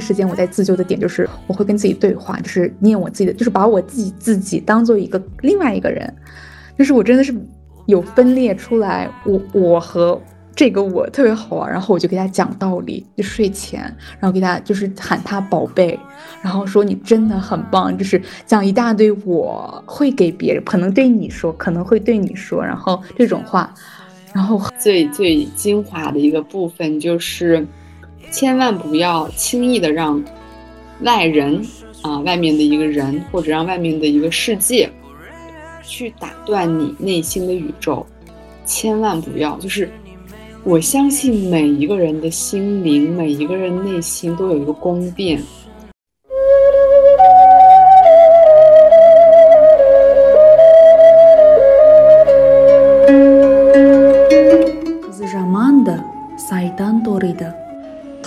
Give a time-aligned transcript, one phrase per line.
[0.00, 6.12] 时间我在自救的点就是我会跟自己对话，就是念我自己的，就是把我自己自己当做一个另外一个人，
[6.78, 7.34] 就是我真的是
[7.86, 10.20] 有分裂出来，我我和。
[10.52, 13.80] 这个我特别好玩，然后我就给他讲道理，就睡前，
[14.18, 15.98] 然后给他就是喊他宝贝，
[16.42, 23.72] 然后说你真的很棒，就是讲一大堆我会给别人，可能对你说，可能会对你说，然后这种话，
[24.34, 27.66] 然后最最精华的一个部分就是，
[28.30, 30.22] 千万不要轻易的让
[31.02, 31.60] 外人
[32.02, 34.88] 啊，外面的一个人，或者让外面的一个世界
[35.82, 38.06] 去打断你内心的宇宙，
[38.64, 39.90] 千万不要，就是
[40.62, 45.42] 我相信每一个人的心灵，每一个人内心都有一个宫殿。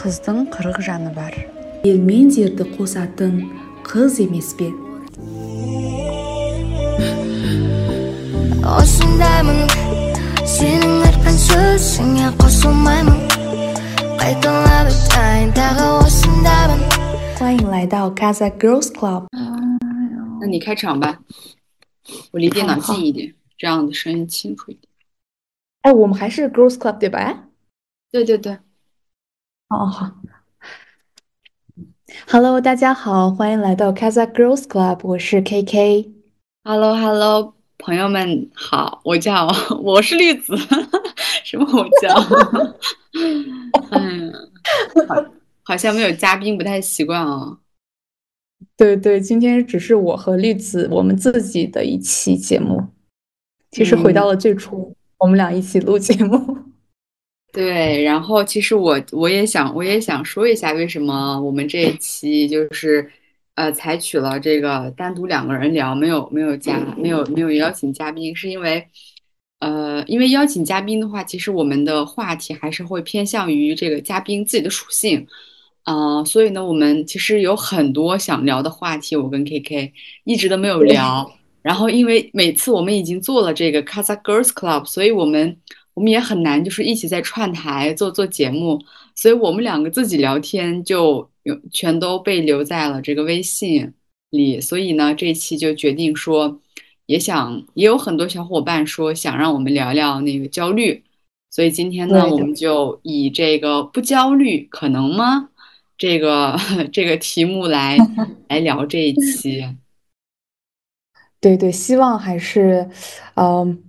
[0.03, 1.35] Қыздың қырық жаны бар.
[1.85, 3.47] Ел мен жерді қосатын
[3.87, 4.69] қыз емес пе?
[8.69, 9.65] осындаймын
[10.45, 13.21] сенің айтқан сөзіңе қосылмаймын
[14.21, 16.83] қайталап айтайын тағы осындаймын
[17.39, 19.27] 欢迎来到 Casa Girls Club。
[20.41, 21.19] 那你开场吧，
[22.33, 24.83] 我离电脑近一点，这样的声音清楚一点。
[25.83, 27.19] 哎，我们还是 Girls Club 对吧？
[27.19, 27.37] 哎，
[28.13, 28.59] 对对对。
[29.74, 30.12] 哦好。
[32.30, 36.12] Hello，大家好，欢迎来到 Casa Girls Club，我是 KK。
[36.64, 37.56] Hello Hello。
[37.80, 39.48] 朋友们好，我叫
[39.82, 40.56] 我是栗子，
[41.44, 42.16] 什么我叫？
[43.90, 44.32] 嗯，
[45.64, 47.58] 好像没有嘉宾，不太习惯哦。
[48.78, 52.90] 对对，今天只是我和栗子我们自己的一期节目。
[53.72, 56.73] 其实回到了最初，我们俩一起录节目。
[57.54, 63.10] 对，然后其实我我也想我也想说一下，为什么我们这一期就是。
[63.56, 68.84] 呃，采取了这个单独两个人聊，没有没有加，没有没有邀请嘉宾，是因为，
[69.60, 75.28] 呃，因为邀请嘉宾的话，其实我们的话题还是会偏向于这个嘉宾自己的属性，
[75.84, 79.92] 啊，所以呢，我们其实有很多想聊的话题，我跟 KK
[80.24, 81.32] 一直都没有聊，
[81.62, 85.56] 然后因为每次我们已经做了这个 Casa Girls Club，所以我们
[85.94, 88.80] 我们也很难就是一起在串台做做节目，
[89.16, 91.30] 所以我们两个自己聊天就。
[91.44, 93.94] 有全都被留在了这个微信
[94.30, 96.58] 里，所以呢，这一期就决定说，
[97.06, 101.04] 也想也有很多小伙伴说想让我们聊聊那个焦虑，
[101.50, 105.50] 所以今天呢，我们就以这个不焦虑可能吗？
[105.98, 106.58] 这个
[106.94, 107.98] 这个题目来
[108.48, 109.68] 来聊这一期。
[111.42, 112.90] 对对，希望还是，
[113.36, 113.84] 嗯。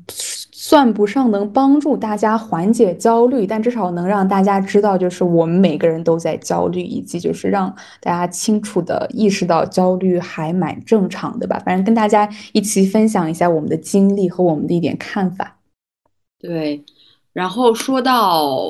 [0.75, 11.63] 算不上能帮助大家缓解焦虑，但至少能让大家知道，就是我们每个人都在焦虑，以及就是让大家清楚的意识到焦虑还蛮正常的吧。
[11.65, 15.59] 反正跟大家一起分享一下我们的经历和我们的一点看法。
[16.41, 16.83] 对，
[17.33, 18.65] 然后说到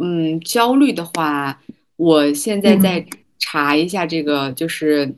[0.00, 1.60] 嗯焦虑的话，
[1.96, 3.04] 我现在在
[3.38, 5.14] 查一下这个就是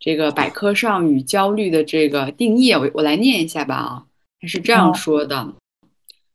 [0.00, 4.04] 这个百科上与焦虑的这个定义，我我来念一下吧啊。
[4.46, 5.54] 是这样说的：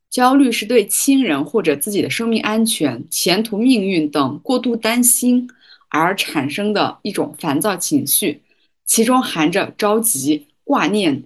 [0.09, 5.47] 焦虑是对亲人或者自己的生命安全、前途命运等过度担心
[5.89, 8.41] 而产生的一种烦躁情绪，
[8.85, 11.23] 其中含着着急、挂念、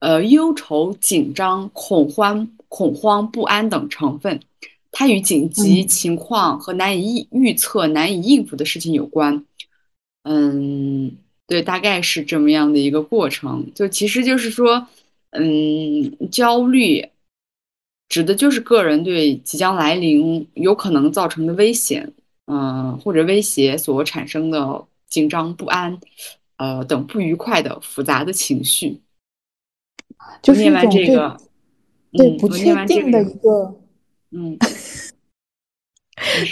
[0.00, 4.40] 呃忧愁、紧张、恐慌、恐慌不安等成分。
[4.90, 9.44] 它与紧急情况和难以预测、难以应付的事情有关。
[10.24, 11.12] 嗯，
[11.46, 13.70] 对，大概是这么样的一个过程。
[13.76, 14.88] 就其实就是说。
[15.30, 17.06] 嗯，焦虑
[18.08, 22.12] 指的就是个人对即将来临有可能造成的危险，
[22.46, 25.98] 嗯，或者威胁所产生的紧张不安，
[26.56, 29.00] 呃等不愉快的复杂的情绪。
[30.42, 31.36] 就是念完这个，
[32.12, 33.74] 对不确定的一个，
[34.30, 34.56] 嗯，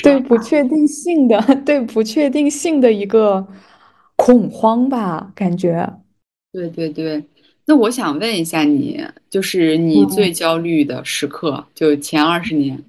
[0.02, 3.46] 对不确定性的， 对不确定性的一个
[4.16, 6.00] 恐慌吧，感觉。
[6.52, 7.24] 对对对。
[7.68, 12.84] 那我想问一下你，就是你最焦虑的时刻，就前二十年。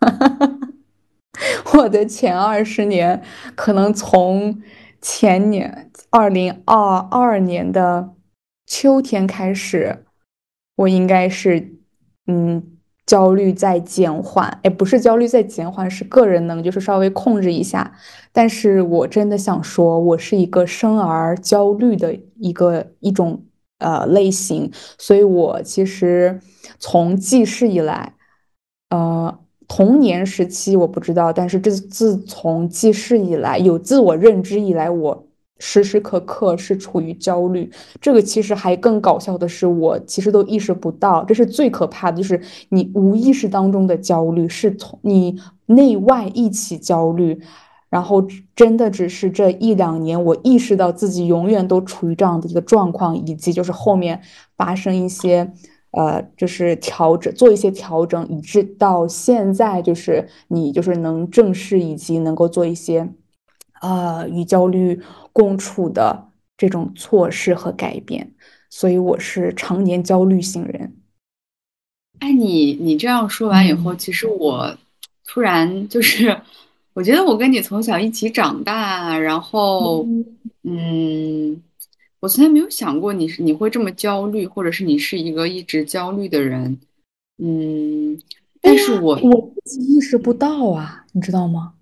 [1.74, 3.22] 我的前二十年，
[3.54, 4.60] 可能从
[5.00, 8.10] 前年二零二二年的
[8.66, 10.04] 秋天开始，
[10.74, 11.76] 我应该是，
[12.26, 12.62] 嗯，
[13.06, 14.58] 焦虑在减缓。
[14.64, 17.96] 哎，不是焦虑在减缓，是个人能就是稍微控制一下。
[18.32, 23.44] 但是我真的想说，我是一个生而焦虑的一个一种。
[23.78, 26.40] 呃，类型，所以我其实
[26.78, 28.14] 从记事以来，
[28.90, 29.38] 呃，
[29.68, 35.26] 童年时期我不知道，但是这自从记事以来，有自我认知以来，我
[35.58, 37.70] 时时刻刻是处于焦虑。
[38.00, 42.40] 这个其实还更搞笑的是，我其实都意识不到，这是最可怕的，就是
[42.70, 47.40] 你无意识当中的焦虑是从你内外一起焦虑。
[47.94, 48.26] 然后
[48.56, 54.20] 真的只是这一两年，我意识到自己永远都处于这样的一个状况，以及就是后面
[54.56, 55.48] 发生一些，
[55.92, 63.08] 呃，就是调整，做一些调整，以致到现在就是你就是能正视以及能够做一些，
[63.80, 65.00] 呃，与焦虑
[65.32, 68.32] 共处的这种措施和改变。
[68.70, 70.96] 所以我是常年焦虑型人。
[72.18, 74.76] 哎，你你这样说完以后，其实我
[75.24, 76.36] 突然就是。
[76.94, 80.06] 我觉得我跟你从小一起长大，然后，
[80.62, 81.60] 嗯，
[82.20, 86.78] 我从来没有想过你是你会这么焦虑，或者是你是一个一直焦虑的人，
[87.38, 88.16] 嗯，
[88.60, 91.74] 但是我我自己意识不到啊，你知道吗？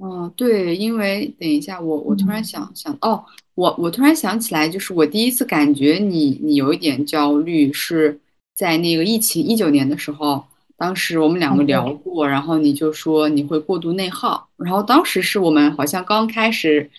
[0.00, 3.24] 嗯，对，因为等一下，我我突然想想，哦，
[3.56, 8.20] 我我突然想起来，就是我第一次感觉你你有一点焦虑，是
[8.54, 10.44] 在那个疫情一九年的时候。
[10.76, 16.90] 当时我们两个聊过，然后你就说你会过度内耗，然后当时是我们好像刚开始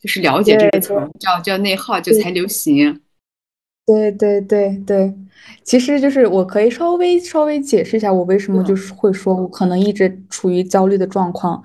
[0.00, 3.00] 就是了解这个词儿，叫叫内耗，就才流行。
[3.86, 5.12] 对对对对，
[5.62, 11.62] 其实就是我可以稍微稍微解释一下，我为什么就是会说我可能一直处于焦虑的状况，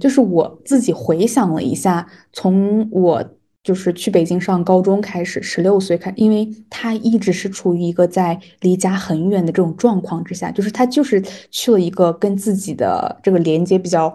[0.00, 3.24] 就是我自己回想了一下，从我。
[3.66, 11.20] 就是去北京上高中开始，十六岁开，因为他一直是处于一个在离家很远的这种状况之下，就是他就是
[11.50, 14.14] 去了一个跟自己的这个连接比较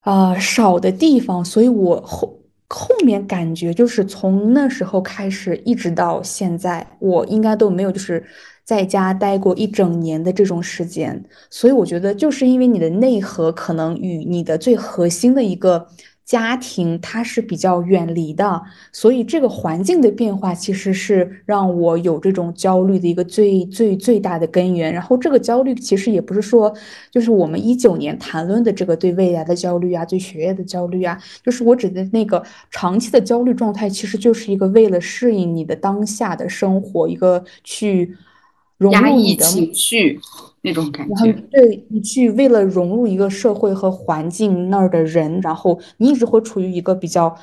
[0.00, 2.38] 啊少的地方，所以我后
[2.68, 8.22] 后面感觉就是从那时候开始一直到现在，我应该都没有就是
[8.62, 15.88] 在家待过一整年的这种时间，所以我觉得就是因为你的内核可能与你的最核心的一个。
[16.24, 18.62] 家庭它是比较远离的，
[18.92, 24.92] 所以这个环境的变化其实是让我有这种焦虑的一个最最最大的根源。
[24.92, 26.74] 然后这个焦虑其实也不是说，
[27.10, 38.16] 就是我们一九年谈论的这个对未来的焦虑啊，对学业的焦虑啊，就是我指的那个长期的焦虑状态，其实就是一个为了适应你的当下的生活，一个去
[38.78, 40.18] 融入你的情绪。
[40.64, 47.36] 那种感觉，对你去为了融入一个社会和环境那儿的人，然后你一直会处于一个比较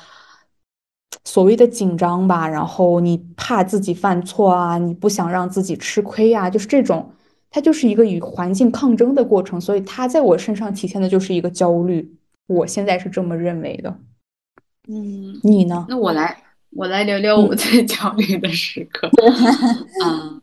[1.24, 7.12] 所谓的紧张吧，然后你怕自己犯错啊，你不想让自己吃亏啊，就是这种，
[7.48, 12.16] 它就是一个与环境抗争的过程，所以它在我身上体现的就是一个焦虑，
[12.48, 13.96] 我现在是这么认为的。
[14.88, 15.86] 嗯，你呢？
[15.88, 16.36] 那我来，
[16.70, 19.08] 我来聊聊我最焦虑的时刻。
[20.04, 20.41] 嗯。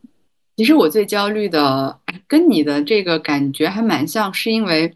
[0.60, 1.98] 其实我最焦虑的，
[2.28, 4.94] 跟你的这个感觉还蛮像，是因为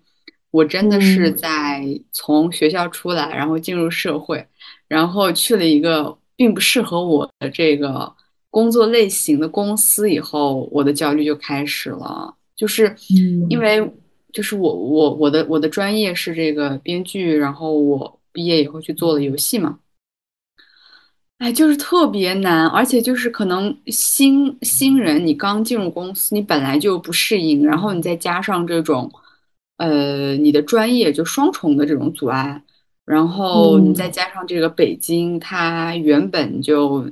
[0.51, 1.81] 我真的是在
[2.11, 4.45] 从学校出来，然后进入社会，
[4.89, 8.13] 然后去了一个并不适合我的这个
[8.49, 12.35] 工作类型的公司以后，我的焦虑就开始了。
[12.57, 12.93] 就是
[13.49, 13.89] 因为，
[14.33, 19.79] 就是我我我的我的专业是这个编剧，然后我毕业以后去做了游戏嘛。
[21.43, 29.11] 哎，就是特别难，而且就是可能新新人，你刚进入公司，你本来就不适应，然后你再加上这种，
[29.75, 32.63] 呃，你的专业就双重的这种阻碍，
[33.03, 37.11] 然后你再加上这个北京，它原本就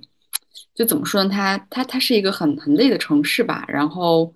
[0.74, 1.30] 就怎么说呢？
[1.30, 3.66] 它它它是一个很很累的城市吧。
[3.68, 4.34] 然后，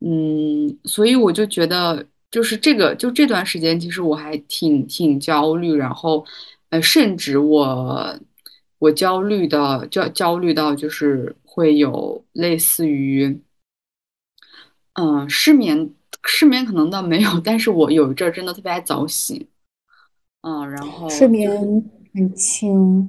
[0.00, 6.24] 嗯，所以我就觉得，就是这个就这段时间，其实我还挺挺焦虑，然后，
[6.70, 8.18] 呃，甚至我。
[8.84, 13.40] 我焦虑的焦焦虑到就是会有类似于，
[14.92, 15.90] 嗯，失眠，
[16.24, 19.46] 失眠可能倒没有，但是我有一阵儿真的特别爱早醒，
[20.42, 21.50] 嗯，然后睡眠
[22.12, 23.08] 很轻，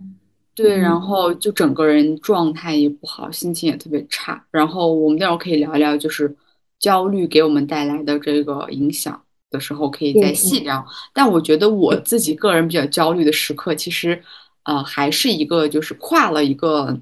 [0.53, 4.45] 对，然后就整个人状态也不好，心情也特别差。
[4.51, 6.33] 然后我们待会儿可以聊一聊，就是
[6.79, 10.85] 焦虑给我们带来的这个影响的时候，可以再细聊。
[11.11, 14.23] 但我觉得我自己个人比较焦虑的时刻，其实。
[14.65, 16.99] 呃，还是一个就是跨了一个，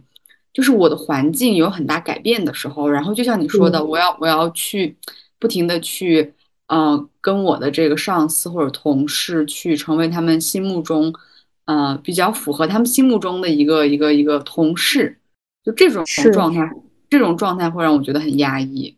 [0.54, 4.96] 就是我的环境有很大改变的时候，然后就像你说的，我要我要去
[5.40, 6.34] 不停的去，
[6.68, 11.14] 呃，跟我的这个上司或者同事去成为他们心目中，
[11.66, 15.18] 呃，比较符合他们心目中的一个一个一个同事，
[15.64, 16.04] 就这种
[16.34, 16.70] 状态，
[17.10, 18.98] 这种状态会让我觉得很压抑，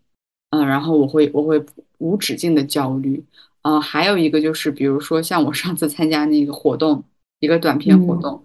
[0.50, 1.64] 嗯，然后我会我会
[2.00, 3.24] 无止境的焦虑，
[3.62, 7.04] 嗯，还有一个就是比如说像我上次参加那个活动，
[7.40, 8.42] 一个短片活动。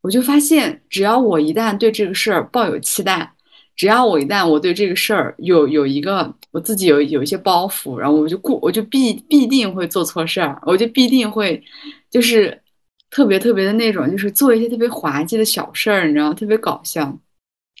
[0.00, 3.34] 我就发现，只要我一旦对这个事儿抱有期待，
[3.76, 11.62] 只要我一旦我对这个事儿有有一个我自己有有一些包袱，然后我就过我就必必定会做错事儿，我就必定会
[12.10, 12.60] 就是
[13.10, 16.32] 特别特别的那种，就是做一些特别滑稽的小事儿，你知道？
[16.32, 17.18] 特别搞笑。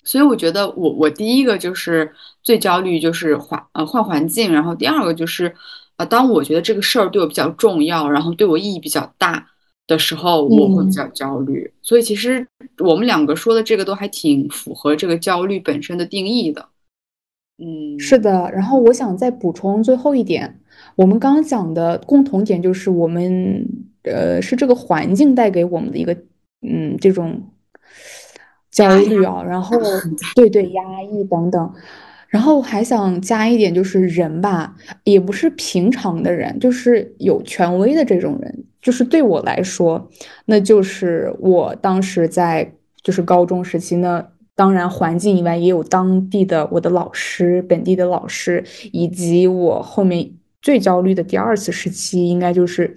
[0.04, 2.10] 所以我觉得我我第一个就是
[2.42, 5.54] 最焦虑就是换呃换环境，然后第二个就是
[5.96, 9.46] 呃当我觉得这个事儿对我比较重要，然后对我意义比较大。
[9.88, 12.46] 的时候我会比较焦虑，所以其实
[12.78, 16.68] 我们两个说的这个都还挺符合这个焦虑本身的定义的。
[17.60, 18.48] 嗯，是的。
[18.52, 20.60] 然后我想再补充最后一点，
[20.94, 23.66] 我们刚刚讲的共同点就是我们
[24.04, 26.16] 呃是这个环境带给我们的一个
[26.62, 27.50] 嗯这种
[28.70, 29.76] 焦虑啊，然后
[30.36, 31.72] 对对压抑等等。
[32.28, 38.64] 然后还想加一点，就是人吧，也不是平常的人，就是有权威的这种人。
[38.80, 40.08] 就是对我来说，
[40.46, 50.30] 那就是我当时在就是高中时期呢，当然环境以外也有当地的我的老师、本地的老师，以及我后面
[50.62, 52.94] 最焦虑的第二次时期，应该就是。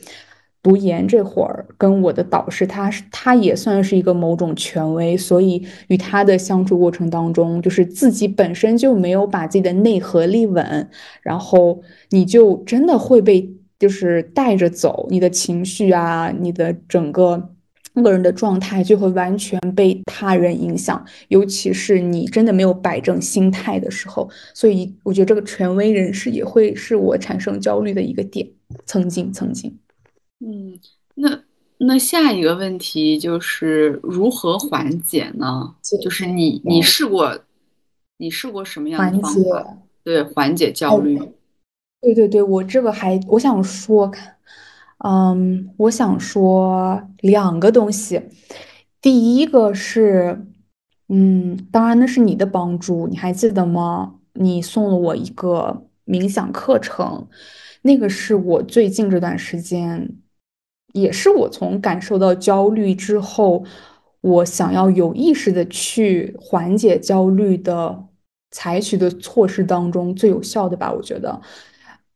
[0.63, 10.87] 读研这会儿，跟我的导师，他是他也算是一个某种权威，所以与他的相处过程当中，就是自己本身就没有把自己的内核立稳，
[11.23, 17.49] 然后你就真的会被就是带着走，你的情绪啊，你的整个
[17.95, 28.47] 个人的状态就会完全被他人影响，尤其是你真的没有摆正心态的时候，所以我觉得这个权威人士也会是我产生焦虑的一个点，
[28.85, 29.75] 曾经曾经。
[30.39, 30.77] 嗯，
[31.15, 31.41] 那
[31.79, 35.73] 那下一个问题就是如何缓解呢？
[36.03, 37.35] 就是你你试过，
[38.17, 39.77] 你试过什么样的方法？
[40.03, 41.19] 对，缓解焦虑。
[42.01, 44.11] 对对对，我这个还我想说，
[45.05, 48.21] 嗯，我想说两个东西。
[48.99, 50.45] 第一个是，
[51.09, 54.15] 嗯，当然那是你的帮助，你还记得吗？
[54.33, 57.27] 你送了我一个冥想课程，
[57.83, 60.17] 那个是我最近这段时间。
[60.93, 63.63] 也是我从感受到焦虑之后，
[64.19, 68.07] 我想要有意识的去缓解焦虑的
[68.51, 70.91] 采取的措施当中最有效的吧。
[70.91, 71.39] 我觉得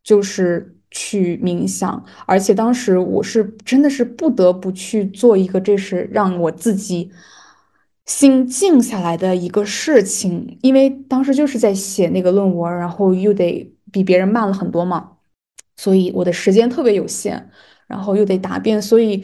[0.05, 7.12] 就是去冥想，而且当时我是真的是不得不去做一个，这是让我自己
[8.05, 15.12] 心静下来的一个事情，因为当时就是在写那个论文，然后又得比别人慢了很多嘛，
[15.75, 17.50] 所以我的时间特别有限。
[17.88, 19.24] 然后又得答辩，所以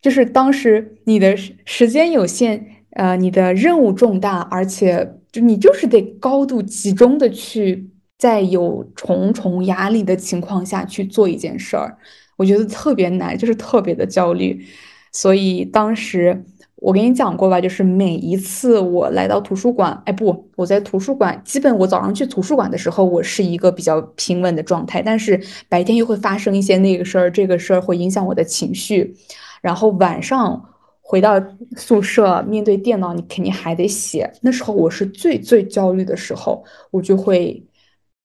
[0.00, 11.96] 就是当时你的时间有限，呃，你的任务重大，而且就你就是得高度集中的去在有重重压力的情况下去做一件事儿，
[12.36, 14.64] 我觉得特别难，就是特别的焦虑，
[15.12, 16.44] 所以当时。
[16.78, 29.16] 我跟你讲过吧，就是每一次我来到图书馆，哎不，我在图书馆，基本我早上去图书馆的时候，我是一个比较平稳的状态，但是白天又会发生一些那个事儿，这个事儿会影响我的情绪，
[29.62, 30.62] 然后晚上
[31.00, 31.42] 回到
[31.78, 37.65] 宿舍面对电脑，你肯定还得写，那时候我是最最焦虑的时候，我就会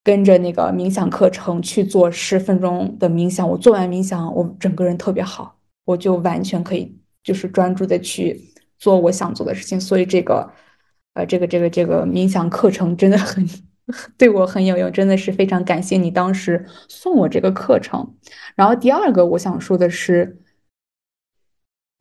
[0.03, 6.97] 跟着那个冥想课程去做十分钟的冥想，我做完冥想，我整个人特别好，我就完全可以。
[7.23, 10.51] 就是专注的去做我想做的事情，所以这个，
[11.13, 13.47] 呃，这个这个这个冥想课程真的很
[14.17, 18.15] 对我很有用，真的是非常感谢你当时送我这个课程。
[18.55, 20.41] 然后第二个我想说的是，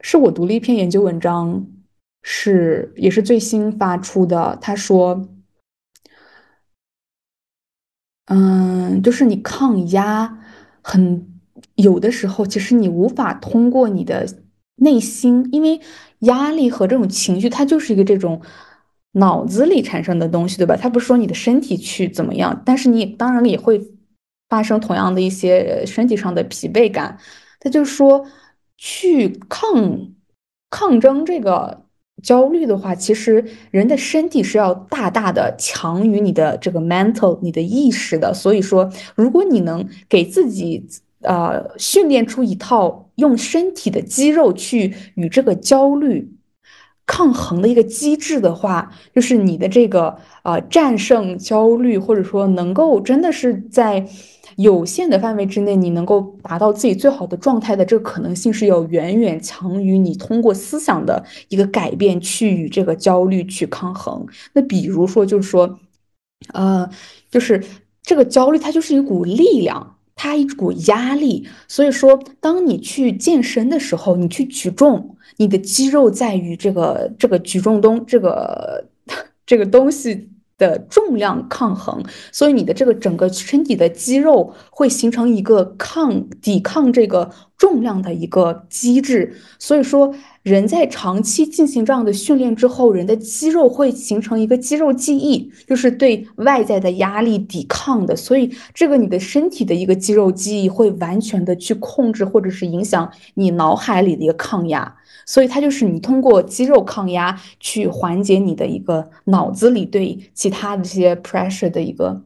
[0.01, 1.67] 是我读了一篇研究文章，
[2.23, 5.29] 是也是最新发出的，他说，
[8.31, 10.39] 嗯，就是你抗压
[10.83, 11.29] 很
[11.75, 14.27] 有的时候，其实你无法通过你的。
[14.83, 15.79] 内心，因为
[16.21, 18.41] 压力和这种情绪，它就是一个这种
[19.13, 20.75] 脑子里产生的东西，对吧？
[20.75, 23.79] 它不是说你的身体去怎么样，但是你当然也会
[24.49, 27.19] 发生同样的一些身体上的疲惫感。
[27.61, 28.25] 他就是说，
[28.79, 30.15] 去抗
[30.71, 31.85] 抗争这个
[32.23, 38.33] 焦虑的话，其实人的身体是要大大的强于你的这个 mental，你的意识的。
[38.33, 40.87] 所以说，如果你能给自己。
[41.23, 46.33] 呃，训练出一套用身体的肌肉去与这个焦虑
[47.05, 54.09] 抗衡的一个机制的话，就是你的这个呃战胜焦虑，或者说能够真的是在
[54.57, 64.27] 有限的范围之内，你能够达到自己最好的状态的这个可能性是要远远强于你通过思想的一个改变去与这个焦虑去抗衡。
[64.53, 65.79] 那比如说，就是说，
[66.53, 66.89] 呃，
[67.31, 67.63] 就是
[68.03, 69.97] 这个焦虑它就是一股力量。
[70.23, 78.85] 它一股压力，所以说，当你去健身的时候，你去举重，你的肌肉在于这个这个举重东这个
[79.47, 80.29] 这个东西
[80.61, 89.35] 的重量抗衡，所以你的这个整个身体的肌肉会形成一个抗抵抗这个重量的一个机制。
[89.59, 98.17] 所以说，人在长期进行这样的训练之后，人的肌肉会形成一个肌肉记忆，就是对外在的压力抵抗的。
[98.17, 104.97] 所以，这个你的身体的一个肌肉记忆会完全的去控制或者是影响你脑海里的一个抗压。
[105.27, 112.23] 所以它就是你通过肌肉抗压去缓解你的一个脑子里对其他的这些 pressure 的一个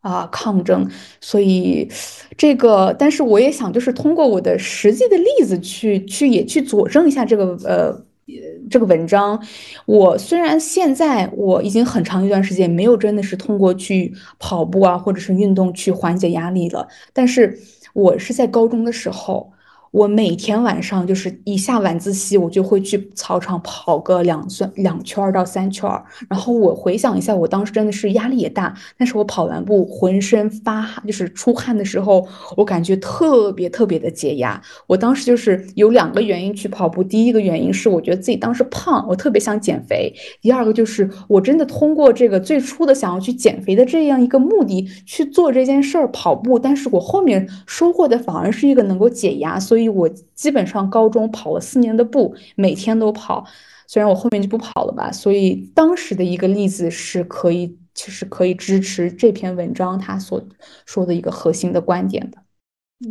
[0.00, 0.88] 啊抗争。
[1.20, 1.88] 所以
[2.36, 8.04] 这个，但是我也想就是通过我的实际的例子去去也去佐证一下这个呃
[8.70, 9.42] 这个文章。
[9.86, 17.58] 我虽然现在我已经很长一段时间没有真的是通过去跑步啊或者是运动去缓解压力了，但是
[17.92, 19.52] 我是在高中的时候。
[19.90, 25.90] 我每天晚上就是一下晚自习，我就会去操场跑个两算两圈到三圈
[26.28, 34.60] 然后我回想一下，我当时真的是压力也大，但是我跑完步浑身发汗，就是出汗的时候，我感觉特别特别的解压。
[34.86, 49.77] 我当时就是有两个原因去跑步，第一个原因是我觉得自己当时胖，我特别想减肥；第二个就是我真的通过这个最初的想要去减肥的这样一个目的去做这件事儿跑步，但是我后面收获的反而是一个能够解压，所以。
[49.78, 53.46] 所以我基本上高中跑了四年的步，每天都跑。
[53.86, 55.12] 虽然我后面就不跑了吧。
[55.12, 60.42] 所以当时的一个例子是可以，其实可以支持这篇文章他所
[60.84, 62.38] 说的一个核心的观点的。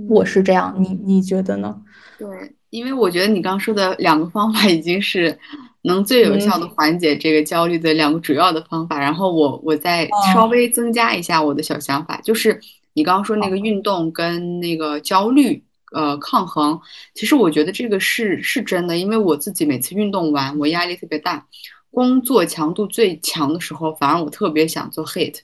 [0.10, 1.82] 我是这样，你你觉得呢？
[2.20, 2.28] 对，
[2.70, 5.40] 因为我觉得你刚说的两个方法已经是
[5.84, 9.00] 能最有效的缓解这个焦虑的两个主要的方法。
[9.00, 12.60] 然后我我再稍微增加一下我的小想法，就是
[12.92, 15.64] 你刚刚说那个运动跟那个焦虑。
[15.94, 16.80] 呃，抗衡，
[17.14, 21.48] 其实我觉得这个是是真的，因为我自己每次运动完，我压力特别大，
[21.92, 25.40] 工作强度最强的时候，反而我特别想做 hit，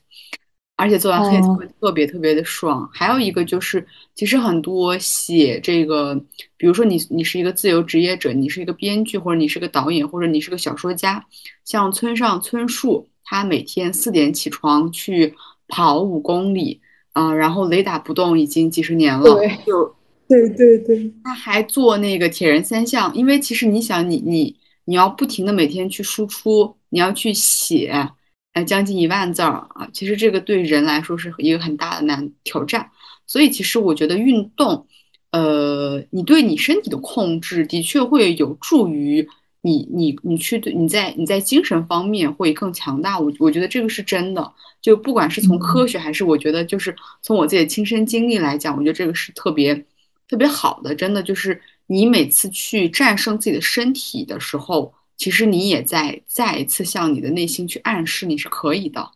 [0.76, 2.89] 而且做完 hit 会特别特别的爽。
[2.94, 6.13] 还有一个就是，其实很多写这个，
[6.58, 11.26] 比如说你你是一个自由职业者，你是一个编剧，或者你是个导演，或者你是个小说家，
[11.63, 15.34] 像村上春树，他每天四点起床去
[15.70, 16.82] 跑五公里，
[17.13, 19.96] 啊，然后雷打不动已经几十年了，就。
[20.34, 28.10] 对对对，他还做那个铁人三项，因为其实你想，你你你要不停的每天去输出，你要去写，
[28.54, 32.89] 呃，将近一万字儿啊，其实这个对人来说是一个很大的难挑战。
[33.28, 34.88] 所以其实我觉得运动，
[35.32, 39.28] 呃，你对你身体的控制的确会有助于
[39.62, 43.19] 你你你去对你在你在精神方面会更强大。
[43.19, 49.86] 我我觉得这个是真的，就不管是从科学还是我觉得就是从我自己的亲身经历来讲，我觉得这个是特别。
[50.28, 59.12] 特别好的，真的就是你每次去战胜自己的身体的时候，其实你也在再一次向你的内心去暗示你是可以的，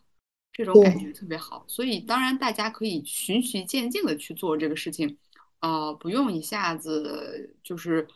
[0.52, 1.64] 这种感觉特别好。
[1.66, 5.16] 所以当然大家可以循序渐进的去做这个事情，
[5.60, 8.06] 呃，不用一下子就是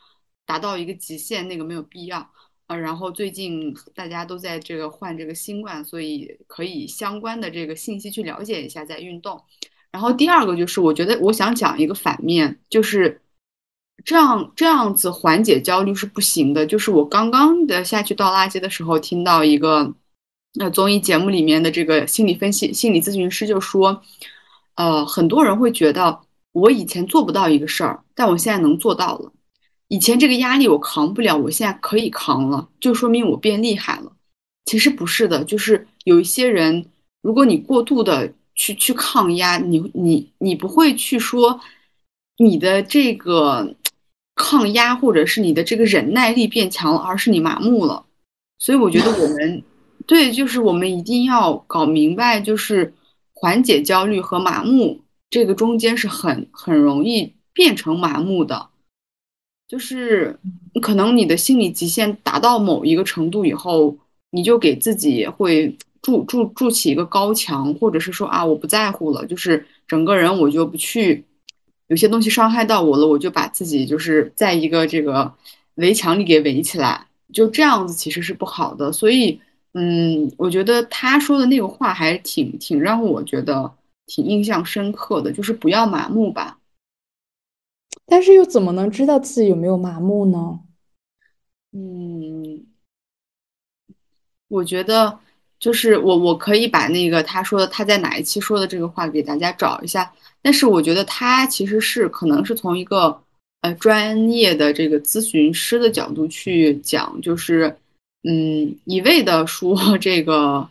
[0.45, 2.31] 达到一个极限，那个没有必要
[2.67, 2.75] 啊。
[2.75, 9.43] 然后最近大家都在这个患这个新冠，所以可以相关的这个信息去了解一下，在运动。
[9.93, 13.21] 然后第二个就是，我觉得我想讲一个反面，就是
[14.03, 16.65] 这样这样子缓解焦虑是不行的。
[16.65, 19.93] 就是我刚刚的下去倒垃圾的时候，听到一个
[20.55, 24.01] 那综艺节目里面的这个心理分析心理咨询师就说，
[24.73, 26.19] 呃，很多人会觉得
[26.53, 29.31] 我以前做不到一个事儿，但我现在能做到了。
[29.89, 34.11] 以前这个压力我扛不了，我现在可以扛了，就说明我变厉害了。
[34.65, 36.83] 其实不是的，就是有一些人，
[37.21, 38.33] 如果你过度的。
[38.55, 41.59] 去去抗压，你你你不会去说
[42.37, 43.75] 你的这个
[44.35, 48.05] 抗压，或者是你的这个忍耐力变强了，而是你麻木了。
[48.59, 49.63] 所以我觉得我们
[50.05, 52.93] 对，就是我们一定要搞明白，就是
[53.33, 58.69] 缓解焦虑和麻木这个中间是很很容易变成麻木的，
[59.67, 60.39] 就是
[60.81, 63.97] 可能你的心理极限达到某一个程度以后，
[64.29, 65.75] 你就给自己会。
[66.03, 71.23] 筑筑筑起一个高墙，或者是说啊，我不在乎了，就是整个人我就不去，
[71.87, 75.33] 有些东西伤害到我了，我就把自己就是在一个这个
[75.75, 78.91] 围墙里给围起来，就这样子其实是不好的。
[78.91, 79.39] 所以，
[79.75, 83.73] 嗯，我觉得他说的那个话还挺挺让我觉得
[84.05, 86.59] 挺印象深刻的，就是不要麻木吧。
[88.05, 90.59] 但是又怎么能知道自己有没有麻木呢？
[91.71, 92.67] 嗯，
[94.49, 95.19] 我觉得。
[95.63, 100.11] 就是我，我可以把那个他说的他在哪一期说的这个话给大家找一下。
[100.41, 103.17] 但是我觉得他其实是可能是从一个
[103.61, 107.73] 呃专业的这个咨询师的角度去讲，就是
[108.23, 110.67] 嗯一味的说这个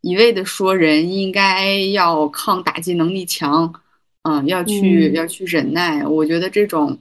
[0.00, 3.72] 一味的说人应该要抗打击能力强，
[4.22, 6.04] 嗯，要去嗯要去忍耐。
[6.04, 6.98] 我觉得这种，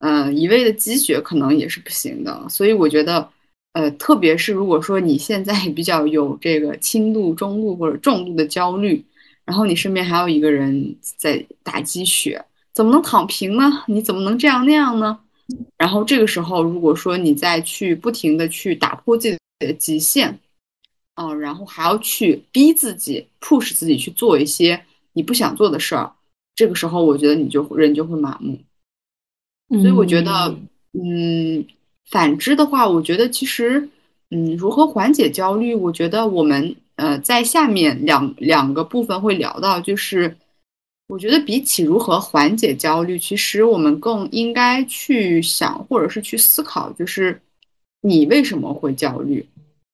[0.00, 2.46] 呃，一味的积雪可能也是不行的。
[2.50, 3.26] 所以我觉得，
[3.72, 9.04] 呃，特别是如果说你现在比较有这个轻度、中度或者重度的焦虑，
[9.44, 13.84] 然后你身边还有一个人在打鸡血，怎么能躺平呢？
[13.86, 15.18] 你怎么能这样那样呢？
[15.76, 20.38] 然后这个时候，如果说你再去不停的去打破自己的极限，
[21.14, 24.82] 啊、然后还要去逼自己、push 自己去做一些
[25.14, 26.12] 你不想做的事儿，
[26.54, 28.58] 这个时候我觉得你就人就会麻木。
[29.68, 30.54] 所以我觉得，
[30.92, 31.64] 嗯，
[32.12, 33.88] 反之的话，我觉得其实，
[34.30, 40.36] 嗯，如何缓解焦虑，我觉得我们呃在下面两两个部分会聊到，就是
[41.08, 47.42] 我觉得比起如何缓解焦虑，其实我们更应该去想，或者是去思考，就是
[48.02, 49.44] 你为什么会焦虑，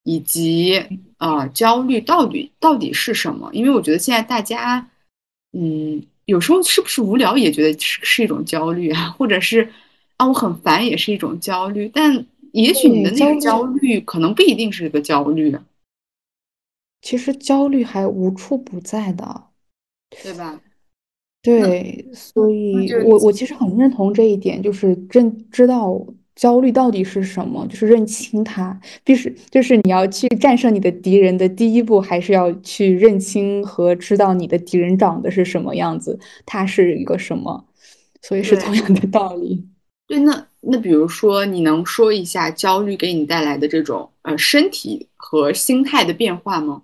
[0.04, 0.84] 以及
[1.16, 3.48] 啊、焦虑到底到底是什么？
[3.54, 4.86] 因为我觉得现在大家。
[5.52, 9.66] 嗯，有时候是不是无聊也觉得是是一种焦虑啊，或者是
[10.18, 15.56] 啊我很烦也是一种焦虑，但也许你的，那个焦虑可能不一定是个焦虑，
[17.00, 19.44] 其实焦虑还无处不在的。
[20.22, 20.58] 对吧？
[21.42, 26.02] 对，所以我我其实很认同这一点，就是认知道
[26.34, 37.66] 焦虑到底是什么，就是认清它，必须就是你要去战胜你的敌人的第一步，还是要去认清和知道你的敌人长得是什么样子，他是一个什么，
[38.22, 39.68] 所以是同样的道理。
[40.08, 46.82] 对，那那比如说，你能说一下焦虑给你带来的这种呃身体和心态的变化吗？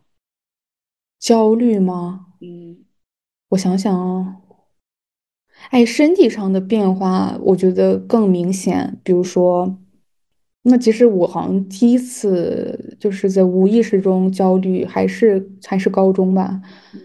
[1.18, 2.26] 焦虑吗？
[2.42, 2.84] 嗯
[3.48, 4.36] 我想想啊，
[5.70, 9.00] 哎，身体上的变化，我觉得更明显。
[9.02, 9.78] 比如说，
[10.64, 16.60] 那其实我好像第一次就是在无意识中焦虑，还是还是高中吧。
[16.92, 17.00] 嗯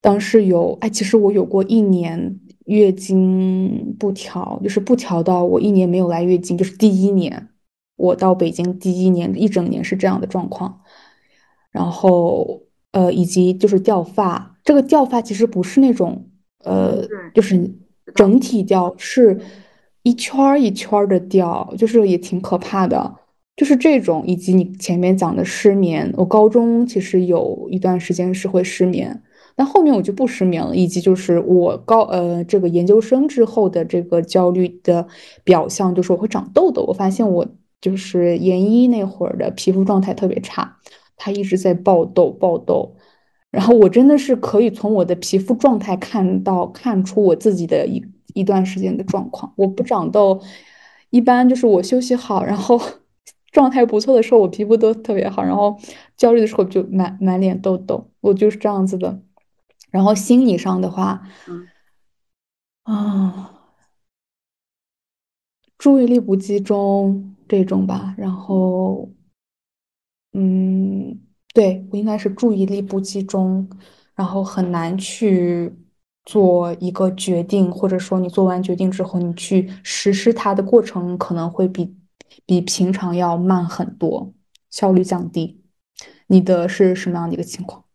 [0.00, 7.48] 当时有，哎，其实我有过一年月经不调，就是不调到我一年没有来月经，就是第一年，
[7.96, 10.80] 我到北京第一年一整年是这样的状况。
[11.72, 16.26] 然后呃，以及就是掉发，这个掉发其实不是那种
[16.64, 17.70] 呃，就是，
[18.14, 19.38] 整体掉，是
[20.02, 23.16] 一圈儿一圈儿的掉，就是也挺可怕的。
[23.56, 29.22] 就是这种，以及你前面讲的失眠，我高中其实有一段时间是会失眠，
[29.56, 35.08] 但后面我就不失眠了，以及就是我高呃这个研究生之后的这个焦虑的
[35.44, 36.82] 表象，就是我会长痘痘。
[36.82, 37.46] 我发现我
[37.80, 40.76] 就是研一那会儿的皮肤状态特别差，
[41.16, 42.96] 它一直在爆痘爆痘，
[43.50, 49.54] 然后我真的是可以从我的皮肤状态看到看出我自己的一一段时间的状况。
[49.56, 50.38] 我不长痘，
[51.08, 52.78] 一般就是我休息好，然后
[53.52, 55.78] 状态不错的时候，我皮肤都特别好，然后
[56.14, 59.22] 焦虑的时候就满满脸痘痘，我就是这样子的。
[59.96, 61.66] 然后心理上的话，嗯
[62.84, 63.52] 啊，
[65.76, 69.10] 注意力不集中这种吧，然后。
[70.38, 71.18] 嗯，
[71.54, 73.66] 对，我应该是注意力不集中，
[74.14, 75.74] 然后很难去
[76.26, 81.96] 做一个决定，或者说你做完决定之后，你去实施它的过程可能会比
[82.44, 84.34] 比平常要慢很多，
[84.68, 85.64] 效率降低。
[86.26, 87.85] 你的是什么样的一个情况？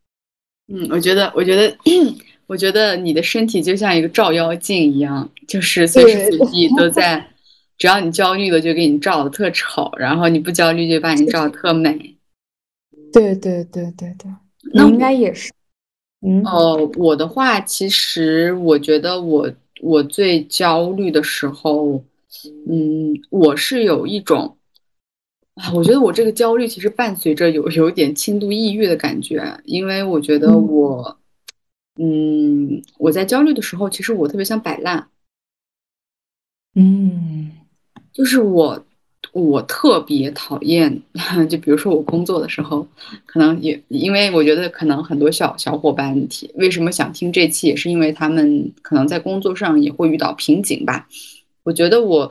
[0.74, 1.76] 嗯，我觉得，我觉得，
[2.48, 7.26] 我觉得你的身体就像一个照妖镜一样，就是随时，随 地都在，
[7.78, 12.16] 只要你焦虑了，就给你照的特丑，然后你不焦虑就把你照的特美。
[13.12, 14.32] 对对对对对，
[14.74, 15.52] 那应该，也是，
[16.26, 22.02] 嗯呃，我的话，其实我觉得我我最焦虑的时候，
[22.70, 24.56] 嗯，我是有一种。
[25.62, 30.68] 啊，我觉得我这个焦虑其实伴随着有有一点轻度抑郁的感觉，因为我觉得嗯。
[30.68, 31.18] 我，
[32.00, 35.08] 嗯，我在焦虑的时候，其实我特别想摆烂，
[36.76, 37.52] 嗯。
[38.12, 38.84] 就是我
[39.32, 41.02] 我特别讨厌，
[41.50, 42.86] 就比如说我工作的时候，
[43.26, 51.08] 可能也因为我觉得可能很多小小伙伴提为什么想听这期，也是因为他们可能在工作上也会遇到瓶颈吧。
[51.64, 52.30] 我觉得我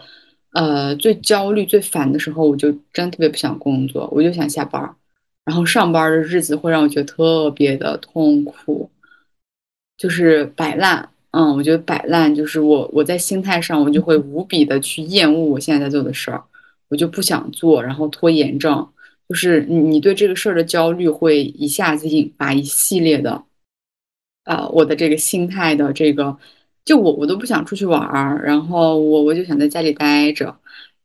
[0.52, 4.94] 呃最焦虑、最烦的时候，我就真特别不想工作，我就想下班儿，
[5.44, 8.90] 然后上班的日子会让我觉得特别的痛苦。
[9.96, 16.42] 就是摆烂，嗯，我觉得摆烂就是我我在心态上我就会无比的去厌恶我现在在做的事儿，
[16.88, 18.88] 我就不想做，然后拖延症，
[19.28, 23.44] 就是你你对这个事儿的焦虑会一下子引发一系列的，
[24.44, 26.34] 呃，我的这个心态的这个，
[26.90, 30.52] 就我我都不想出去玩儿，然后我我就想在家里待着，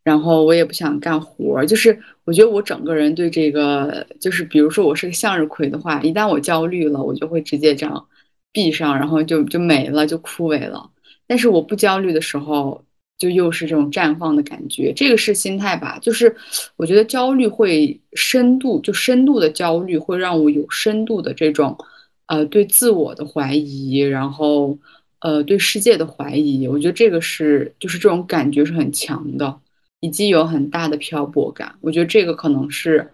[0.03, 8.03] 然后我也不想干活儿，就是我觉得我整个人对这个，就是比如说我是个向日葵的话，一旦我焦虑了，我就会直接这样
[8.51, 10.89] 闭上，然后就就没了，就枯萎了。
[11.27, 12.83] 但是我不焦虑的时候，
[13.19, 15.99] 就又是这种绽放的感觉，这个是心态吧？
[16.01, 16.35] 就是
[16.77, 21.77] 我觉得焦虑会深度，就深度的焦虑会让我有深度的这种，
[22.25, 24.75] 呃，对自我的怀疑，然后
[25.25, 26.67] 呃，对世界的怀疑。
[26.67, 29.59] 我觉得这个是，就是这种感觉是很强的。
[30.01, 33.09] 以及有很大的漂泊感，我觉得这个可能是，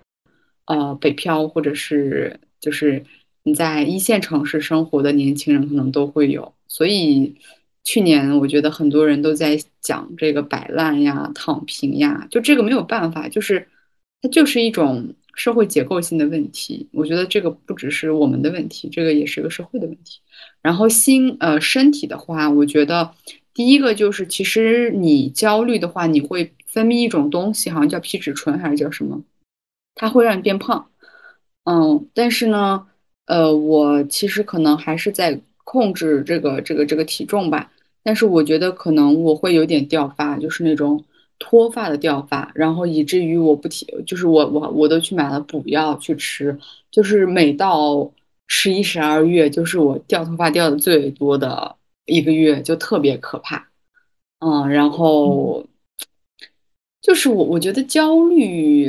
[0.66, 3.02] 呃，北漂或者是就是
[3.44, 6.54] 你在一线城市生活的年轻人可能都会有。
[6.68, 7.34] 所以
[7.86, 13.66] 去年我觉得很多人都在讲这个摆烂呀、躺平呀，就这个没有办法，就是
[14.22, 16.88] 它就是一种社会结构性的问题。
[16.92, 20.20] 我觉得这个不只是我们的问题，这个也是一个社会的问题。
[20.62, 23.12] 然后心呃身体的话，我觉得
[23.54, 26.52] 第一个就是其实你焦虑的话，你会。
[26.72, 29.22] 分泌一种东西，好像叫皮质醇还是叫什么？
[29.94, 30.88] 它会让你变胖。
[31.66, 32.88] 嗯，但是呢，
[33.26, 37.70] 呃，我其实可能还是在控制这个这个这个体重吧。
[38.04, 41.04] 但是我觉得可能我会有点掉发，就是那种
[41.42, 46.56] 脱发的掉发，然后以至于我不提，就是我我我都去买了补药去吃，
[46.92, 48.10] 就是每到
[48.48, 51.76] 十一十二月，就是我掉头发掉的最多的
[52.06, 53.68] 一个月，就特别可怕。
[54.40, 55.66] 嗯，然后。
[57.02, 58.88] 就是我，我觉得焦虑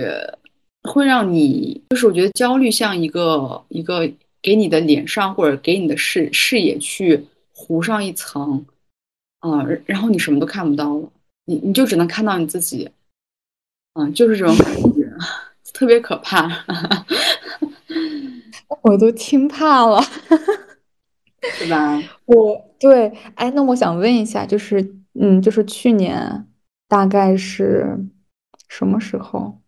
[0.83, 4.07] 会让你，就是我觉得焦虑像一个一个
[4.43, 8.67] 给你的脸上或者给你的视视野去糊上一层，
[9.39, 11.11] 啊，然后你什么都看不到了，
[11.47, 12.91] 你你就只能看到你自己，
[13.95, 15.13] 嗯，就是这种感觉，
[15.75, 16.49] 特别可怕，
[18.83, 20.01] 我都听怕了，
[21.59, 22.01] 是吧？
[22.27, 26.47] 我对，哎，那我想问一下，就是，嗯，就是去年。
[26.89, 27.99] 大概是
[28.69, 29.59] 什么时候？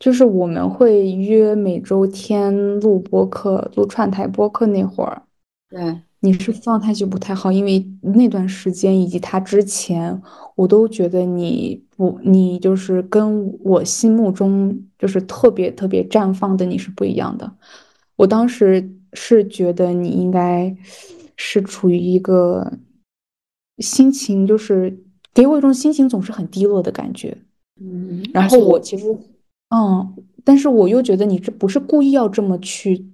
[0.00, 5.22] 就是我们会约每周天录播客、录串台播客那会儿。
[5.68, 10.20] 对，你是状态就不太好，因为那段时间以及他之前，
[10.56, 17.50] 我都觉得你不，你就是跟我心目中就是特别特别绽放的你是不一样的。
[18.16, 20.76] 我当时是觉得你应该
[21.36, 22.72] 是处于一个
[23.78, 25.02] 心情就是。
[25.36, 27.36] 给我一种心情总是很低落的感觉，
[27.78, 29.04] 嗯，然后我其实，
[29.68, 33.12] 嗯，但是我又觉得你这不是故意要这么去，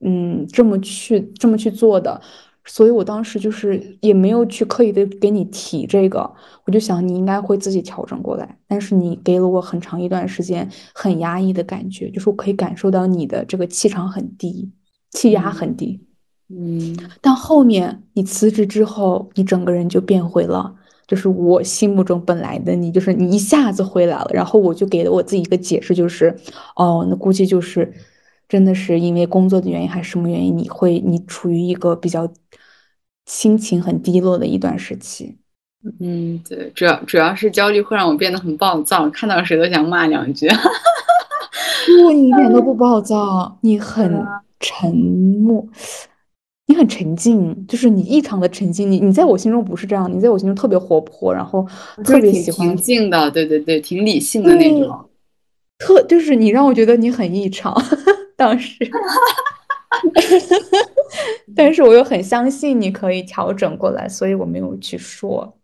[0.00, 2.20] 嗯，这么去这么去做的，
[2.64, 6.30] 所以我当时就是也没有去刻意的给你提这个，
[6.64, 14.70] 我就想你应该会自己调整过来，但是你给了我很长一段时间很压抑的感觉，就是我可以感受到你的这个气场很低，
[15.10, 16.00] 气压很低，
[16.48, 20.76] 嗯，但后面你辞职之后，你整个人就变回了。
[21.06, 26.32] 就是我心目中本来的你，就是你一下子回来了，然后我就给了我自己一个解释，就是，
[26.76, 27.92] 哦，那估计就是，
[28.50, 32.28] 真的是因为工作的原因还是什么原因，你会你处于一个比较
[33.26, 35.36] 心情很低落的一段时期。
[36.00, 40.48] 嗯，对，主要主要是焦虑会让我变得很暴躁，看到谁都想骂两句。
[40.48, 44.26] 不，你一点都不 暴躁，你很
[44.58, 45.64] 沉默。
[46.66, 48.90] 你很沉静，就是你异常的沉静。
[48.90, 51.64] 你你在我心中不是这样，你在我心中特别活泼，然后
[52.04, 55.08] 特别喜欢平静的，对对对，挺理性的那种。
[55.78, 57.74] 特就是你让我觉得你很异常，
[58.40, 58.74] 当时。
[61.54, 65.58] 但是我又很相信你可以调整过来，所以我没有去说。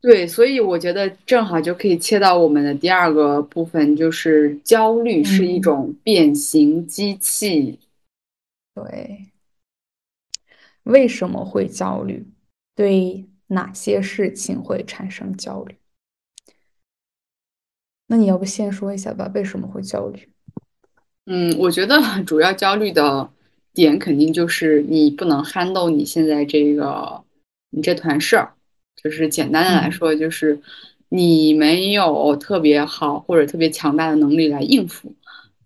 [0.00, 7.78] 对，所以我觉得正好就可以切到我们的第二个部分，就是焦虑是一种变形机器。
[8.74, 9.26] 对。
[10.82, 12.26] 为什么会焦虑？
[12.74, 15.76] 对哪些事情会产生焦虑？
[18.06, 19.30] 那你要不先说一下吧？
[19.32, 20.28] 为什么会焦虑？
[21.32, 23.30] 嗯，我觉得主要焦虑的
[23.72, 27.22] 点肯定就是你不能 handle 你现在这个
[27.70, 28.52] 你这团事儿，
[29.00, 30.60] 就是简单的来说，就是
[31.08, 35.14] 你没有特别好或者特别强大的能力来应付。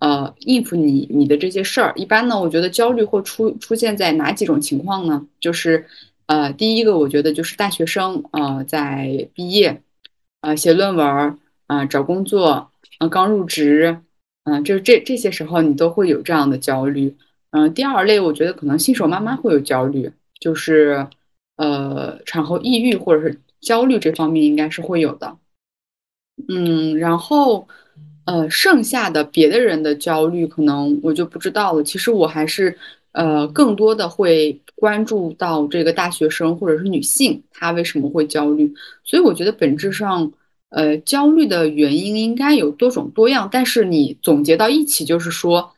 [0.00, 5.26] 呃，应付你你的这些事儿，一般呢，我觉得焦虑会出出现在哪几种情况呢？
[5.40, 5.86] 就是，
[6.26, 9.80] 呃，第一个，我觉得就是大学生，呃，在毕业，
[10.42, 14.00] 呃，写论文，呃，找工作，呃，刚入职，
[14.44, 17.14] 嗯，就是这这些时候你都会有这样的焦虑。
[17.50, 21.06] 嗯，第二类，我觉得可能新手妈妈会有焦虑，就是，
[21.56, 25.36] 呃，产后抑郁或者是焦虑这方面应该是会有的。
[26.48, 27.66] 嗯，然后。
[28.26, 31.82] 呃，剩下的别的人的焦虑，可能我就不知道了。
[31.84, 32.74] 其实我还是，
[33.12, 38.72] 呃，更多的会关注到这个大学生或者是女性，她为什么会焦虑。
[39.04, 40.32] 所以我觉得本质上，
[40.74, 45.72] 呃，焦虑的原因应该有多种多样，但是你总结到一起就是说，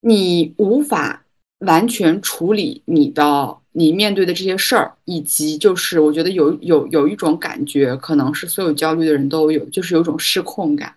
[0.00, 1.24] 你无法
[1.58, 10.94] 完全处理你的你面对的这些事儿，以及就是我觉得有有有一种感觉，可能是所有焦虑的人都有，就是有种失控感，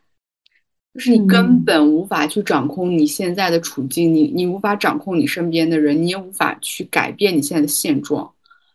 [0.93, 8.31] 就是你根本无法去掌控你现在的处境，你你无法掌控你身边的人，你也无法去改变你现在的现状。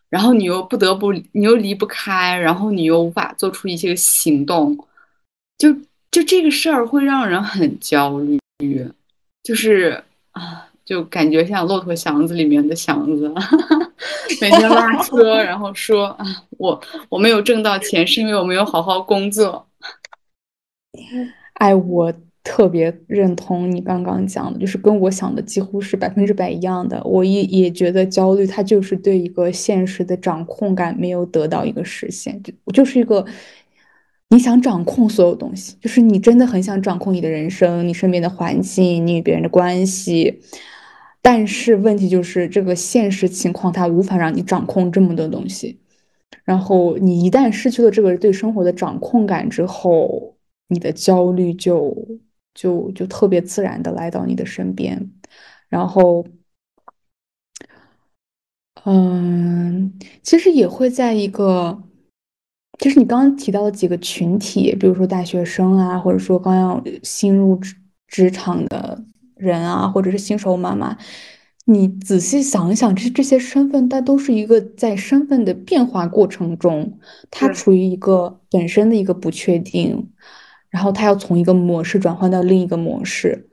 [0.09, 4.77] 然后你又不得不，你又离不开，然后你又无法做出一些行动，
[5.57, 5.73] 就
[6.11, 8.39] 就这个事儿会让人很焦虑，
[9.43, 13.33] 就是啊，就感觉像骆驼祥子里面的祥子，
[14.41, 19.67] 每天拉车，然后说啊，我我没有挣到钱，是因为我没有好好工作。
[21.55, 22.13] 哎，我。
[22.49, 27.03] 特别认同你刚刚讲的，就是跟我想的几乎是百分之百一样的。
[27.03, 33.25] 我也也觉得焦虑，它就是对一个现实的掌控感没有得到一个实现，就就是一个
[34.29, 40.39] 你想掌控所有东西，就是你真的很想掌控你的人生、你身边的环境、你与别人的关系，
[41.21, 45.79] 但是问题就是这个现实情况它无法让你掌控这么多东西。
[46.45, 50.37] 然后你一旦失去了这个对生活的掌控感之后，
[50.69, 52.07] 你的焦虑就。
[52.57, 55.11] 就就特别自然的来到你的身边，
[55.69, 56.25] 然后，
[58.83, 59.93] 嗯，
[60.23, 61.83] 其实也会在一个，
[62.79, 67.75] 就是你刚刚提到的几个群体，比如说大学生啊，或者说刚要新入职
[68.07, 69.03] 职场的
[69.35, 70.97] 人啊，或者是新手妈妈，
[71.65, 76.97] 你仔细想一想，这这些身份，它都是一个在身份的变化过程中，
[77.29, 80.09] 它处于一个本身的一个不确定。
[80.77, 83.49] 然后他要从一个模式转换到另一个模式，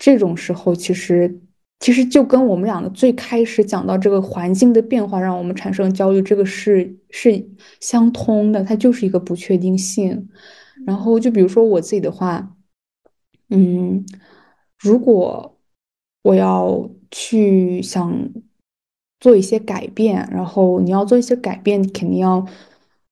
[0.00, 1.40] 这种时候其实
[1.78, 10.28] 其实就跟我们两个最开始讲到这个环境的变化让我们产生焦虑，这个是是相通的，它就是一个不确定性。
[10.84, 12.56] 然后就比如说我自己的话，
[13.50, 14.04] 嗯，
[14.80, 15.56] 如果
[16.22, 18.28] 我要去想
[19.20, 22.44] 做一些改变，然后你要做一些改变，肯定要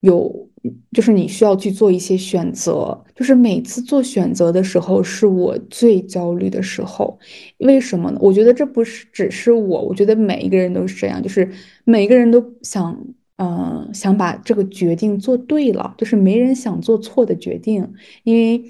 [0.00, 0.47] 有。
[0.92, 7.18] 就是你需要去做一些选择，就是每次做选择的时候是我最焦虑的时候。
[7.58, 8.18] 为什么呢？
[8.20, 11.50] 我觉得这不是只是我，我觉得每一个人都是这样，就是
[11.84, 12.96] 每一个人都想，
[13.36, 17.92] 嗯，想把这个决定做对了，就是没人想做错的决定。
[18.24, 18.64] 因为，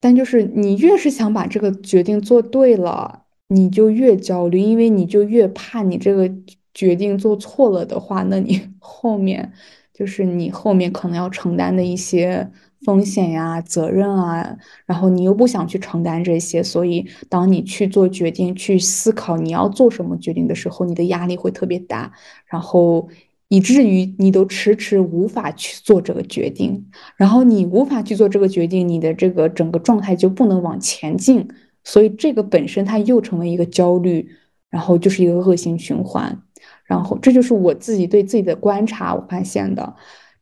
[0.00, 6.30] 但就是你越是想把这个决定做对了，你就越焦虑，因为你就越怕你这个
[6.72, 9.52] 决定做错了的话，那你 后面。
[10.00, 12.50] 就是你后面可能要承担的一些
[12.86, 22.10] 风险呀、责任啊，然后你又不想去承担这些，所以当你去做决定、去思考你要做什么决定的时候，你的压力会特别大，
[22.46, 23.10] 然后
[23.48, 26.86] 以至于你都迟迟无法去做这个决定，
[27.16, 31.46] 然后你无法去做这个决定，你的这个整个状态就不能往前进，
[31.84, 34.30] 所以这个本身它又成为一个焦虑，
[34.70, 36.40] 然后就是一个恶性循环。
[36.84, 39.94] 然后这就是我自己对自己的观察，我发现的。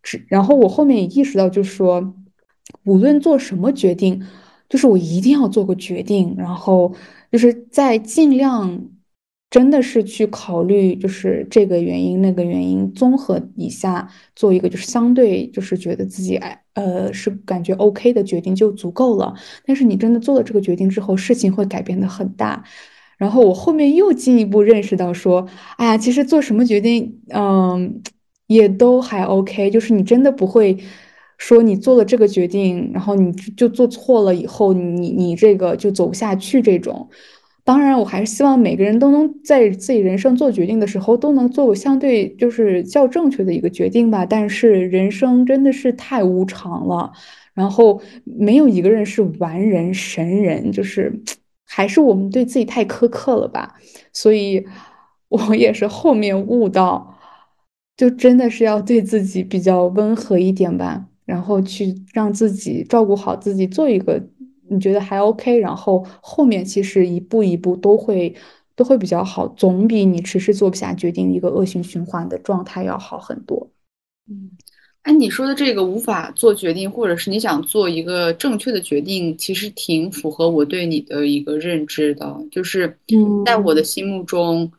[0.02, 2.14] 只然后我后面也意识到，就是说，
[2.85, 4.22] 无论做什么决定，
[4.68, 6.94] 就是我一定要做个决定，然后
[7.33, 8.88] 就是在尽量
[9.50, 19.35] 真的是去考虑，就是这个原因那个原因综合以下做一个就是相对就是觉得自己哎呃是感觉 OK 的决定就足够了。
[19.66, 22.62] 但是你真的做了这个决定之后，事情会改变的很大。
[23.18, 28.00] 然后我后面又进一步认识到，说，哎呀，其实做什么决定，嗯，
[28.46, 30.78] 也都还 OK，就是你真的不会
[31.37, 37.09] 说你做了这个决定，然后你就做错了以后，你你这个就走不下去这种。
[37.64, 44.24] 当然，我还是希望每个人都能在自己人生做决定的时候，都能做相对就是较正确的一个决定吧。
[44.24, 47.12] 但是人生真的是太无常了，
[47.52, 51.12] 然后没有一个人是完人神人，就是。
[51.68, 53.76] 还是我们对自己太苛刻了吧，
[54.12, 54.66] 所以
[55.28, 57.14] 我也是后面悟到，
[57.97, 64.20] 就真的是要对自己比较温和一点吧，然后去让自己照顾好自己，做一个
[64.70, 68.34] 你觉得还 OK，然后后面其实一步一步都会
[68.74, 73.70] 都会比较好，总比你迟迟做不下决定一个恶性循环的状态要好很多。
[74.28, 74.51] 嗯。
[75.09, 82.36] 哎，你说的这个无法做决定，或者是你想做一个正确的决定，其实挺符合我对你的一个认知的。
[82.50, 82.94] 就是
[83.46, 84.70] 在我的心目中，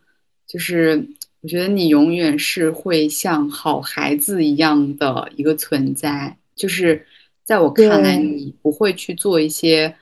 [0.46, 1.04] 就是
[1.42, 6.38] 我觉得你永远是会像好孩子一样的一个存在。
[6.56, 7.04] 就是
[7.44, 9.96] 在我看来，你不会去做一些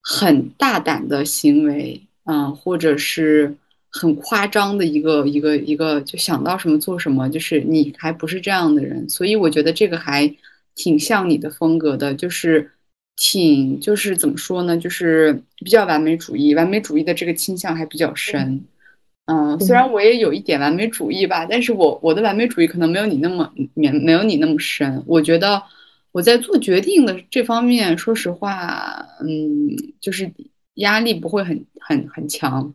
[0.00, 3.54] 很大胆的行为，嗯，或者是。
[3.92, 10.34] 很夸张的一个一个一个，就想到什么做什么，就是你还不是这样的人，所以我觉得这个还
[10.74, 12.70] 挺像你的风格的，就是
[13.16, 18.64] 挺就是怎么说呢，就是比较完美主义，完美主义的这个倾向还比较深。
[19.26, 25.02] 嗯，虽然我也有一点完美主义吧，但是我我的完美主义可能没有你那么没没有你那么深。
[25.06, 25.62] 我觉得
[26.10, 30.28] 我在做决定的这方面，说实话，嗯，就是
[30.74, 32.74] 压力不会很很很强，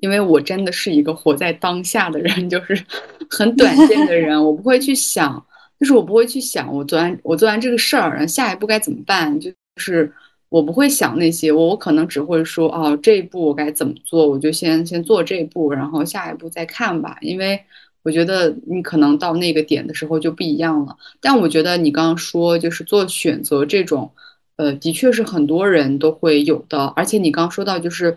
[0.00, 2.84] 因为我真的是一个活在当下的人， 就是
[3.30, 5.44] 很短见的人，我不会去想，
[5.80, 10.12] 就是我不会去想我做完我做完这个事儿，然后下一步该怎么办，就是。
[10.48, 17.18] 我不会想那些，我我可能只会说，哦，这一步我该怎么做，我就先先做这一步，然后下一步再看吧。
[17.20, 17.60] 因为
[18.04, 20.96] 我觉得你可能到那个点的时候就不一样了。
[21.20, 24.12] 但我觉得你刚刚说就是做选择这种，
[24.54, 26.86] 呃，的确是很多人都会有的。
[26.94, 28.16] 而且你刚刚说到就是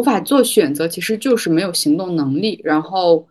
[0.00, 2.58] 无法做选择，其实就是没有行动能力。
[2.64, 3.28] 然后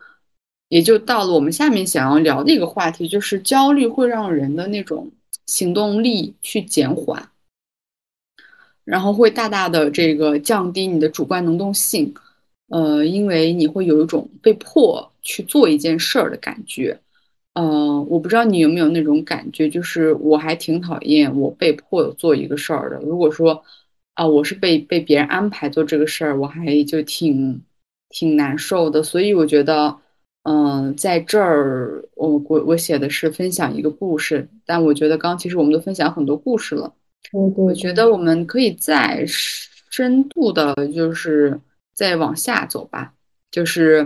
[0.68, 5.12] 也就到了我们下面想要聊的一个话题，就是焦虑会让人的那种
[5.48, 7.30] 行动力去减缓。
[8.86, 12.14] 然后会大大的这个降低你的主观能动性，
[12.68, 17.00] 呃，因为你会有一种被迫去做一件事儿的感觉，
[17.54, 23.00] 呃，我不知道你有没有那种感觉，就是我还挺讨厌我被迫做一个事儿的。
[23.02, 23.64] 如果说
[24.20, 27.64] 啊，我是被被别人安排做这个事儿，我还就挺
[28.10, 29.02] 挺难受的。
[29.02, 29.96] 所以我觉得，
[30.44, 36.94] 嗯，在这儿我我我写的是分享一个故事，但我觉得刚其实我们都分享很多故事了。
[37.32, 41.58] 我觉得我们可以再深度的，就是
[41.94, 43.14] 再往下走吧。
[43.50, 44.06] 就是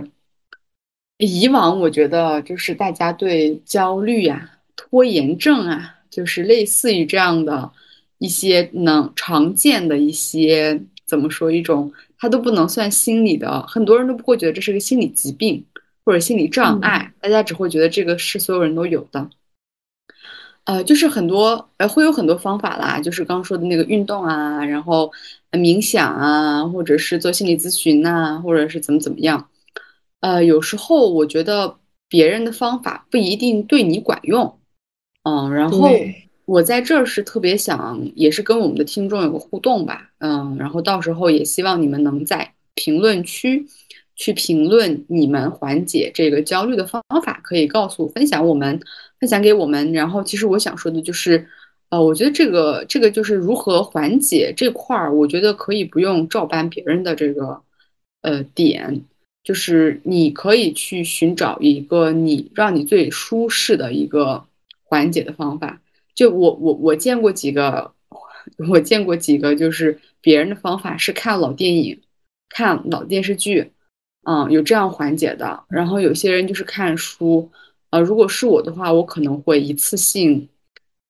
[1.18, 7.72] 以往我觉得，就是大家对焦虑呀、拖延症啊，就是类似于这样的
[8.24, 15.62] 一些能常见的一些怎么说一种，它都不能算心理的，很多人都不会觉得这是个心理疾病
[16.04, 19.28] 或者心理障碍，大家只会觉得这个是所有人都有的。
[20.64, 25.12] 呃，就是很多，呃，会有很多方法啦，就是刚刚说的那个运动啊，然后
[25.52, 29.50] 冥想啊，或者是做心理咨询呐，或者是怎么怎么样。
[30.20, 31.76] 呃，有时候我觉得
[32.08, 34.58] 别人的方法不一定对你管用，
[35.24, 35.90] 嗯，然后
[36.46, 43.66] 我在这儿是特别想，也是跟我们的听众有个互动吧，嗯，然后到时候也希望你们能在评论区。
[44.16, 48.78] 去评论你们缓解这个焦虑的方法，可以告诉分享我们，
[49.18, 49.92] 分享给我们。
[49.92, 51.44] 然后，其实我想说的就是，
[51.88, 57.60] 呃，我觉得这个这个就是如何缓解这块儿，我觉得可以不用照搬别人的这个
[58.22, 59.02] 呃点，
[59.42, 64.44] 就是你可以去寻找一个你让你最舒适的一个
[64.84, 65.80] 缓解的方法。
[66.14, 67.92] 就我我我见过几个，
[68.68, 72.00] 我见过几个， 就是别人的方法是看老电影，
[72.48, 73.72] 看老电视剧。
[74.26, 75.64] 嗯，有这样缓解的。
[75.68, 77.50] 然后有些人就是看书，
[77.90, 80.48] 呃，如果是我的话，我可能会一次性，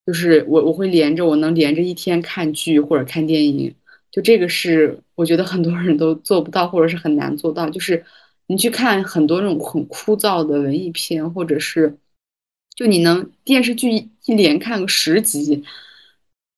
[0.05, 3.73] 就是我我会连着，我能连着一天看剧或者看电影。
[4.11, 7.71] 就这个是我觉得很多人都做不到，或者是很难做到。
[7.71, 8.05] 就是
[8.49, 11.97] 你去看很多那种很枯燥的文艺片，或者是
[12.75, 13.91] 就你能电视剧
[14.25, 15.63] 一连看个十集，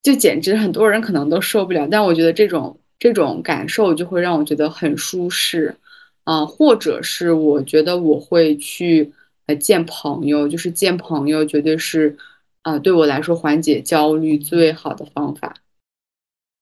[0.03, 1.87] 就简直很多人可能都受不了。
[1.91, 5.77] 但我觉得这种这种感受就会让我觉得很舒适。
[6.25, 9.13] 啊，或者是我觉得我会去
[9.47, 12.19] 呃见朋友，就是见朋友绝对是
[12.63, 15.55] 啊对我来说缓解焦虑最好的方法。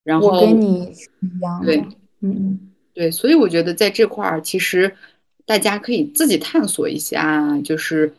[0.03, 0.83] 然后我跟你
[1.21, 1.83] 一样，对，
[2.21, 2.61] 嗯，
[2.93, 4.95] 对，所以我觉得在这块儿，其实
[5.47, 8.13] 大家可以自己探索一下，就是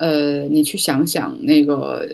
[0.00, 2.08] 呃，你去想想那个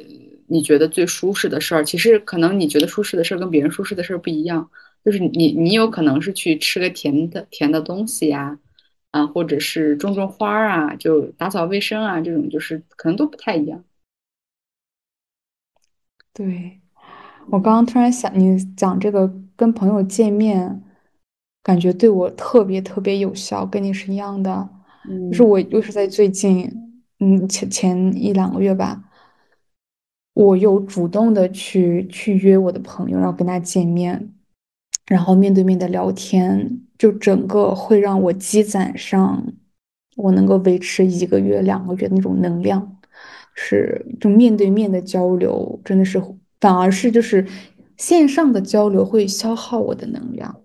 [0.49, 1.85] 你觉得最舒适的事儿。
[1.85, 4.69] 其实可能你觉得舒适的事儿跟别人舒适的事儿不一样，
[5.05, 8.59] 就是你你有可能是去吃个甜的甜的东西呀。
[9.13, 13.83] 啊，或者是种种花儿啊，就打扫卫生啊，这种就是可能都不太一样。
[16.35, 16.81] 对，
[17.51, 20.83] 我刚刚突然想，你讲这个跟朋友见面，
[21.63, 24.69] 感觉对我特别特别有效，跟你是一样的。
[25.31, 26.71] 就是我又是在最近，
[27.19, 29.05] 嗯，前前一两个月吧，
[30.35, 34.33] 我有主动的去去约我的朋友，然后跟他见面。
[35.07, 39.47] 然后面对面的聊天，就整个会让我积攒上，
[40.17, 42.99] 我能够维持一个月、两个月那种能量，
[43.55, 46.21] 是就面对面的交流，真的是
[46.59, 47.47] 反而是就是
[47.97, 50.61] 线上的交流会消耗我的能量，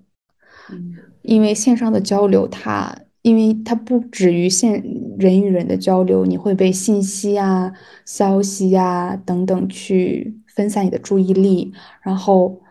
[0.71, 4.83] 嗯，因为线上的交流它，因为它不止于现
[5.17, 7.71] 人与人的交流，你会被信息啊、
[8.05, 12.61] 消息啊等等去分散你的注意力，然后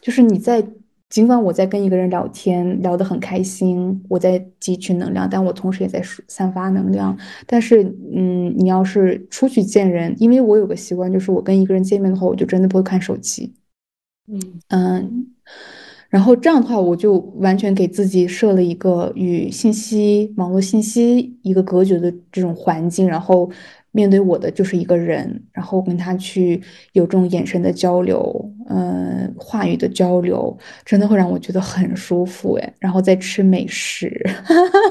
[0.00, 0.66] 就是你在。
[1.08, 7.16] 尽管我在跟一个人聊天，聊得很开心，我在汲取能量，但我同时也在散发能量。
[7.46, 13.54] 但是，嗯，你要是出去见人，因为我有个习惯，就是我跟一个人见面的话，我就真的不会看手机。
[14.26, 15.26] 嗯嗯。
[16.08, 23.50] 然后这样的话，我就完全给自己设了一个与信息、网络信息一个隔绝的这种环境，然后
[23.90, 32.74] 面对我的就是一个人，然后跟他去有这种眼神的交流，嗯，话语的交流，真的会让我觉得很舒服哎。
[32.78, 34.24] 然后再吃美食，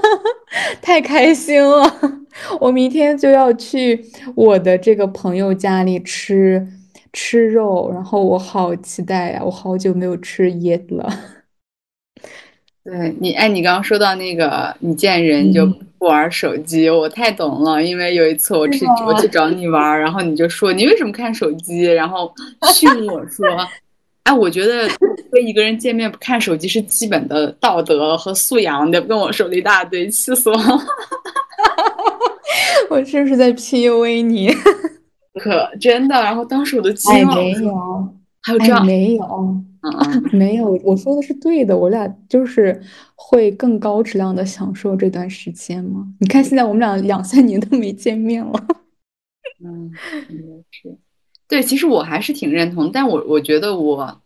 [0.81, 1.91] 太开心了！
[2.59, 4.03] 我明天就要去
[4.35, 6.67] 我的这个朋友家里吃。
[7.15, 9.41] 吃肉，然后我好期待呀！
[9.41, 11.09] 我好久没有吃椰子了。
[12.83, 15.65] 对你，哎，你刚刚说到那个，你见人就
[15.97, 17.81] 不玩手机，我太懂了。
[17.81, 22.29] 因为有一次我去我去找你玩，然后你就说你为什么看手机，然后
[22.73, 23.47] 训我说，
[24.23, 24.89] 哎，我觉得
[25.31, 28.85] 跟一个人见面不看手机是基本的道德和素养。
[28.87, 30.79] 你跟我说了一大堆，气死我了！
[32.91, 34.53] 我是不是在 PUA 你？
[35.39, 37.35] 可真的，然后当时我都惊了。
[37.35, 39.63] 没有，还有这样没有，
[40.31, 40.71] 没有。
[40.83, 42.81] 我说的是对的，我俩就是
[43.15, 46.07] 会更高质量的享受这段时间嘛。
[46.19, 48.65] 你看，现在我们俩两三年都没见面了。
[49.63, 49.91] 嗯，
[50.71, 50.97] 是。
[51.47, 54.21] 对，其实我还是挺认同，但我我觉得我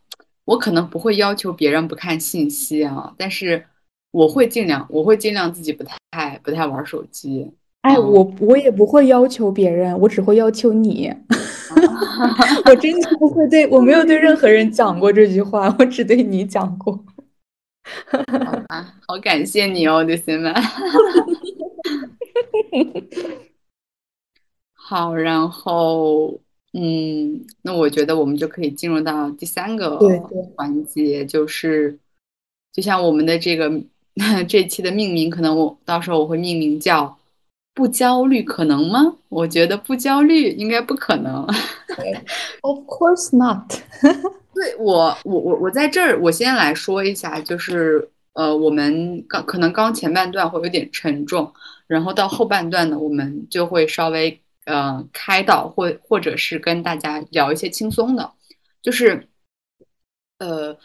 [0.46, 3.66] 我可能不会要求别人不看信息啊，但是
[4.12, 7.52] 我会尽量，我会尽量自己不太不太玩手机。
[7.82, 11.10] 哎，我我也不会要求别人，我只会要求你。
[12.66, 17.02] 我真的不会对我没有对任何人讲过这句话，我只对你讲过。
[18.28, 20.54] 好吧，好感谢你哦，刘新曼。
[24.74, 26.38] 好，然后
[26.74, 29.98] 嗯，那我觉得我们就可以进入到第三个
[30.58, 31.98] 环节，就是
[32.74, 33.72] 就像我们的这个
[34.50, 37.18] 这期的命名，可能我到时候我会命名叫。
[37.74, 39.16] 不焦虑可能吗？
[39.30, 41.46] 我觉得不焦虑应该不可能。
[42.62, 43.72] Of course not。
[44.54, 51.54] 对我，我我我在这儿，我先来说一下，就是呃，我们刚可能刚前半段会有点沉重，
[51.88, 58.30] 然后到后半段呢，我们就会稍微呃开导或或者是跟大家聊一些轻松的，
[58.82, 59.30] 就是
[60.40, 60.78] 呃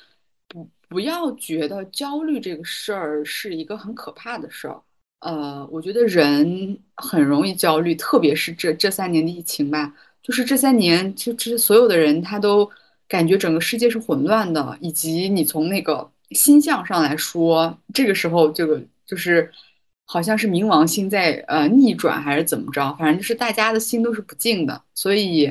[0.46, 4.80] 不不要觉得焦虑这个事儿是一个很可怕的事儿。
[5.24, 9.94] 呃，我觉得人很容易焦虑，特别是这这三年的疫情吧。
[10.22, 12.70] 就是这三年，其实所有的人他都
[13.08, 19.50] 感觉整个世界是混乱的，以及你从那个星象上来说，这个时候这个就是
[20.04, 24.82] 好像是冥王星在呃逆转还是怎么着，反正就是大家的心都是不静的。
[24.94, 25.50] 所以，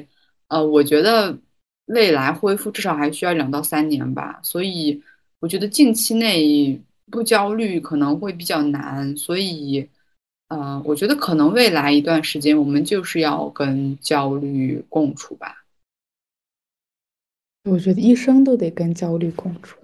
[0.49, 1.35] 呃，我觉得
[1.87, 4.39] 未来恢复至少还需要两到三年吧。
[4.43, 5.01] 所以，
[5.39, 6.79] 我觉得近期内。
[7.11, 9.87] 不焦虑可能会比较难，所以，
[10.47, 15.65] 嗯，我觉得可能未来一段时间我们就是要跟焦虑共处吧。
[17.65, 19.79] 我觉得一生都得跟焦虑共处，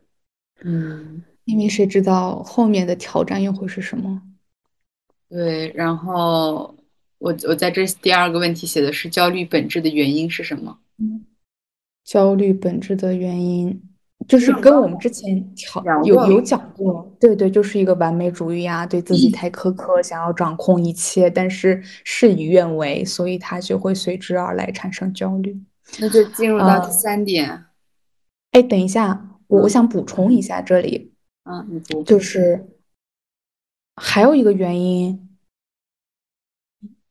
[0.61, 4.21] 嗯，因为谁知道后面的挑战又会是什么？
[5.29, 6.75] 对，然后
[7.19, 10.79] 我我在这第二个问题写的是焦虑本质的原因是什么？
[10.97, 11.25] 嗯，
[12.03, 13.88] 焦虑本质的原因。
[14.29, 25.59] 就是跟我们之前调有有讲过，对对，就是一个完美主义啊，对自己太苛刻，想要掌控一切，但是事与愿违，所以他就会随之而来产生焦虑。
[25.99, 27.65] 那就进入到第三点。
[28.51, 31.11] 哎，等一下，我我想补充一下这里。
[31.45, 32.03] 嗯，你补。
[32.03, 32.67] 就是
[33.95, 35.27] 还有一个原因，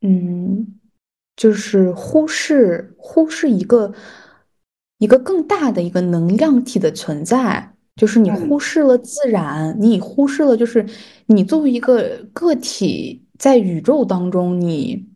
[0.02, 0.78] 嗯，
[1.34, 3.92] 就是忽视忽视一个。
[4.98, 10.84] 一个更大的一个能量体的存在，就是你忽视了自然，你忽视了就是
[11.26, 15.08] 你作为一个个体在宇宙当中，你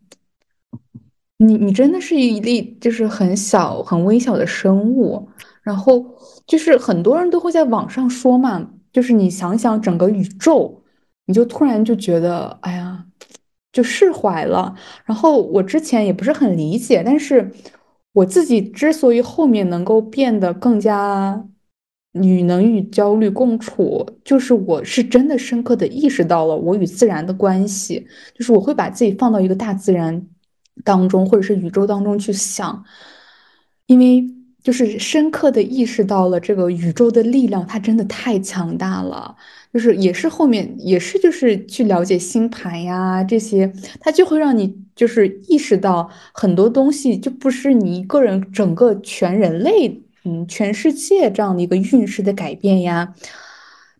[1.37, 5.27] 你你真的是一粒就是很小很微小的生物。
[5.61, 6.05] 然后
[6.45, 10.83] 就是很多人都会在网上说嘛，就是你想想整个宇宙，
[11.25, 13.05] 你就突然就觉得哎呀，
[13.71, 14.75] 就释怀了。
[15.05, 17.51] 然后我之前也不是很理解，但是。
[18.13, 21.45] 我自己之所以后面能够变得更加
[22.13, 30.27] 与能与焦虑共处，就是我是真的深刻的意识到了我与自然的关系，就是我会把自己放到一个大自然
[30.83, 32.83] 当中，或者是宇宙当中去想，
[33.87, 34.23] 因为
[34.61, 39.35] 就是深刻的意识到了这个宇宙的力量，它真的太强大了。
[39.73, 53.15] 就是也是后面也是就是去了解星盘呀这些，它就会让你就是意识到很多东西就不是你一个人整个全人类嗯全世界这样的一个运势的改变呀，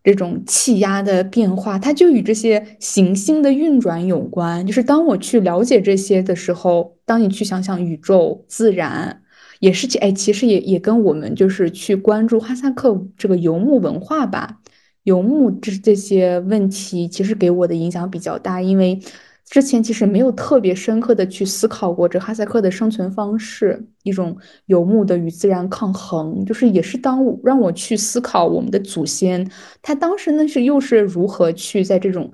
[0.04, 4.64] 这种气压的变化，它就与这些行星的运转有关。
[4.66, 9.22] 就是当我去了解这些的时候，当你去想想宇宙、自然，
[9.58, 14.60] 也是哎，其实也也跟我们就是去关注哈萨克这个游牧文化吧。
[15.04, 18.98] 游牧这这些问题，其实给我的影响比较大，因为
[19.44, 24.36] 之前其实没有特别深刻的去思考过这哈萨克的生存方式，一种
[24.66, 29.48] 游牧的与自然抗衡，就是也是当让我去思考我们的祖先，
[29.82, 32.32] 他当时那是又是如何去在这种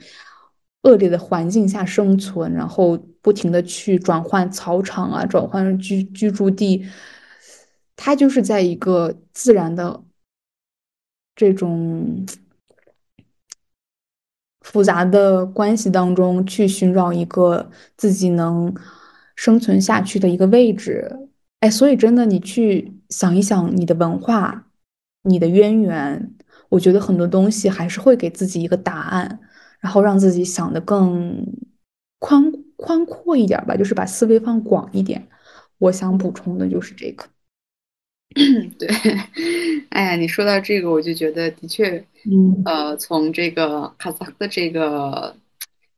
[0.83, 6.87] 恶劣的环境下生存，然后不停的去转换草场啊，转换居居住地，
[7.97, 10.05] 他就是在一个自然的
[11.35, 12.25] 这种。
[14.61, 18.75] 复杂的关系当中去寻找一个自己能
[19.37, 21.29] 生存下去的一个位置，
[21.61, 24.67] 哎，所以真的，你去想一想你的文化、
[25.23, 26.35] 你的渊源，
[26.69, 29.41] 我觉得很多东西还是会给自己一个答案，
[29.81, 31.47] 然后让自己想的更
[32.19, 35.27] 宽宽阔一点吧，就是把思维放广一点。
[35.79, 37.25] 我想补充的就是这个。
[38.79, 38.89] 对，
[39.89, 45.35] 哎呀，你说到这个，我就觉得的确，嗯，呃，从这个哈萨克的这个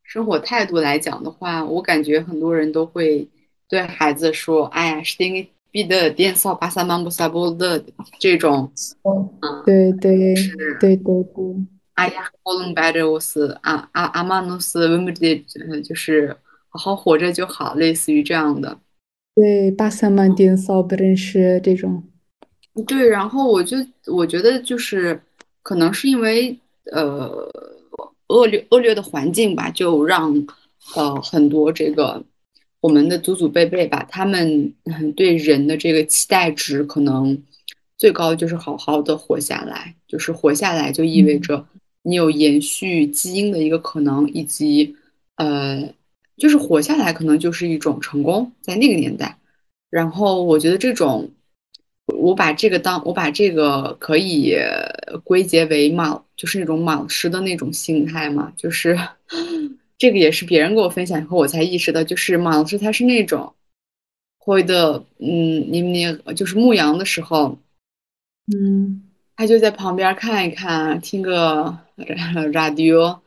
[0.03, 3.27] 生活态度来讲的话，我感觉很多人都会
[3.67, 7.83] 对孩子说：“哎呀，是丁比的电扫巴萨曼布萨波的
[8.19, 8.71] 这种。”
[9.03, 11.43] 嗯，对对，是，对对对。
[11.95, 15.45] 哎呀，我能白着我是阿阿阿玛努斯温布的，
[15.83, 16.35] 就是
[16.69, 18.79] 好好活着就好，类似于这样的。
[19.35, 22.03] 对，巴萨曼电扫不认识这种。
[22.87, 25.19] 对，然后我就我觉得就是
[25.63, 26.55] 可能是因为
[26.91, 27.49] 呃
[28.27, 30.45] 恶劣恶劣的环境吧，就让
[30.95, 32.21] 呃很多这个
[32.81, 34.73] 我们的祖祖辈辈吧，他们
[35.15, 37.41] 对人的这个期待值可能
[37.97, 41.65] 最高就是好好的活下来，就是活下来就意味着
[42.01, 44.95] 你有延续基因的一个可能，以及
[45.37, 45.93] 呃
[46.37, 49.39] 就是活下来可能就是一种成功，在那个年代，
[49.89, 51.31] 然后我觉得这种。
[52.05, 54.55] 我把这个当我把这个可以
[55.23, 58.97] 归结为马，就是那种马师的那种心态嘛，就是
[59.97, 63.53] 这个也是别人给我分享以后我才意识到，就是马老师他是那种
[64.37, 67.57] 会的，嗯，你你就是牧羊的时候，
[68.53, 69.03] 嗯，
[69.37, 71.77] 他就在旁边看一看，听个
[72.51, 73.19] radio，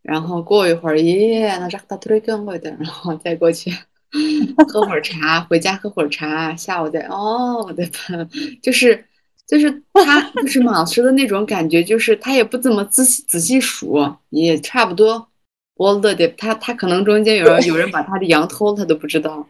[0.00, 3.70] 然后过一会儿，爷爷那让他推更快点，然后再过去。
[4.68, 8.28] 喝会儿茶，回家喝会儿茶，下午再哦，我的天，
[8.62, 9.04] 就是
[9.46, 15.28] 就是他就是马老师的那种感觉，就是他也不怎么仔细仔细数，也差不多。
[15.76, 19.48] 我乐的他他可能中间有人有人把他的羊偷了，他都不知道，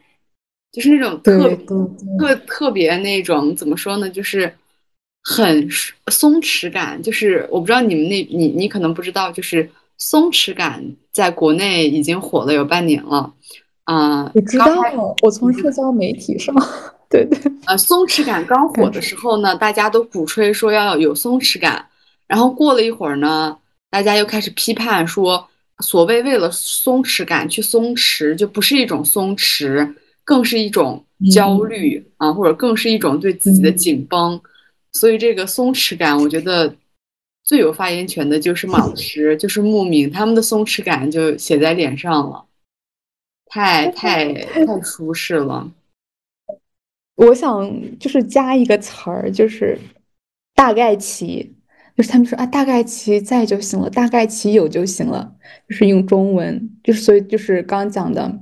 [0.70, 1.56] 就是那种特
[2.18, 4.50] 特特别那种怎么说呢，就是
[5.24, 5.68] 很
[6.06, 13.34] 松弛感，就是我不知道你们那你你可能不知道，就是松弛感在国内已经火了有半年了。
[13.84, 14.66] 啊，我知道，
[15.22, 16.54] 我从社交媒体上，
[17.10, 21.84] 对对，呃，松弛感刚火的时候呢，大家都鼓吹说要有松弛感，
[22.28, 23.56] 然后过了一会儿呢，
[23.90, 25.48] 大家又开始批判说，
[25.80, 34.40] 所谓为了松弛感去松弛，就不是一种松弛，更是一种焦虑啊，或者更是一种对自己的紧绷。
[34.92, 36.72] 所以这个松弛感，我觉得
[37.42, 42.44] 最有发言权的就是马老师，就是牧民，他们的松弛感就写在脸上了。
[43.54, 45.70] 太太太舒适了，
[47.16, 49.78] 我想就是加一个词儿，就是
[50.54, 51.54] 大概其，
[51.94, 55.34] 就是他们说啊，大概其在就行了，大概其有就行了，
[55.68, 58.40] 就是用中文，就是所以就是刚刚讲的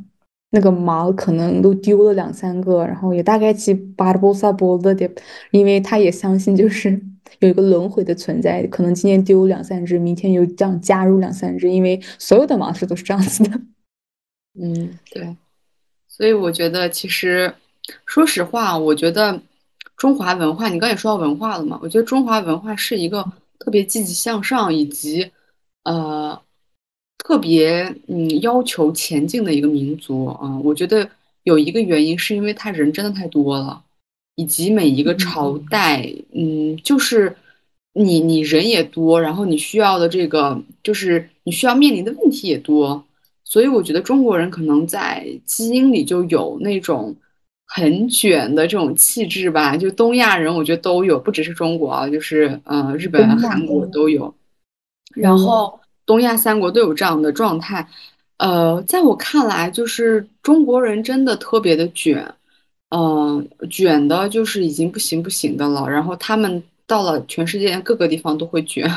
[0.51, 5.11] 那个毛可能都丢了两三个，然后也大概其巴波萨波的的，
[5.51, 7.03] 因为他也相信就是
[7.41, 13.61] 有一个轮回的存在，可能今天丢两三只，明天又这样加入两三只，因为所有的毛是都是这样子的。
[14.63, 15.35] 嗯，对，
[16.07, 17.55] 所以我觉得其实，
[18.05, 19.41] 说实话，我觉得
[19.97, 23.25] 中华文化，你刚也说到文化了嘛，我觉得中华文化是一个
[23.59, 25.31] 特别积极向上，以及
[25.85, 26.39] 呃
[27.17, 30.59] 特别嗯要求前进的一个民族啊。
[30.63, 31.09] 我觉得
[31.45, 33.83] 有一个原因是因为他人真的太多了，
[34.35, 37.35] 以及每一个朝代，嗯，就是
[37.95, 43.03] 你你人也多，然后你需要的这个就是你需要面临的问题也多。
[43.51, 47.17] 所以我觉得中国人可能在基因里就有那种
[47.67, 54.33] 很卷的这种气质吧，就东亚人我觉得都有，不只是中国啊，就是呃日本、韩国都有，
[55.17, 57.89] 然后东亚三国都有这样的状态。
[58.39, 62.33] 呃，在我看来，就是中国人真的特别的卷，
[62.91, 68.89] 嗯，卷的就是已经不行不行的了，然后他们到了全世界各个地方都会卷，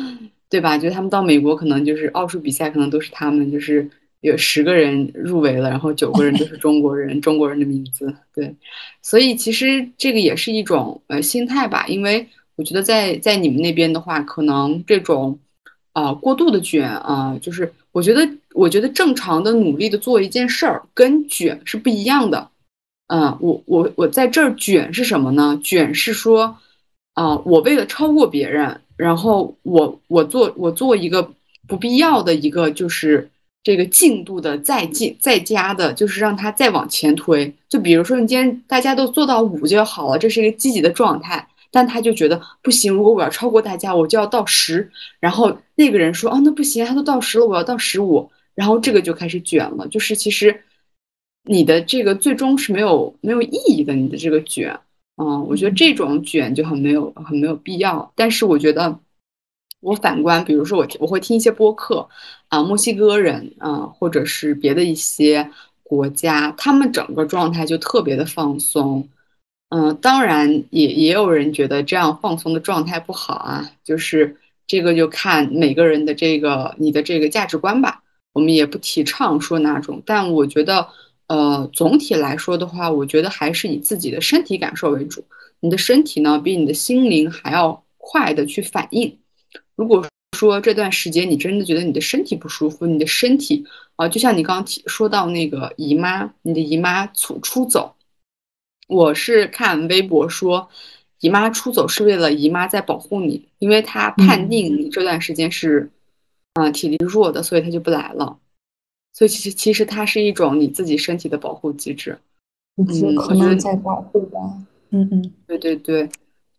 [0.50, 0.76] 对吧？
[0.76, 3.90] 就他们到美国，可能就是奥数比赛，可能都是他们，就是
[4.22, 8.54] 有十个人入围了，然后九个人都是中国人， 中国人的名字，对。
[9.02, 15.38] 所以其实这个也是一种呃心态吧，因为我觉得在在你们那边的话，可能这种
[15.92, 22.48] 啊过度的卷啊，就是我觉得我觉得正常的努力的做一件事儿，跟卷是不一样的。
[23.08, 25.60] 嗯，我我我在这儿卷是什么呢？
[25.62, 26.56] 卷是说，
[27.14, 31.32] 啊，我为了超过别人，然后我我做我做一个
[31.66, 33.28] 不必要的一个就是
[33.62, 37.54] 这个进度的再进再加的，就是让它再往前推。
[37.68, 44.90] 就比如说，你今天大家都做到五就好了，这是一个积极的状态，但他就觉得不行，如果我要超过大家，我就要到十。
[45.20, 48.30] 然后那个人说，哦，那不行，他都到十了，我要到十五。
[48.54, 50.62] 然后这个就开始卷了，就是其实。
[51.44, 54.78] 你的这个最终是没有没有意义的，你的这个卷，
[55.16, 58.12] 嗯，我觉得这种卷就很没有很没有必要。
[58.14, 58.96] 但是我觉得，
[59.82, 62.08] 我反观，比如说我我会听一些播客，
[62.48, 65.50] 啊，墨西哥人，啊，或者是别的一些
[65.82, 69.08] 国家，他们整个状态就特别的放松，
[69.68, 78.02] 嗯，当然也也有人觉得这样放松的状态不好啊，就是这个就看每个人的这个你的这个价值观吧，
[78.32, 80.88] 我们也不提倡说哪种，但我觉得。
[81.28, 85.24] 呃，总体来说的话，我觉得还是以自己的身体感受为主。
[85.60, 89.16] 你的身体呢，比你的心灵还要快的去反应。
[89.82, 90.06] 如果
[90.38, 93.64] 说这段时间你真的觉得你的身体不舒服，你的身体
[93.96, 97.92] 啊，就像你刚刚提说到那个姨妈，你的姨妈出出走，
[98.86, 100.68] 我是看微博说，
[101.18, 105.90] 姨妈出走是为了姨妈在保护你，因为她判定你这段时间是，
[106.54, 108.38] 啊，体力弱的，所以她就不来了。
[109.12, 112.16] 所以其实其实它是一种你自己身体的保护机制，
[112.76, 114.38] 嗯，可能在保护吧，
[114.90, 116.08] 嗯嗯，对对对，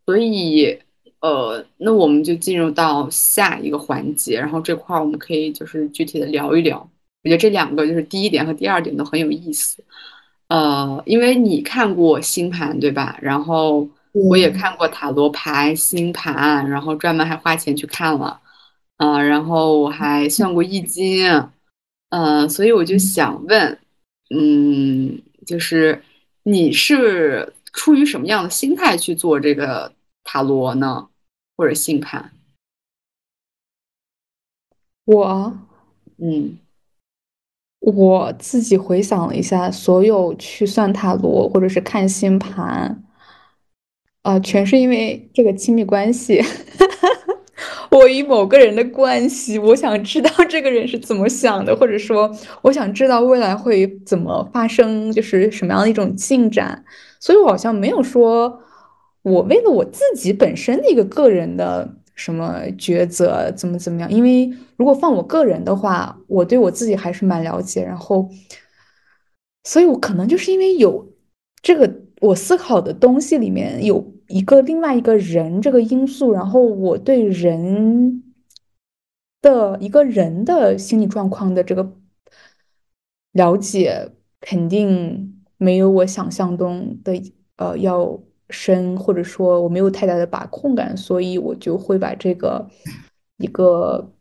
[0.05, 0.77] 所以
[1.23, 6.77] 呃，那我们就进入到下一个环节，然后这块儿我们可以就是具体的聊一聊，
[7.23, 9.81] 我觉得这两个就是第一点和第二点都很有意思，
[10.49, 13.17] 呃，因为你看过星盘对吧？
[13.21, 18.41] 然后我也看过塔罗牌、星盘，然后专门还花钱去看了，
[18.97, 21.49] 啊，然后我还算过易经。
[22.09, 23.79] 嗯，所以我就想问，
[24.29, 26.03] 嗯，就是
[26.43, 29.91] 你是出于什么样的心态去做这个
[30.23, 31.07] 塔罗呢，
[31.55, 32.31] 或者星盘？
[35.05, 35.57] 我，
[36.17, 36.57] 嗯，
[37.79, 43.03] 我自己回想了一下，所有去算塔罗或者是看星盘，
[44.21, 46.41] 啊，全是因为这个亲密关系。
[47.91, 56.83] 我与某个人的关系，我想知道这个人是怎么想的，或者说我想知道未来会怎么发生，就是什么样的一种进展。
[57.19, 58.63] 所以我好像没有说，
[59.23, 64.11] 我为了我自己本身的一个个人的什么抉择怎么怎么样。
[64.11, 67.83] 因为如果放我个人的话，我对我自己还是蛮了解。
[67.83, 68.29] 然后，
[69.63, 71.13] 所以我可能就是因为有
[71.61, 74.13] 这个我思考的东西里面有。
[74.29, 78.23] 一个另外一个人这个因素，然后我对人
[79.41, 81.93] 的一个人的心理状况的这个
[83.33, 84.09] 了解，
[84.39, 87.21] 肯定没有我想象中的
[87.57, 88.19] 呃要
[88.53, 92.65] 深，或者说我没有太大的把控感，所以我就会把这个
[93.39, 94.13] 一个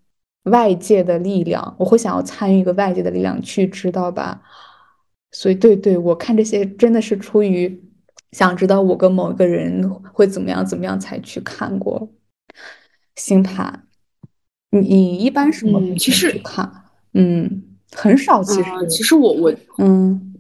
[0.45, 4.43] 外界的力量，我会想要参与一个外界的力量去知道吧。
[5.31, 7.81] 所以，对对，我看这些真的是出于。
[8.33, 12.09] 想知道我跟某一个人会怎么样，怎么样才去看过
[13.15, 13.87] 星盘？
[14.71, 16.87] 你你一般什么其实看？
[17.13, 17.63] 嗯，
[17.95, 18.43] 很少。
[18.43, 20.35] 其实，其实我我嗯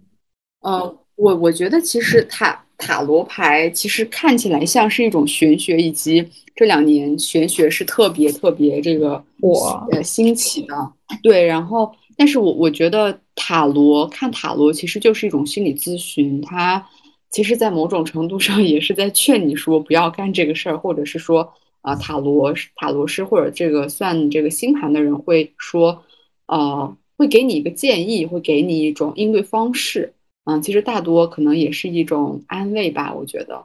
[0.60, 10.74] 呃，我我觉得其实塔塔罗牌其实看起来像是一种玄学，以及这两年玄学是特别特别这个我呃兴起的。
[11.22, 16.86] 对，然后但是我我觉得塔罗看塔罗其实就是一种心理咨询，它。
[17.34, 21.50] 其实，在某种程度上，也是在劝你说不要干这个事儿，或者是说，
[21.80, 26.04] 啊，塔罗塔罗师或者这个算这个星盘的人会说，
[26.44, 30.12] 呃，会给你一个建议，会给你一种应对方式。
[30.44, 33.64] 嗯，其实大多可能也是一种安慰吧，我觉得。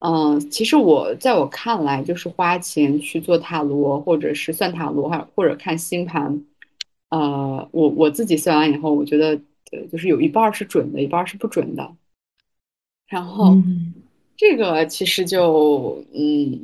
[0.00, 6.44] 嗯，其实我在我看来，就是花钱去做塔罗，或者是算塔罗，还或者看星盘。
[7.10, 9.40] 呃，我我自己算完以后，我觉得，
[9.72, 11.94] 呃，就是有一半是准的，一半是不准的。
[13.08, 13.56] 然后，
[14.36, 16.60] 这个其实就，嗯，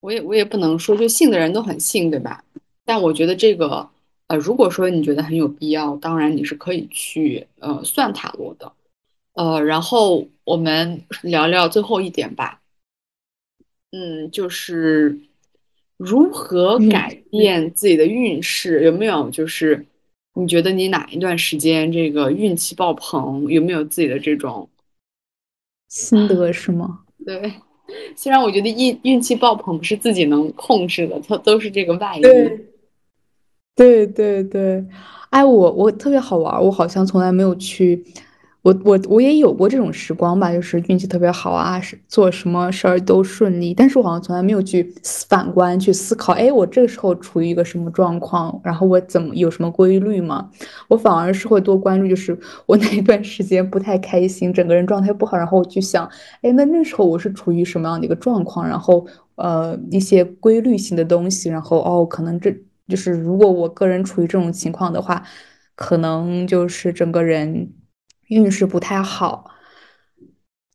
[0.00, 2.44] 我也我也不能说就信的人都很信，对吧？
[2.84, 3.88] 但我觉得这个，
[4.30, 8.72] 呃，如果说你觉得很有必要，当然你是可以去呃算塔罗的。
[9.34, 12.60] 呃，然后我们聊聊最后一点吧。
[13.90, 15.18] 嗯，就是
[15.96, 18.84] 如何改变自己的运势？
[18.84, 19.84] 有没有就是
[20.34, 23.46] 你觉得你哪一段时间这个运气爆棚？
[23.48, 24.68] 有没有自己的这种？
[25.88, 27.00] 心得是吗？
[27.26, 27.52] 对，
[28.14, 32.69] 虽然我觉得运运气爆棚不是自己能控制的，它都是这个外因。
[33.80, 34.84] 对对对，
[35.30, 38.04] 哎，我我特别好玩，我好像从来没有去，
[38.60, 44.92] 我我我也有过这种时光吧，就是运气特别好啊，是做什么事儿都顺利，但是我好像从来没有去
[45.26, 50.50] 反观去思考，哎，我这个时候处于一个什么状况，然后我怎么有什么规律吗？
[50.88, 56.06] 我反而是会多关注，就是我那一段时间不太开心，整个人状态不好，然后我去想，
[56.42, 58.68] 哎，那那时候我是处于什么样的一个状况？
[58.68, 59.06] 然后
[59.36, 62.54] 呃一些规律性的东西，然后哦，可能这
[62.90, 65.24] 就是如果我个人处于这种情况的话，
[65.74, 67.72] 可能就是整个人
[68.26, 69.50] 运势不太好。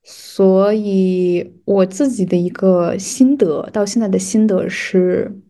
[0.04, 5.42] 所以我自己的一个心得，到现在的心得是。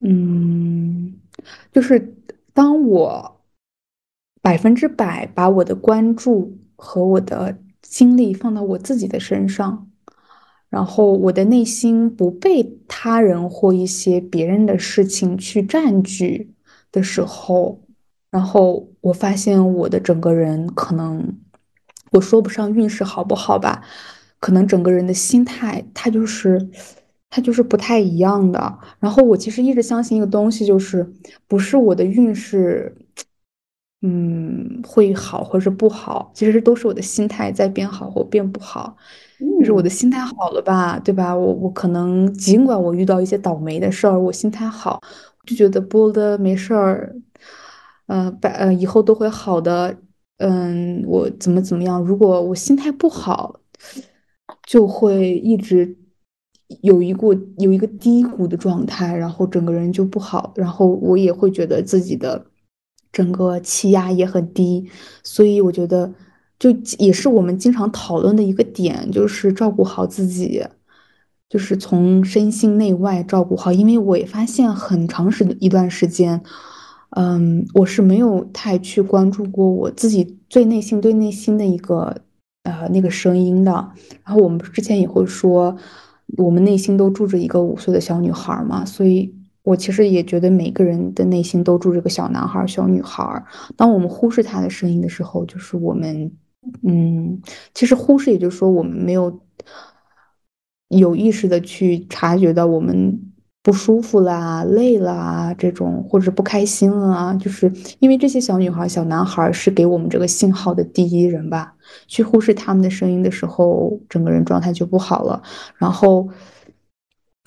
[0.00, 1.18] 嗯，
[1.72, 2.14] 就是
[2.52, 3.40] 当我
[4.42, 9.85] 百分之百把我的关注和我的精力放到我自己的身上，
[10.76, 16.52] 然后我的内心不被他人或一些别人的事情去占据
[16.92, 17.80] 的时候，
[18.30, 21.38] 然后我发现我的整个人可能，
[22.12, 23.82] 我说不上运势好不好吧，
[24.38, 26.68] 可能整个人的心态，他就是
[27.30, 28.78] 他就是不太一样的。
[29.00, 31.10] 然后我其实一直相信一个东西，就是
[31.48, 32.94] 不是我的运势，
[34.02, 38.98] 嗯，会好或者不好，其实都是我的心态在变好或变不好。
[39.58, 41.36] 就是我嗯的心态好了吧，对吧？
[41.36, 45.00] 我我可能尽管我遇到一些倒霉的事儿，我心态好，
[45.46, 47.14] 就觉得播的没事儿，
[48.06, 49.96] 呃，百呃以后都会好的。
[50.38, 52.02] 嗯，我怎么怎么样？
[52.02, 53.58] 如果我心态不好，
[54.66, 55.96] 就会一直
[56.82, 62.44] 有一个有一个低谷的状态，然后整个人就不好，然后我也会觉得自己的
[63.10, 64.86] 整个气压也很低，
[65.24, 66.12] 所以我觉得
[66.58, 70.64] 就也是我们经常讨论的一个点，就是照顾好自己，
[71.48, 76.42] 就是从身心内外照顾好，因为我也发现很长时一段时间。
[77.10, 82.14] 嗯，我是没有太去关注过我自己最内心、最内心的一个
[82.64, 83.72] 呃那个声音的。
[84.24, 85.74] 然后我们之前也会说，
[86.36, 89.32] 我们内心都住着一个五岁的小女孩嘛，所以
[89.62, 93.44] 我其实也觉得每个人的内心都住着个小男孩、小女孩。
[93.76, 96.30] 当我们忽视他的声音的时候，就是我们，
[96.82, 97.40] 嗯，
[97.74, 99.40] 其实忽视，也就是说我们没有
[100.88, 103.20] 有意识的去察觉到我们
[103.62, 111.74] 不舒服啦、累啦这种，或者不开心了啊，就是因为这些小女孩、小男孩是给我们这个信号的第一人吧。
[112.06, 115.42] 去忽视他们的声音的时候，整个人状态就不好了。
[115.76, 116.28] 然后，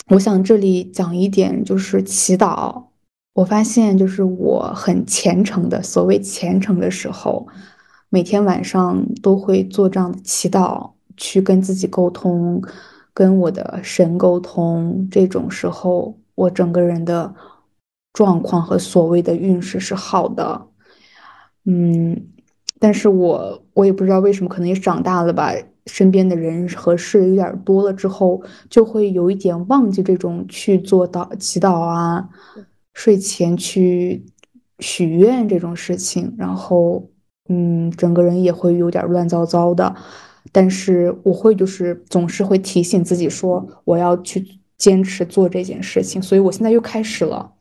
[0.07, 2.83] 我想这里讲一点，就是祈祷。
[3.33, 7.47] 我发现，就是我很虔诚的，所谓虔诚的时候，
[8.09, 12.61] 每天晚上都会做这样的祈祷，去跟自己沟通，
[13.13, 15.07] 跟我的神沟通。
[15.11, 17.33] 这种时候，我整个人的
[18.13, 20.67] 状况和所谓的运势是好的。
[21.65, 22.19] 嗯，
[22.79, 25.53] 但是我我也不知道为什么，可能也长大了吧，
[25.85, 32.27] 身边的人和事有点儿多了之后，就会有一点忘记这种去做祷祈祷啊，
[32.95, 34.25] 睡前去
[34.79, 37.07] 许愿这种事情，然后
[37.49, 39.93] 嗯，整个人也会有点乱糟糟的。
[40.51, 44.43] 但是我会就是总是会提醒自己说，我要去
[44.77, 47.51] 坚持做这件事情，所以我现在又开始了。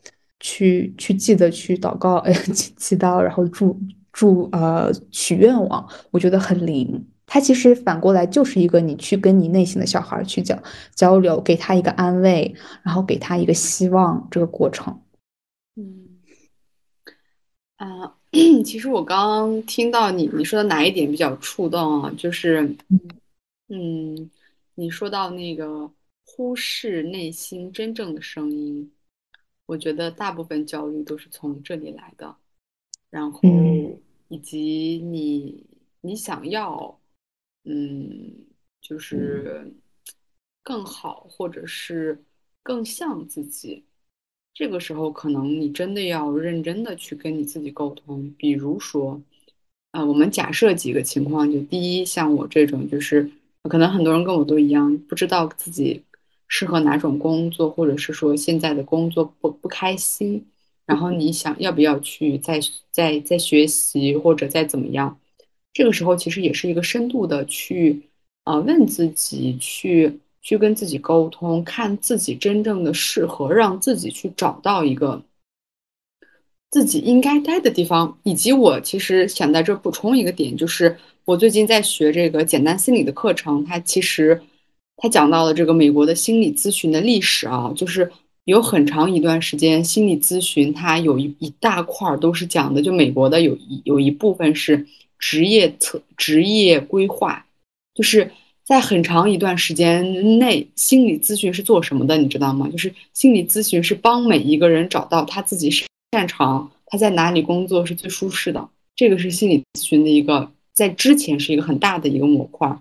[0.41, 3.77] 去去记得去祷告，哎，祈祈祷，然后祝
[4.13, 7.05] 祝呃许愿望，我觉得很灵。
[7.27, 10.57] 它其实反过来就是一个你去跟你内心的小孩去交
[10.95, 15.01] 交流，给他一个安慰，然后给他一个希望，这个过程。
[15.75, 16.21] 嗯
[17.77, 18.15] 啊，
[18.65, 22.13] 其实我刚刚听到你你说的哪一点比较触动啊？
[22.17, 22.77] 就是
[23.69, 24.31] 嗯，
[24.75, 25.91] 你说到那个
[26.25, 28.93] 忽视内心真正的声音，
[29.67, 32.37] 我觉得大部分焦虑都是从这里来的。
[33.11, 35.65] 然嗯后以及你
[36.03, 37.01] 你想要，
[37.65, 38.47] 嗯，
[38.83, 39.73] 就是
[40.63, 42.23] 更好，或者是
[42.63, 43.85] 更像自己，
[44.59, 48.35] 这个时候可能你真的要认真的去跟你自己沟通。
[48.37, 49.23] 比如说，
[49.93, 53.31] 啊、我们假设几个情况，就第一，像我这种，就是
[53.63, 56.03] 可能很多人跟我都一样，不知道自己
[56.49, 60.45] 适合哪种工作，或者是说现在的工作不不开心。
[60.87, 62.59] 然后你想要不要去再
[62.91, 65.21] 再再学习或者再怎么样？
[65.73, 68.09] 这个时候其实也是一个深度的去
[68.43, 70.19] 啊、问自己，去
[70.49, 75.23] 去跟自己沟通，看自己真正的适合，让自己去找到一个
[76.71, 78.19] 自己应该待的地方。
[78.23, 80.97] 以及我其实想在这补充一个点，就是
[81.27, 84.41] 我最近在学这个简单心理的课程，它其实
[84.97, 88.11] 它讲到了这个美国的心理咨询的历史啊，就是
[88.45, 94.87] 有很长一段时间，心理咨询它有一一大块都是讲的，就美国的有一有一部分是
[95.19, 97.45] 职业策职业规划，
[97.93, 98.33] 就是
[98.69, 102.69] 在很长一段时间内，心理咨询是做什么的，你知道吗？
[102.71, 112.79] 就是心理咨询是帮每一个人找到他自己擅长，他在哪里工作是最舒适的，这个是心理咨询的一个在之前是一个很大的一个模块。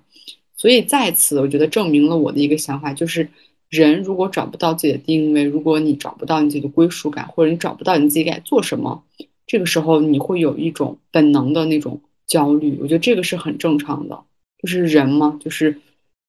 [0.57, 3.29] 所以在此，我觉得证明了我的一个想法，就是
[3.69, 9.01] 人如果找不到自己的定位，如果你找不到你自己的归属感，或者你找不到你自己该做什么，
[9.45, 12.77] 这个时候你会有一种本能的那种焦虑。
[12.81, 14.19] 我觉得这个是很正常的，
[14.59, 15.79] 就是人嘛，就是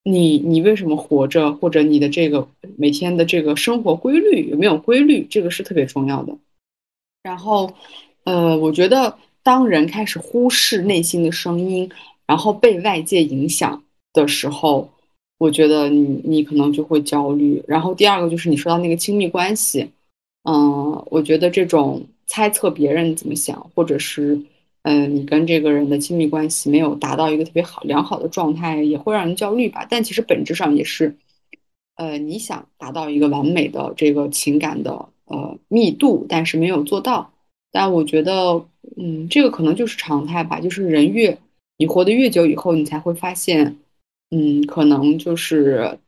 [0.04, 6.36] 你你为什么活着，或者你的这个每天的这个生活规律有没有规律，这个是特别重要的。
[7.22, 7.72] 然后，
[8.24, 11.90] 呃，我觉得当人开始忽视内心的声音，
[12.26, 14.88] 然后被外界影响的时候，
[15.38, 17.62] 我觉得你你可能就会焦虑。
[17.66, 19.90] 然后第二个就是你说到那个亲密关系，
[20.44, 24.40] 嗯，我觉得这种猜测别人怎么想，或者是
[24.82, 29.86] 嗯、你跟这个人的亲密关系没有达到一个特别好良好的状态，也会让人焦虑吧。
[29.88, 31.16] 但其实本质上也是，
[31.96, 37.32] 呃，你想达到一个完美的这个情感的呃密度，但是没有做到。
[37.70, 38.64] 但我觉得，
[38.96, 40.58] 嗯，这个可能就是常态吧。
[40.60, 41.38] 就是人越
[41.76, 43.76] 你活得越久以后，你才会发现，
[44.30, 45.98] 嗯，可能就是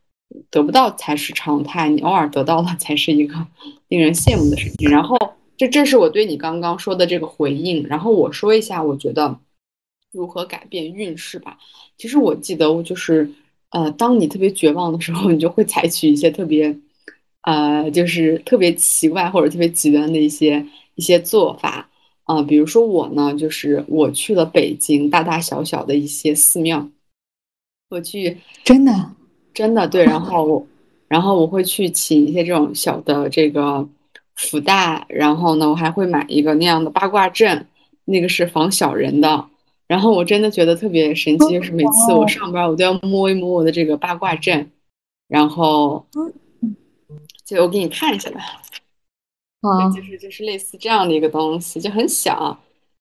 [0.51, 3.35] 得不到才是常态，你偶尔得到了才是一个
[3.89, 4.91] 令人羡慕的事情。
[4.91, 5.17] 然后，
[5.61, 7.87] 这这是我对你刚刚说的这个回应。
[7.87, 9.39] 然后我说一下，我觉得
[10.11, 11.59] 如何改变运势吧。
[11.99, 13.31] 其实我记得，我就是
[13.69, 16.75] 呃，当你特别绝望的时候，你就会采取一些特别
[17.43, 21.91] 呃，就是特别奇怪或者特别极端的一些一些做法。
[22.25, 26.89] 啊、比如说我呢，就是我去了北京大大小小的一些寺庙，
[27.91, 29.11] 我去真的，
[29.53, 30.67] 真的对，然后我，
[31.07, 33.87] 然后我会去请一些这种小的这个
[34.49, 37.67] 福袋，然后呢，我还会买一个那样的八卦阵，
[38.07, 39.47] 那个是防小人的。
[39.87, 44.71] 然后我真的觉得特别神奇，就是每次我上班，我都要摸一摸我的这个八卦阵，
[45.29, 46.07] 然后
[47.45, 48.41] 就我给你看一下吧。
[49.61, 52.59] 啊，就是就是类似这样的一个东西，就很小，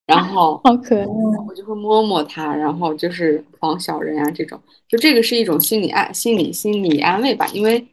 [0.08, 1.06] 然后好可爱。
[1.48, 7.88] 我就会摸摸它，然后就是防小人啊这种，就这个是一种心理安心理心理安慰吧，因为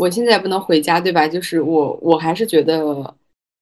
[0.00, 1.28] 我现在不能回家，对吧？
[1.28, 3.14] 就是我我还是觉得，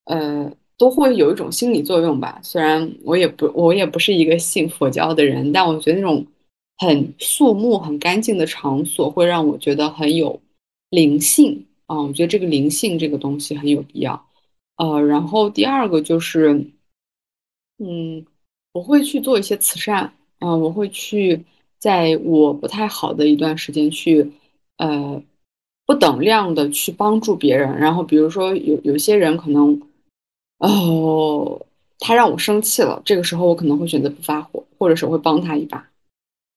[0.05, 2.39] 呃，都会有一种心理作用吧。
[2.45, 6.24] 虽然我也不我也不是一个信佛教的人，但我觉得那种
[6.78, 10.41] 很肃穆、很干净的场所会让我觉得很有
[10.91, 14.24] 灵性啊，我觉得这个灵性这个东西很有必要。
[14.76, 16.55] 呃，然后第二个就是，
[17.78, 18.24] 嗯，
[18.72, 21.45] 我会去做一些慈善，嗯、我会去
[21.80, 24.30] 在我不太好的一段时间去，
[24.76, 25.20] 呃，
[25.89, 27.78] 不等量的去帮助别人。
[27.78, 29.80] 然后比如说有有些人可能，
[30.59, 31.64] 哦，
[31.99, 35.89] 他让我生气了，这个时候我可能会选择不发火，或者是我会帮他一把。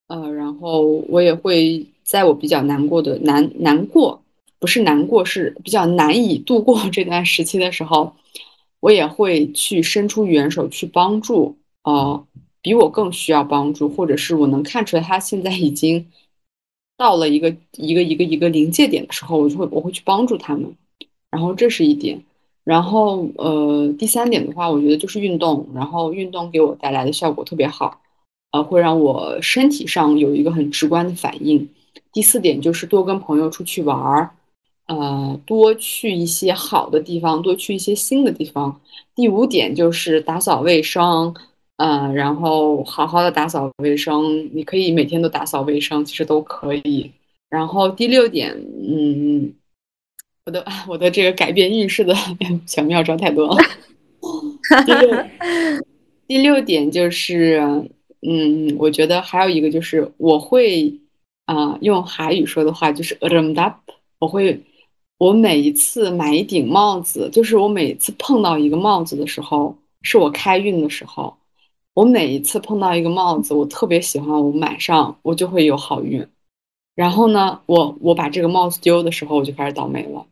[0.09, 4.21] 呃，然后我也会在我比较难过的难难过，
[4.59, 8.13] 不是难过，是比较难以度过这段时期的时候，
[8.81, 12.21] 我也会去伸出援手去帮助，呃，
[12.61, 16.05] 比我更需要帮助，或者是我能看出来他现在已经
[16.97, 20.75] 到了一个一个一个一个临界点的时候，我就会我会去帮助他们，
[21.29, 22.23] 然后这是一点。
[22.63, 27.99] 然后，呃，第三点的话，我觉得就是运动，然后运动给我带来的效果特别好。
[28.51, 31.67] 呃，会让我身体上有一个很直观的反应。
[32.13, 34.29] 第四点就是多跟朋友出去玩儿，
[34.85, 38.79] 呃，多去一些好的地方，多去一些新的地方。
[39.15, 41.33] 第五点就是打扫卫生，
[41.81, 47.11] 呃，然后好好的打扫卫生，你可以每天都打扫卫生，其实都可以。
[47.49, 49.51] 然后第六点，嗯，
[50.45, 52.13] 我的 我的这个改变运势的
[52.67, 53.57] 小妙招太多了。
[54.85, 55.25] 第六
[56.27, 57.59] 第六点就是，
[58.21, 60.95] 嗯，我觉得还有一个就是我会
[61.45, 63.75] 啊、用韩语说的话就是 a m d a
[64.19, 64.61] 我会
[65.17, 71.35] 我每一次买一顶帽子，就是我每次碰到一个帽子的时候，是我开运的时候。
[71.93, 76.25] 我每一次碰到一个帽子，我特别喜欢，我买上我就会有好运。
[76.95, 80.25] 然后呢，我我把这个帽子丢的时候，我就开始倒霉了。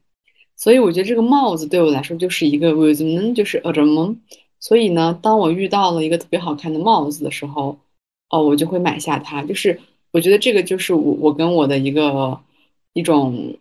[0.56, 4.16] 所以我觉得这个帽子对我来说就是一个 w i s m 就是 a m
[4.60, 7.78] 所以呢，当我遇到了一个特别好看的帽子的时候，
[8.30, 9.42] 哦，我就会买下它。
[9.44, 9.80] 就是
[10.12, 12.40] 我觉得这个就是我我跟我的一个
[12.94, 13.58] 一种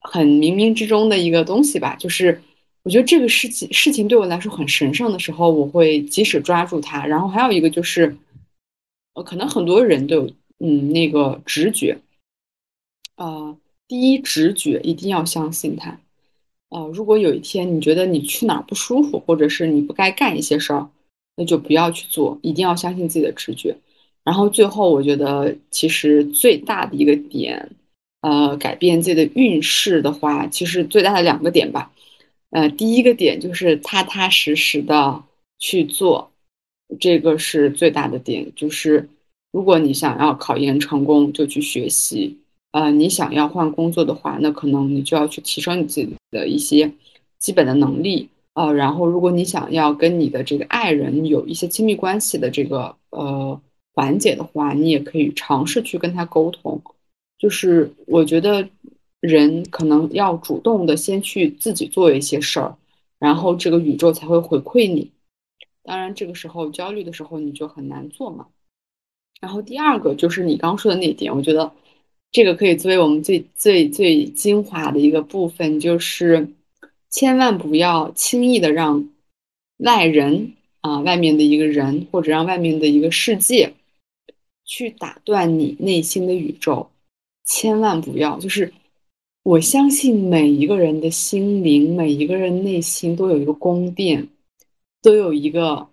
[0.00, 1.96] 很冥冥之中的一个东西吧。
[1.96, 2.42] 就是
[2.84, 7.06] 我觉得这个事情事情对我来说很神圣的时候，我会及时抓住它。
[7.06, 8.16] 然后还有一个就是，
[9.14, 11.98] 呃，可能很多人都有嗯那个直觉，
[13.16, 13.56] 呃，
[13.86, 16.00] 第一直觉一定要相信它。
[16.70, 20.90] 呃，如果有一天你觉得你去哪儿不舒服，或者是你不该干一些事儿，
[21.36, 23.76] 那就不要去做，一定要相信自己的直觉。
[24.24, 27.70] 然后最后，我觉得其实最大的一个点，
[28.22, 31.92] 呃，改变自己的运势的话，其实最大的两个点吧。
[32.52, 35.22] 呃，第一个点就是踏踏实实的
[35.58, 36.30] 去做，
[37.00, 38.52] 这个是最大的点。
[38.54, 39.08] 就是
[39.50, 42.38] 如果你想要考研成功，就去学习。
[42.72, 46.90] 呃，你想要换工作的话，那可能你就要去提升你自己的一些
[47.38, 53.58] 基本的能力呃，然后，如果你想要跟你的这个爱人有一些亲密关系的这个呃
[53.94, 56.80] 缓解的话，你也可以尝试去跟他沟通。
[57.38, 58.68] 就是我觉得
[59.22, 62.76] 人可能要主动的先去自己做一些事儿，
[63.18, 65.10] 然后这个宇宙才会回馈你。
[65.82, 68.48] 当然，这个时候焦虑的时候你就很难做嘛。
[69.40, 71.72] 然后第二个就是你刚说的那点，我觉得。
[72.34, 76.48] 这个可以作为我们最最最精华的一个部分，就是
[77.10, 79.10] 千万不要轻易的让
[79.76, 83.74] 外人啊，外面的一个人或者让外面的一个世界
[84.64, 86.88] 去打断你内心的宇宙，
[87.44, 88.38] 千万不要。
[88.38, 88.72] 就是
[89.44, 94.28] 我相信每一个人的心灵，每一个人内心都有一个宫殿，
[95.02, 95.84] 都有一个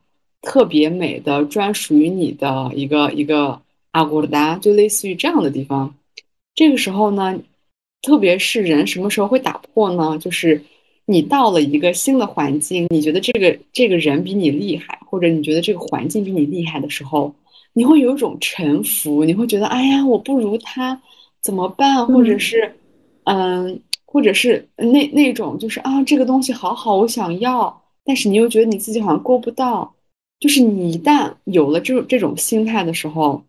[0.43, 5.95] 特别美的专属于你的一个一个阿古达，就类似于这样的地方。
[6.53, 7.39] 这个时候呢，
[8.03, 10.15] 特别是人什么时候会打破呢？
[10.19, 10.61] 就是
[11.07, 17.33] 你到了一个新的环境，你觉得这个这个人比你厉害，或者你觉得这个环境比你厉害的时候，
[17.73, 21.01] 你会有一种臣服，你会觉得哎呀，我不如他
[21.41, 22.05] 怎么办？
[22.05, 22.71] 或者是
[23.31, 29.93] 嗯，或者是那那种就是啊，这个东西好好，我想要，但是你又觉得你自己好像够不到。
[30.39, 33.43] 就是你一旦有了这种这种心态的时候，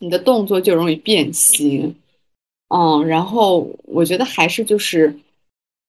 [0.00, 1.94] 你的动作就容易变形。
[2.68, 5.14] 嗯，然后我觉得还是就是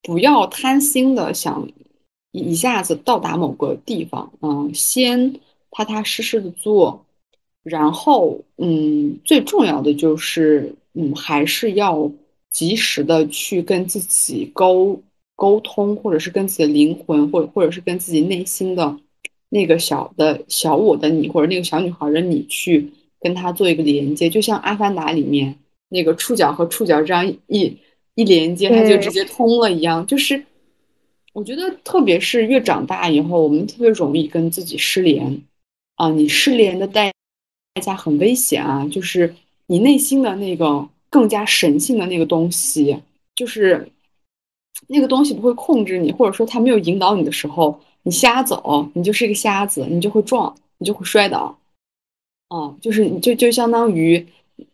[0.03, 1.67] 不要贪心的想
[2.31, 5.39] 一下子到达某个地方，嗯，先
[5.71, 7.05] 踏踏实实的做，
[7.63, 12.11] 然后嗯，最重要的就是嗯，还是要
[12.55, 15.01] 及时的去跟自己沟
[15.35, 18.97] 沟通，或者是跟自己的灵魂，或者或者是跟自己内心的
[19.49, 22.89] 那个小的小我的你，或者那个小女孩的你去
[23.19, 25.53] 跟他做一个连接，就像《阿凡达》里面。
[25.89, 27.77] 那个触角和触角这样一
[28.15, 30.05] 一连接，它就直接通了一样。
[30.07, 30.43] 就是
[31.31, 35.43] 我觉得，特别是越长大以后，我们特别容易跟自己失联
[35.95, 36.09] 啊。
[36.09, 37.13] 你失联的代
[37.75, 39.35] 代价很危险啊，就是
[39.67, 42.97] 你内心的那个更加神性的那个东西，
[43.35, 43.89] 就是
[44.87, 51.57] 那个东西不会控制你，或者说它没有引导你的时候，你瞎走，你就是一个瞎子，你就会撞，你就会摔倒。
[52.49, 54.25] 哦，就是你就就相当于。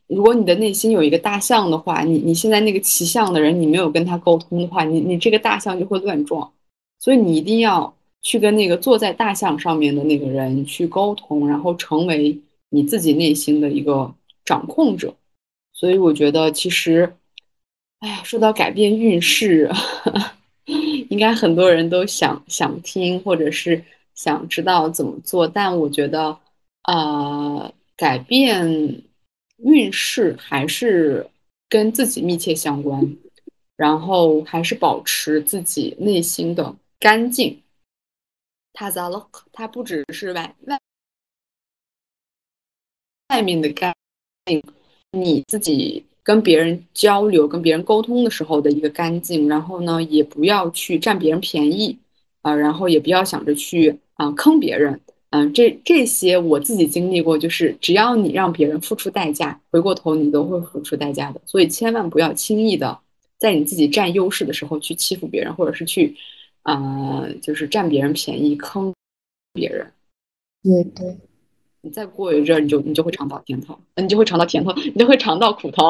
[0.08, 6.52] 如果你的内心有一个大象的话，你你现在那个骑象的人，你没有跟他沟通的话，你你这个大象就会乱撞，
[7.00, 12.38] 所以你一定要去跟那个坐在大象上面的那个人去沟通，然后成为
[12.72, 14.14] 你自己内心的一个
[14.44, 15.16] 掌控者。
[15.82, 17.12] 所以我觉得其实，
[18.02, 19.68] 哎呀，说到改变运势，
[21.10, 23.84] 应该很多人都想想听或者是
[24.14, 26.38] 想知道怎么做，但我觉得，
[26.84, 29.04] 呃，改变。
[29.64, 31.30] 运势还是
[31.70, 33.00] 跟自己密切相关，
[33.76, 37.62] 然后还是保持自己内心的干净。
[38.74, 39.30] 他咋了？
[39.54, 40.80] 他不只是外外
[43.30, 43.96] 外面的干
[44.48, 44.64] 净，
[45.12, 49.48] 你自己跟别人交流、跟别人沟通的时候的一个干净。
[49.50, 51.98] 然后呢，也不要去占别人便宜
[52.42, 55.00] 啊，然后也不要想着去啊坑别人。
[55.32, 61.40] 嗯，这这些我自己经历过，就是只要你让别人付出代价，回过头你都会付出代价的。
[61.46, 63.00] 所以千万不要轻易的
[63.38, 66.16] 在你自己占优势的时候去欺负别人，或者是去，
[66.64, 68.94] 呃，就是占别人便宜坑
[69.54, 69.90] 别人。
[70.64, 71.18] 对对，
[71.82, 75.90] 你再过一阵，你就你就会尝到甜头，你就会尝到甜头，你就会尝到苦头。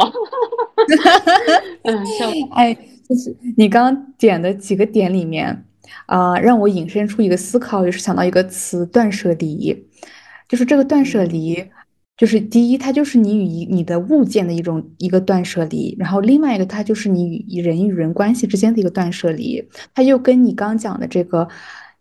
[1.83, 2.73] 嗯，像哎，
[3.07, 5.65] 就是你刚刚点的几个点里面。
[6.05, 9.85] 啊，让我引申出一个思考，也是想到一个词“断舍离”，
[10.47, 11.65] 就是这个断舍离，
[12.17, 19.63] 就是第一，它就是你与你的物件的一种一个断舍离，然后另外一个，它就是你与人与人关系之间的一个断舍离，
[19.93, 21.47] 它又跟你刚讲的这个，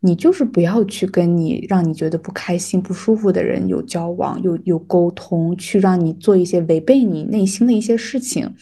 [0.02, 8.54] 你就是不要去跟你让你觉得不开心、不舒服的人有交往、有有沟通，去让你做一些违背你内心的一些事情，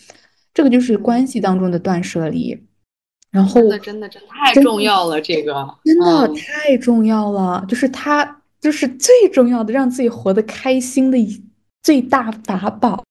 [0.52, 2.60] 这个就是关系当中的断舍离。
[3.30, 5.54] 然后真的真的真的太重要了，这个
[5.84, 11.18] 真的太重要了，就是他就是最重要的，让自己活得开心的
[11.82, 13.04] 最大法宝。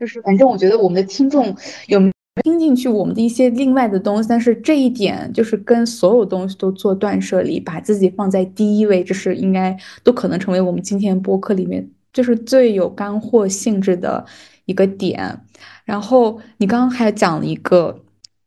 [0.00, 1.56] 就是反正我觉得我们的听众
[1.86, 2.11] 有。
[2.40, 14.24] 听进去我们的一些另外的东西，但是这一点就是跟所有东西都做断舍离，把自己放在第一位，这是应该都可能成为我们今天播客里面就是最有干货性质的
[14.64, 15.42] 一个点。
[15.84, 18.00] 然后你刚刚还讲了一个，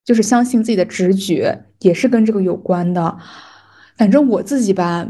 [0.04, 3.18] 就是相信自己的直觉，也是跟这个有关的。
[3.98, 5.08] 反正我自己吧，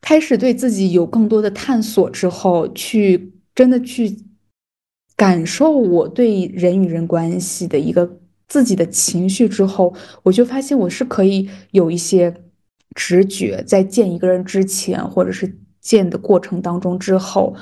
[0.00, 4.16] 开始对自己有更多的探索之后，去真的去。
[5.16, 8.18] 感受我对人与人关系的一个
[8.48, 12.34] 自己的情绪之后，我就发现我是可以有一些
[12.94, 17.54] 直觉，在见一个人之前，或者是见的过程当中之后，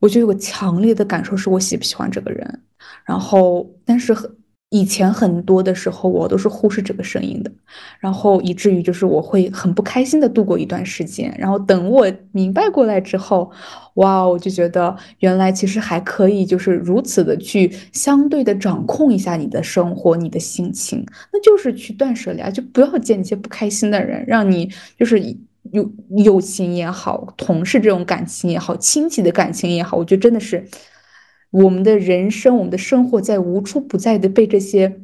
[0.00, 2.62] 我就有个强烈的感受，是我喜不喜欢这个人。
[3.04, 4.30] 然后，但是很。
[4.70, 7.50] 以前很多的时候，我都是忽视这个声音的，
[7.98, 11.34] 然后以至于就是我会很不开心的度过一段时间。
[11.38, 13.50] 然后等我明白过来之后，
[13.94, 25.18] 哇，我就觉得原来其实还可以，就是如此的去相对的掌控一下你的生活、你的心情，那就是去断舍离啊，就不要见那些不开心的人，让你就是
[25.72, 30.62] 友友情也好，同事这种感情也好，亲戚的感情也好，我觉得真的是。
[31.50, 35.00] 我们的人生，我们的生活，在无处不在的被这些，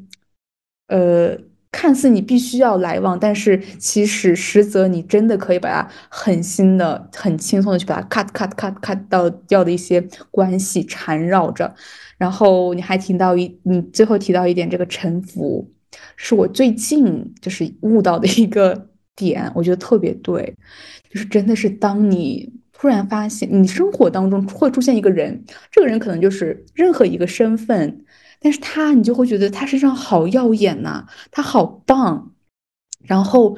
[0.89, 1.39] 呃，
[1.73, 11.75] 看似你必须要来往，但是其实实则你真的可以把它狠心的、很轻松的去把它 cut cut cut cut 到掉的一些关系缠绕着。
[12.19, 15.71] 然后你还提到一，你最后提到一点，这个沉浮，
[16.17, 20.55] 是我最近就是悟到的一个点，我觉得特别对，
[21.11, 22.53] 就是真的是当你。
[22.85, 25.43] 突然发现，你生活当中会出现一个人，
[25.73, 28.05] 这个人可能就是任何一个身份，
[28.39, 32.33] 但是他你就会觉得他身上好耀眼呐，他好棒，
[33.03, 33.57] 然后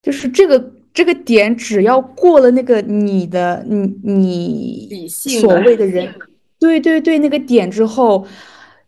[0.00, 6.14] 就是这个这个点，只要过了那个你的你你所谓的人，
[6.60, 8.24] 对对对，那个点之后。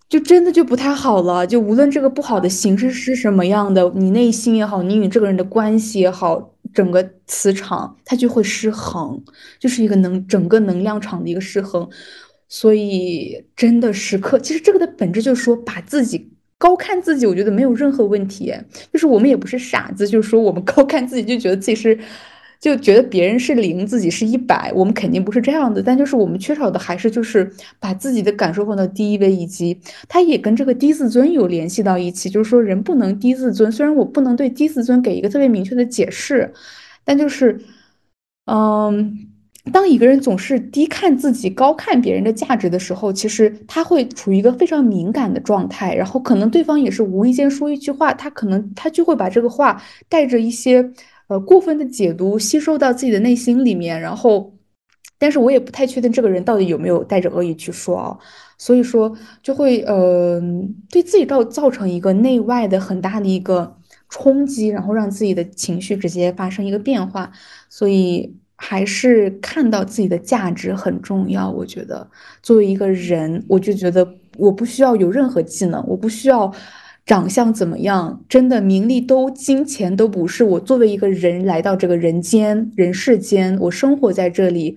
[0.07, 9.23] 就真的就不太好了，就无论这个不好的形式是什么样的，你内心也好，你与这个人的关系也好，整个磁场它就会失衡，
[9.59, 11.89] 就是一个能整个能量场的一个失衡。
[12.49, 18.53] 所以真的时刻，其实这个的本质就是说，把自己高看自己，我觉得没有任何问题。
[18.93, 21.99] 就是我们也不是傻子，就是说我们高看自己，就觉得自己是。
[22.65, 25.83] 就觉得别人是零，自己是一百，我们肯定不是这样的。
[25.83, 29.79] 但就是我们缺少的还是就是把自己的感受放到第一位，以及
[30.09, 32.31] 他也跟这个低自尊有联系到一起。
[32.31, 36.51] 就是说人不能低自尊，虽然我不能对低自尊给一个特别明确的解释，
[37.05, 37.61] 但就是，
[38.47, 39.15] 嗯，
[39.71, 45.95] 当一个人总是低看自己、高看别人的价值的时候，其实他会处于一个非常敏感的状态。
[45.95, 50.91] 然后可能对方也是无意间说一句话，他可能他就会把这个话带着一些。
[51.29, 54.55] 呃，过分的解读吸收到自己的内心里面，然后，
[55.19, 58.19] 但是我也不太确定这个人到底有没有带着恶意去说啊，
[58.59, 60.41] 所以说就会呃
[60.91, 63.77] 对自己造造成一个内外的很大的一个
[64.11, 67.33] 冲击，然后让自己的情绪直接发生一个变化，
[67.71, 71.51] 所以还是看到自己的价值很重要。
[71.51, 72.07] 我觉得
[72.43, 74.07] 作为一个人，我就觉得
[74.37, 76.53] 我不需要有任何技能，我不需要。
[77.07, 78.25] 长相怎么样？
[78.29, 80.43] 真的名利都金钱都不是。
[80.43, 84.77] 我作为一个人来到这个人间人世间，我生活在这里，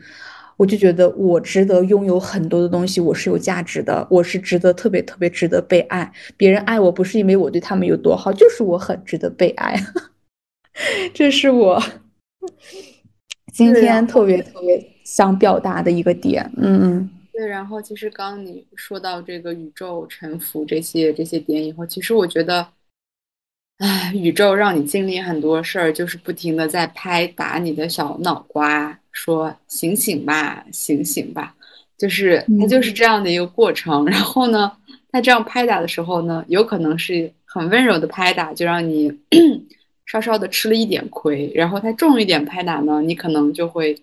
[0.58, 3.00] 我就觉得我值得拥有很多的东西。
[3.00, 6.12] 我是有价值的，我是值得特别特别值得被爱。
[6.36, 9.82] 别人爱我不是因为我对他们有多好，就是我很值得被爱。
[11.14, 11.82] 这是我
[13.54, 16.52] 今天特别特别想表达的一个点。
[16.58, 17.10] 嗯嗯。
[17.38, 22.68] 对，然后其实刚你说到这个宇宙沉浮这些这些点以后，其实我觉得，
[23.78, 31.56] 唉，宇宙让你经历很多事儿，就是不停的在拍打你的小脑瓜，说醒醒吧，醒醒吧，
[31.96, 34.04] 就是它就是这样的一个过程。
[34.08, 34.72] 然后呢，
[35.12, 39.16] 它这样拍打的时候呢，有可能是很温柔的拍打，就让你
[40.08, 43.96] 稍稍的吃了一点亏；然后它重一点拍打呢，你可能就会。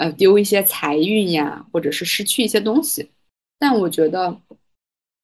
[0.00, 3.10] 呃，丢一些财运呀，或者是失去一些东西，
[3.58, 4.34] 但我觉得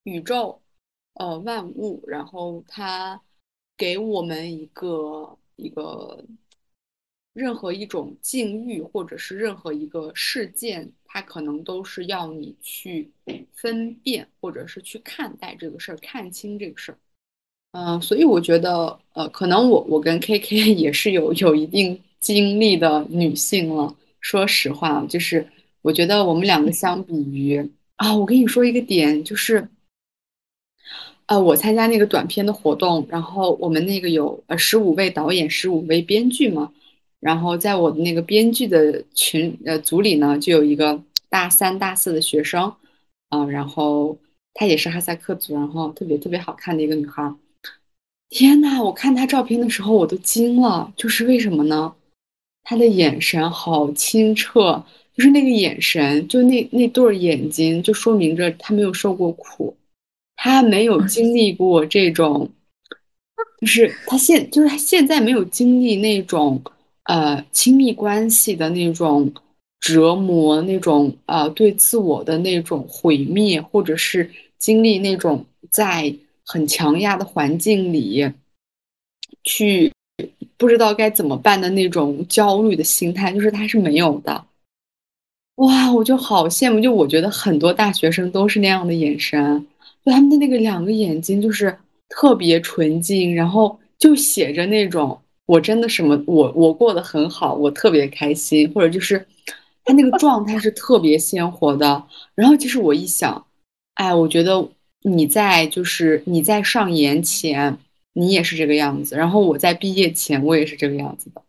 [0.03, 0.61] 宇宙，
[1.15, 3.19] 呃，万物，然后它
[3.75, 6.23] 给我们一个一个
[7.33, 13.11] 任何一种境遇，或者是任何一个事件，它可能都是要你去
[13.53, 16.97] 分辨，或者是去看待这个事儿，看清这个事儿。
[17.71, 23.95] 嗯，所以我觉得，呃，可能我我跟 K K 也是有有一定经历的女性了。
[24.27, 25.47] 说实话，就是
[25.81, 29.69] 我觉得我们两个相比于啊，我跟你说一个点，就是。
[31.27, 36.73] 呃，我参加那个短片的活动，然后我们那个有呃十五位导演，十五位编剧嘛，
[37.21, 42.73] 然后在我的那个编剧的群呃组里呢，就有一个大三、大四的学生，
[43.29, 44.17] 啊，然后
[44.53, 47.33] 她也是哈萨克族，然后特别特别好看的一个女孩。
[48.29, 51.95] 天呐，我看她照片的时候我都惊了，就是为什么呢？
[52.69, 54.83] 她的眼神好清澈，
[55.15, 59.73] 就是那个眼神，就那那对眼睛，就说明着他没有受过苦。
[60.35, 62.51] 他没有经历过这种，
[63.61, 66.61] 就是他现就是他现在没有经历那种
[67.05, 69.31] 呃亲密关系的那种
[69.79, 74.29] 折磨，那种呃对自我的那种毁灭，或者是
[74.59, 76.13] 经历那种在
[76.45, 78.29] 很强压的环境里
[79.43, 79.91] 去
[80.57, 84.45] 不知道该怎么办的那种焦虑的心态，就是他是没有的。
[85.55, 89.65] 哇，我就好羡慕，就我觉得很多大学生都是那样的眼神。
[90.05, 91.75] 就他们的那个两个眼睛就是
[92.09, 99.25] 特别纯净，然后就写着那种我真的什么我我过得很好，我特别开心，或者就是
[99.83, 102.03] 他那个状态是特别鲜活的。
[102.35, 103.45] 然后其实我一想，
[103.95, 104.69] 哎，我觉得
[105.01, 107.77] 你在就是你在上研前
[108.17, 111.41] 你也是这个样子，然后我在毕业前我也是这个样子的，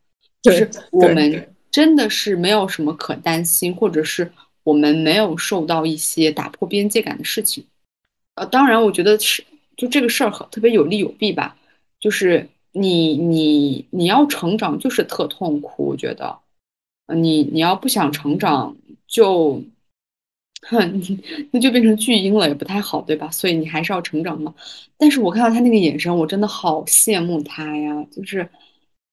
[0.43, 4.31] 就是我们真的是没有什么可担心，或者是
[4.65, 7.65] 我们没有受到一些打破边界感的事情。
[8.35, 9.43] 呃，当然，我觉得是
[9.79, 11.57] 就这个事儿很特别有利有弊吧。
[11.99, 15.87] 就是你你你要成长，就是特痛苦。
[15.87, 16.39] 我觉得，
[17.07, 18.77] 呃，你你要不想成长，
[19.07, 19.63] 就，
[20.69, 21.19] 哼，
[21.51, 23.31] 那就变成巨婴了，也不太好，对吧？
[23.31, 24.55] 所以你还是要成长嘛。
[24.97, 28.07] 但是我看到他那个眼神，我真的好羡慕他呀。
[28.11, 28.41] 就是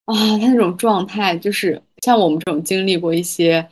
[0.04, 3.66] 啊，他那种状态，就是像我们这种经历过一些。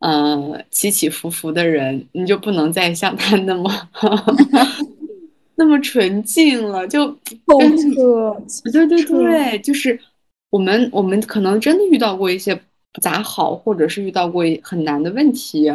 [0.00, 3.70] 呃，起起伏伏的人，你就不能再像他那么
[5.56, 7.06] 那么纯净了，就
[7.44, 8.34] 透彻。
[8.72, 10.00] 对对对，就是
[10.48, 15.70] 我们我们可能真的遇到过一些不咋好，或者是遇到过很难的问题，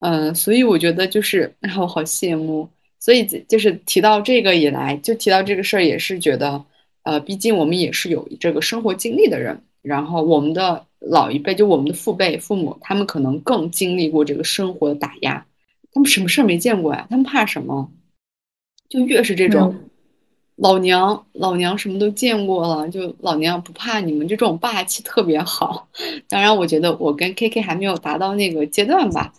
[0.00, 2.68] 嗯，所以我觉得就是，我好羡慕。
[2.98, 6.64] 所以就是提到这个以来，就提到这个事儿，也是觉得，
[7.02, 10.84] 呃，毕竟我们也是有这个生活经历的人，然后我们的。
[11.00, 15.46] 老一辈就我们的父辈、父母，他们可能更经历过这个生活的打压，
[15.92, 17.06] 他们什么事儿没见过呀？
[17.08, 17.88] 他们怕什么？
[18.88, 19.76] 就越是这种
[20.56, 25.88] 老娘，老娘什么都见过了，就老娘不怕你们，就这种霸气特别好。
[26.28, 29.32] 当然，我觉得我跟 K K 还没有达到那个阶段吧，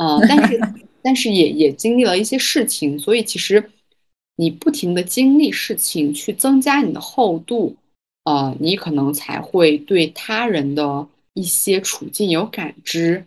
[0.00, 0.60] 嗯，但是
[1.02, 3.70] 但是也也经历了一些事情，所以其实
[4.36, 7.76] 你不停的经历事情，去增加你的厚度。
[8.24, 13.24] 呃，你可能才会对他人的一些处境有感知，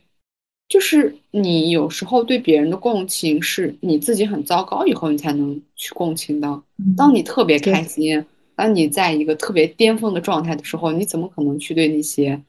[0.69, 6.61] 就是你有时候对别人的共情，是你自己很糟糕以后，你才能去共情的。
[6.95, 8.23] 当你特别开心，
[8.55, 12.39] 当你在一个特别巅峰的状态的时候，你怎么可能去对那些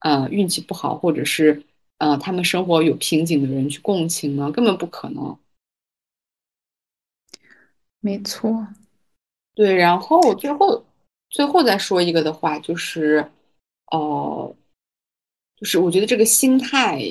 [0.00, 1.60] 呃运气不好，或者是
[1.98, 4.50] 呃他们生活有瓶颈的人去共情呢？
[4.50, 5.38] 根本不可能。
[8.00, 8.66] 没错，
[9.54, 10.84] 对，然后最后。
[11.30, 13.30] 最后再说一个的话，就是，
[13.92, 14.56] 哦，
[15.58, 17.02] 就是我觉得这个心态，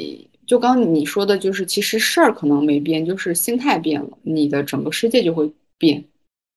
[0.47, 6.03] 就刚你说的，就是其实事儿可能没变，就是心态变了，你的整个世界就会变，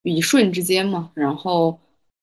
[0.05, 1.13] 一瞬之间嘛。
[1.13, 1.79] 然后，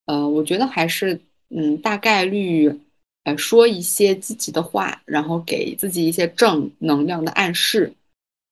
[0.05, 2.79] 呃，我觉得还是，嗯，大概率，
[3.27, 7.91] 呃，说一些积极的话，然后给自己一些正能量的暗示，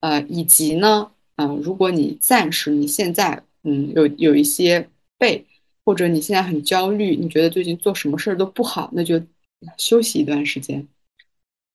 [0.01, 5.45] 呃，以及呢，嗯，如果你暂时你现在，嗯，有有一些背。
[5.87, 9.21] 或者你现在很焦虑，你觉得最近做什么事儿都不好，那就
[9.77, 10.87] 休息一段时间，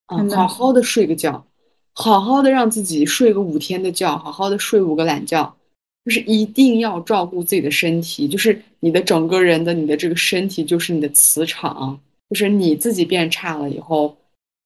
[0.06, 1.46] 啊，好好的睡个觉，
[1.92, 5.56] 好好的让自己睡个五天的觉，好好的睡五个懒觉，
[6.04, 12.00] 就是一定要照顾自己的身体，就是你的整个人的你的这个身体就是你的磁场，
[12.30, 14.16] 就是你自己变差了以后，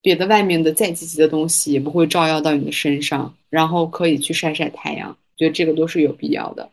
[0.01, 6.69] 别的外面的再积极的东西也不会照耀到你的身上，然后可以去晒晒太阳，觉得这个都是有必要的。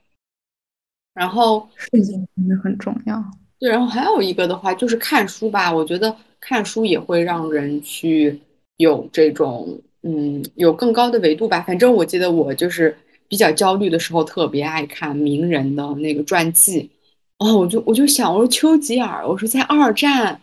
[1.15, 3.23] 然后睡觉真的很重要。
[3.59, 5.73] 对，然后还有一个的话就是看书吧。
[5.73, 8.41] 我觉得看书也会让人去
[8.79, 11.61] 有这种，嗯，有更高的维度吧。
[11.63, 12.97] 反正我记得我就是
[13.29, 16.91] 比较焦虑的时候，特别爱看名人的那个传记。
[17.39, 20.41] 哦，我就我就想，我说丘吉尔，我说在二战，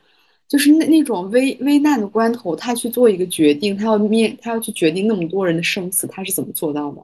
[0.49, 7.01] 就是那那种危危难的关头，他去做一个决定，他要面，他要去决定那么多人的生死，他是怎么做到的？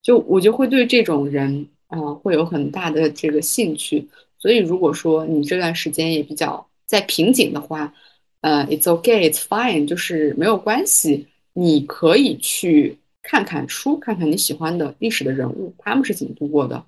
[0.00, 1.66] 就我就会对这种人。
[1.92, 4.08] 啊，会有很大的这个兴趣，
[4.38, 7.92] 所以如果说你这段时间也比较在瓶颈的话，
[8.40, 16.82] 呃，it's okay, it's fine，就是没有关系，你可以去看看书，看看你喜欢的历史的人物，他们是怎么度过的。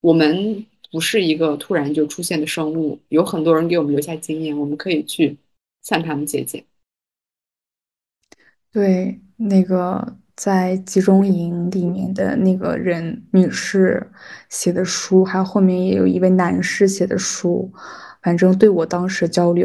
[0.00, 5.36] 我们不是一个突然就出现的生物，有很多人给我们留下经验，我们可以去
[5.86, 6.64] 向他们借鉴。
[8.72, 14.10] 对，那个在集中营里面的那个人女士
[14.48, 17.72] 写的书，还有后面也有一位男士写的书，
[18.20, 19.64] 反正对我当时焦虑，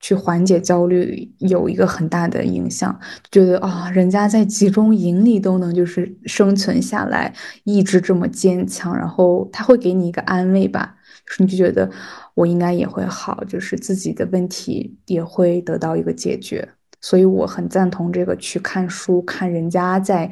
[0.00, 3.00] 去缓解焦虑有一个很大的影响。
[3.30, 7.32] 觉得啊，人家在集中营里都能就是生存下来，
[7.64, 11.90] 意志这么坚强，然后他会给你一个安慰吧，就是你就觉得
[12.34, 16.68] 我应该也会好，就是自己的问题也会得到一个解决。
[17.00, 20.30] 所以我很赞同这个去看书，看人家在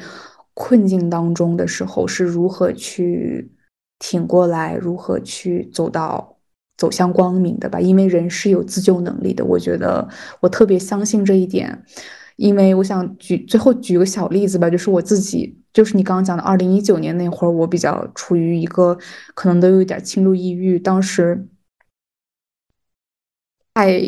[0.55, 3.51] 困境当中的时候是如何去
[3.99, 6.37] 挺过来，如何去走到
[6.77, 7.81] 走向光明的吧。
[7.81, 10.09] 因为人是有自救能力的，我觉得
[10.41, 11.85] 我特别相信这一点。
[12.37, 18.99] 因为我想举最后举个小例子吧，就是我自己，就是你刚刚讲的二零一九年那会儿，我比较处于一个
[19.35, 21.47] 可能都有点轻度抑郁，当时
[23.75, 24.01] 太。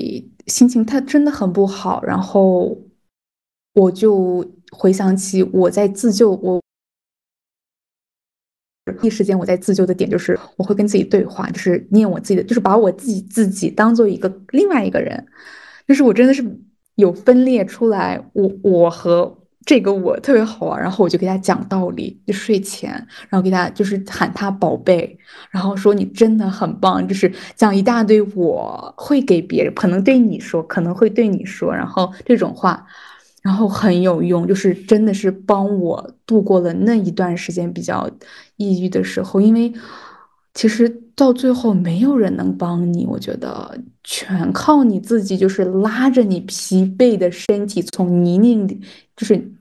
[0.46, 2.76] 心情他真的很不好，然后
[3.74, 6.60] 我就回想起我在自救，我
[9.00, 15.24] 一时间我在自救的点就是我会跟自己对话，就是念我自己的，就是把我自己自己当做一个另外一个人，
[15.86, 16.44] 就是我真的是
[16.96, 19.39] 有分裂出来，我我和。
[19.66, 22.90] 这个我特别好玩，然后我就给他讲道理，就睡前，
[23.28, 25.18] 然后给他就是喊他宝贝，
[25.50, 32.86] 然后说你真的很棒，就是讲一大堆我会给别人，可能对你说，可能会对你说，然后这种话，
[33.42, 38.10] 然后很有用，就是真的是帮我度过了那一段时间比较
[38.56, 39.72] 抑郁的时候，因为
[40.54, 48.80] 其实到最后没有人能帮你，我觉得全靠你自己，就是拉着你疲惫的身体从泥泞里。
[49.16, 49.52] 就是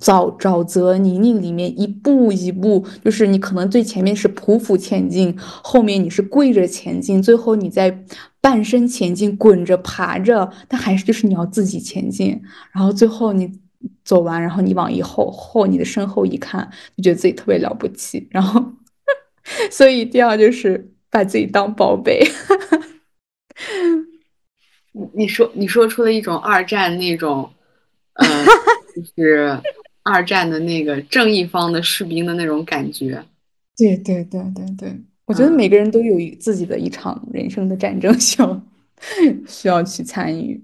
[0.00, 8.04] 沼沼泽泥泞里面一步一步，就是你可能最前面是匍匐前进，后面你是跪着前进，最后你在
[8.40, 12.38] 半身前进，滚着爬着，但还是就是你要自己前进，
[12.72, 13.50] 然后最后你
[14.04, 18.62] 走完，然后你往以后后你的身后一看，就觉得自己特别了不起，然后
[19.70, 22.22] 所以一定要就是把自己当宝贝。
[24.92, 27.50] 你你说你说出了一种二战那种。
[28.18, 28.46] 嗯，
[28.94, 29.60] 就 是
[30.02, 33.22] 二战的那个正义方的士兵的那种感觉。
[33.76, 38.62] 对对对对对，我觉得每个人都有自己的一场人生的战争需要
[39.46, 40.58] 需要去参与。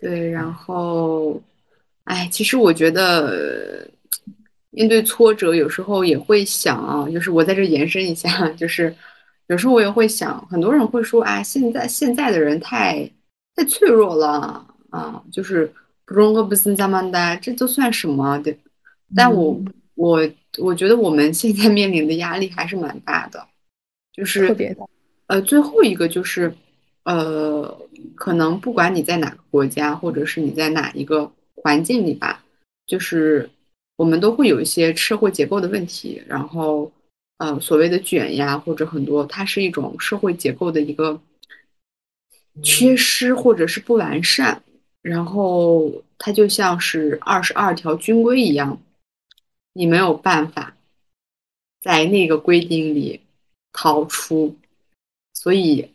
[0.00, 1.42] 对，然后，
[2.04, 3.90] 哎，其实我觉得
[4.74, 8.94] 面对挫折，有时候也会想啊，就是我在这延伸一下，就是
[9.46, 13.10] 有时候我也会想，很多人会说，啊，现在现在的人太
[13.56, 15.72] 太脆弱了啊，就是。
[16.06, 18.54] 不中国不是这么的，这都算什么对？
[19.16, 19.58] 但我
[19.94, 20.20] 我
[20.58, 23.42] 我觉得我们现在面临的压力还是蛮大的，
[24.12, 24.84] 就是特别大。
[25.28, 26.54] 呃，最后一个就是，
[27.04, 27.74] 呃，
[28.14, 32.44] 可能不管你在哪个国家，或者是你在哪一个环境里吧，
[32.86, 33.48] 就是
[33.96, 36.90] 我们都会有一些社会结构的问题，然后
[37.38, 41.20] 呃，所谓的卷呀，或者很多，它是一种社会结构的一个
[42.62, 44.62] 缺失或者是不完善。
[45.02, 48.80] 然后它就像是二十二条军规一样，
[49.74, 50.74] 你没有办法
[51.82, 53.20] 在那个规定里
[53.70, 54.56] 逃出，
[55.34, 55.90] 所以，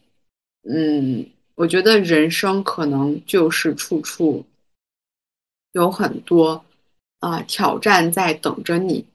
[0.62, 4.46] 嗯，我觉得人生可能就是处处
[5.72, 6.64] 有很多
[7.20, 9.06] 啊挑战在等着你。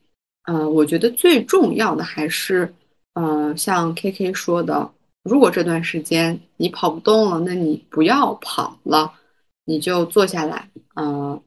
[0.45, 2.75] 嗯，我觉得最重要的还是，
[3.15, 4.91] 嗯，像 K K 说的，
[5.23, 9.13] 如果这段时间你跑不动了，那你不要跑了。
[9.67, 11.41] 你就坐下来，嗯，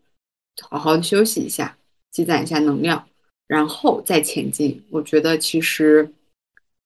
[0.68, 1.78] 好好的休息一下，
[2.10, 3.08] 积攒一下能量，
[3.46, 4.84] 然后再前进。
[4.90, 6.12] 我觉得其实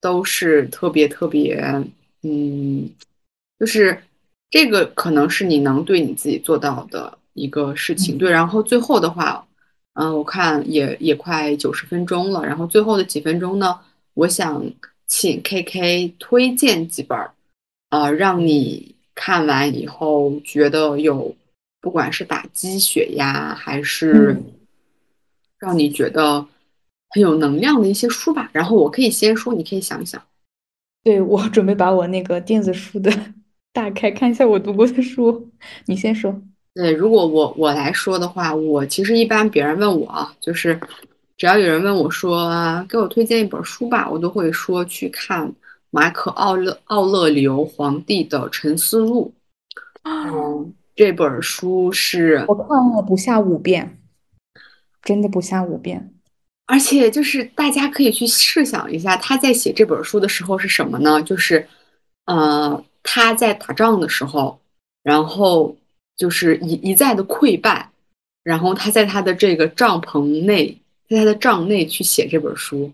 [0.01, 1.55] 都是特别特别，
[2.23, 2.89] 嗯，
[3.57, 4.03] 就是
[4.49, 8.17] 这个可能是你能对你自己做到的一个事情。
[8.17, 9.47] 对，然后最后的话，
[9.93, 13.79] 嗯，我看也也快九十分钟了，然后最后的几分钟呢，
[14.13, 14.63] 我想
[15.07, 17.33] 请 K K 推荐几本儿，
[17.89, 18.95] 呃，让你。
[19.13, 21.35] 看完以后觉得有，
[21.79, 24.35] 不管是打鸡血呀，还是
[25.59, 26.47] 让你觉得
[27.09, 28.49] 很有能量的一些书吧。
[28.53, 30.19] 然后我可以先说，你可以想想。
[31.03, 33.11] 对我准备把我那个电子书的
[33.73, 35.51] 打开看一下我读过的书。
[35.85, 36.41] 你先说。
[36.73, 40.79] 对，如果我我来说的话，我其实一般别人问我啊，就是
[41.37, 42.49] 只要有人问我说
[42.87, 45.53] 给我推荐一本书吧，我都会说去看。
[45.93, 49.33] 马可·奥勒奥勒留皇帝的沉思录，
[50.03, 53.99] 嗯，这本书是，我看了不下五遍，
[55.03, 56.13] 真的不下五遍。
[56.65, 61.21] 而且就是大家可以去试想一下，他在写这本书的时候是什么呢？
[61.23, 61.67] 就是，
[62.23, 64.57] 呃，他在打仗的时候，
[65.03, 65.75] 然后
[66.21, 67.89] 就是一一再的溃败，
[68.43, 70.77] 然后他在他的这个帐篷内，
[71.09, 72.91] 在他的帐内去写这本书。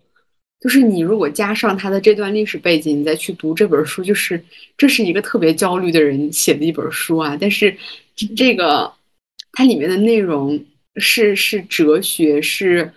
[0.61, 4.41] 就是你如果加上他的这段历史背景，你再去读这本书，就是
[4.77, 7.37] 这是一个特别焦虑的人写的一本书啊。
[7.37, 7.75] 但是
[8.33, 8.89] 这个
[9.51, 10.63] 它里面的内容
[10.95, 12.89] 是是哲学，是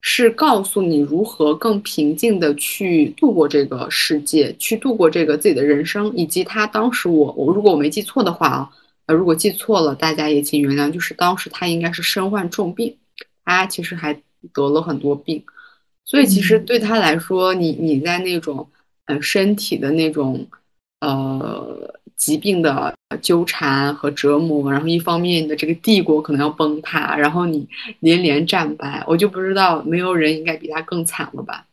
[0.00, 8.70] 是告诉你如何更平静的去度过这个世界，去度过这个自己的人生，以及他当时我我如果我没记错的话啊，
[9.06, 10.90] 呃如果记错了，大家也请原谅。
[10.90, 12.96] 就是当时他应该是身患重病，
[13.44, 14.12] 他其实还
[14.52, 15.42] 得了很多病。
[16.04, 18.68] 所以其实对他来说，你你在那种
[19.06, 20.46] 呃身体的那种
[21.00, 27.68] 呃疾病的纠缠和折磨，然后一方面你的这个帝国可能要崩塌，然后你
[28.00, 31.66] 连连战败，我就不知道没有人应该比他更惨了吧？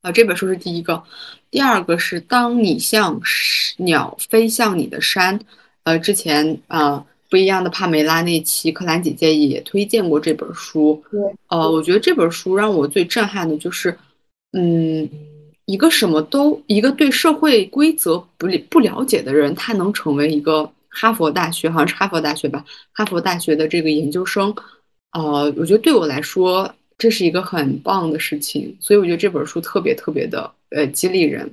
[0.00, 1.02] 啊，这本书是第一个，
[1.50, 3.20] 第二个是当你像
[3.76, 5.38] 鸟飞向你的山，
[5.84, 7.04] 呃，之前啊。
[7.30, 11.02] 不一样的帕梅拉那期，克兰姐姐也推荐过这本书。
[11.10, 11.18] 对，
[11.48, 13.96] 呃，我觉得这本书让我最震撼的就是，
[14.52, 15.08] 嗯，
[15.64, 24.54] 一个什么都，一个对社会规则不不了解的人，他能成为一个哈佛大学，好像是哈佛大学吧，哈佛大学的这个研究生。
[25.12, 31.50] 呃，我觉得对我来说，这是一个很棒的事情，所以我觉得这本书特别特别的呃激励人。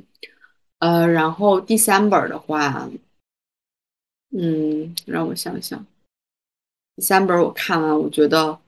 [0.80, 2.90] 呃，然后第三本的话。
[4.32, 5.86] 嗯，让我想想，
[6.96, 8.60] 第三本我看完，我觉得，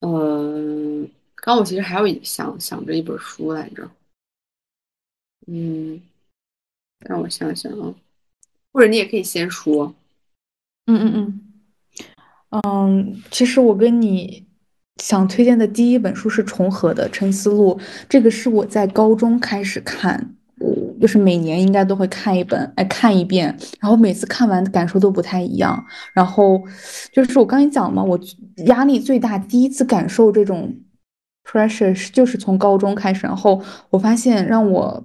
[0.00, 3.90] 嗯，刚我其实还有想想着一本书来着，
[5.46, 6.00] 嗯，
[7.00, 7.94] 让我想想啊，
[8.72, 9.94] 或者你也可以先说，
[10.86, 11.40] 嗯嗯
[12.50, 14.46] 嗯，嗯，其实我跟你
[14.96, 17.78] 想推荐的第一本书是重合的《沉思录》，
[18.08, 20.35] 这个是我在高中开始看。
[21.00, 25.84] 就是每年应该都会看一本，哎，看一遍，然后每次看完感受都不太一样。
[26.14, 26.62] 然后
[27.12, 28.18] 就是我刚才讲嘛，我
[28.66, 30.74] 压力最大，第一次感受这种
[31.44, 33.26] pressure 就是从高中开始。
[33.26, 35.04] 然后我发现让我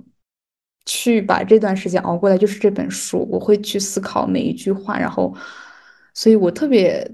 [0.86, 4.98] 去把这段时间熬过来，就是这本书，我会去思考每一句话。
[4.98, 5.36] 然后，
[6.14, 7.10] 所以我特别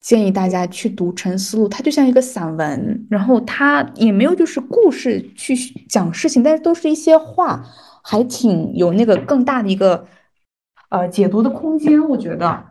[0.00, 5.54] 建议大家去读《沉思录》，它就像一个散文，然后它也没有就是故事去
[5.88, 7.64] 讲事情，但是都是一些话。
[8.00, 10.06] 还挺有那个更大的一个
[10.88, 12.64] 呃解读的空间，我觉得。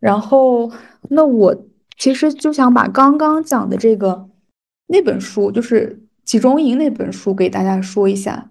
[0.00, 0.72] 然后，
[1.10, 1.56] 那我
[1.96, 4.28] 其实就想把刚刚讲的这个
[4.88, 5.96] 那本书，就是
[6.28, 8.50] 《集中营》那本书给大家说一下，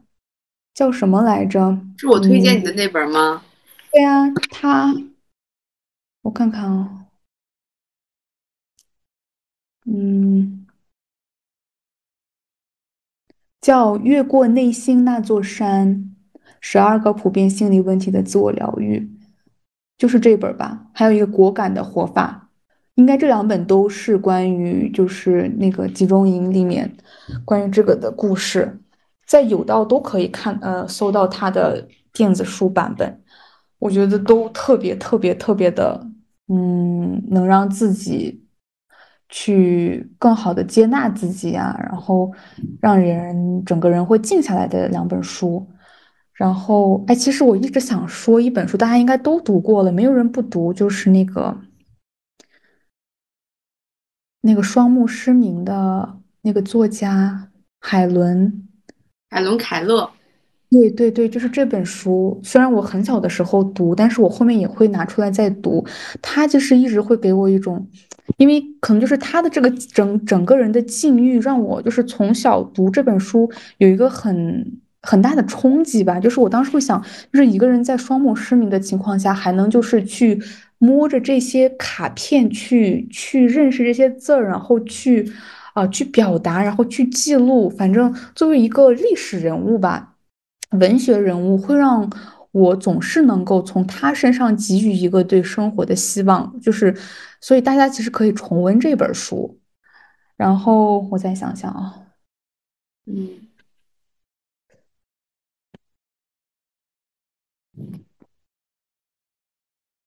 [0.73, 1.77] 叫什么来着？
[1.97, 3.41] 是我推荐你的那本吗？
[3.91, 4.95] 对呀，它，
[6.21, 7.07] 我看看啊，
[9.85, 10.65] 嗯。
[13.59, 16.15] 叫越过内心那座山，
[16.59, 19.07] 十二个普遍心理问题的自我疗愈，
[19.99, 20.87] 就是这本吧。
[20.95, 22.49] 还有一个果敢的活法，
[22.95, 26.97] 应该这两本都是关于就是那个集中营里面
[27.45, 28.81] 关于这个的故事，
[29.27, 33.21] 在有道都可以看，呃，搜到它的电子书版本。
[33.77, 36.07] 我觉得都特别特别特别的，
[36.51, 38.39] 嗯，能让自己。
[39.33, 42.29] 去更好的接纳自己啊，然后
[42.81, 45.65] 让人整个人会静下来的两本书。
[46.33, 51.57] 然后，哎，其实我一直想说一本书，大家应该都读过了，没有人不读，就是那个
[54.41, 57.49] 那个双目失明的那个作家
[57.79, 58.67] 海伦，
[59.29, 60.11] 海伦凯勒。
[60.71, 62.39] 对对对，就是这本书。
[62.41, 65.85] 虽然我很小的时候读，但是我后面也会拿出来再读。
[66.21, 67.85] 他就是一直会给我一种，
[68.37, 74.65] 因为可能就是他的这个整整个人的境遇，让我就是从小读这本书有一个很
[75.01, 76.17] 很大的冲击吧。
[76.21, 77.01] 就是我当时会想，
[77.33, 80.41] 就是一个人在双目失明的情况下，还能就是去
[80.77, 85.29] 摸着这些卡片去去认识这些字儿，然后去
[85.73, 87.69] 啊去表达，然后去记录。
[87.69, 90.07] 反正作为一个历史人物吧。
[90.71, 92.09] 文学人物会让
[92.51, 96.95] 我总是能够从他身上给予一个对生活的希望，就是，
[97.39, 99.59] 所以大家其实可以重温这本书。
[100.37, 102.07] 然后我再想想啊，
[103.05, 103.47] 嗯，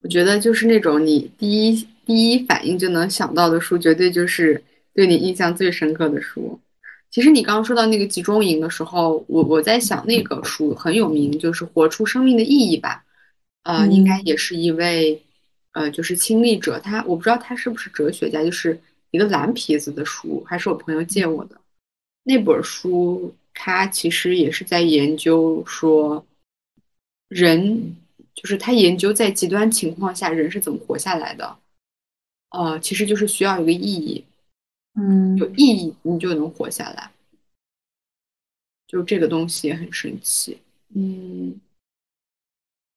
[0.03, 4.63] 我觉得就是那种你第一第一反应就能想到的书，绝对就是
[4.93, 6.61] 对你印象最深刻的书。
[7.15, 13.05] 其实你刚刚说到那个集中营的时候，我我在想那个书很有名，就是《活出生命的意义》吧。
[13.63, 15.23] 呃，应该也是一位
[15.75, 16.77] 呃，就是亲历者。
[16.81, 18.77] 他我不知道他是不是哲学家，就是
[19.13, 21.57] 一个蓝皮子的书，还是我朋友借我的
[22.25, 23.33] 那本书。
[23.55, 26.27] 他其实也是在研究说，
[27.29, 27.95] 人
[28.35, 31.57] 就是他研究在极端情况下人是怎么活下来的。
[32.51, 34.25] 呃，其实就是需要一个意义，
[34.95, 37.11] 嗯，有意义你就能活下来。
[38.87, 40.59] 就这个东西也很神奇，
[40.95, 41.61] 嗯。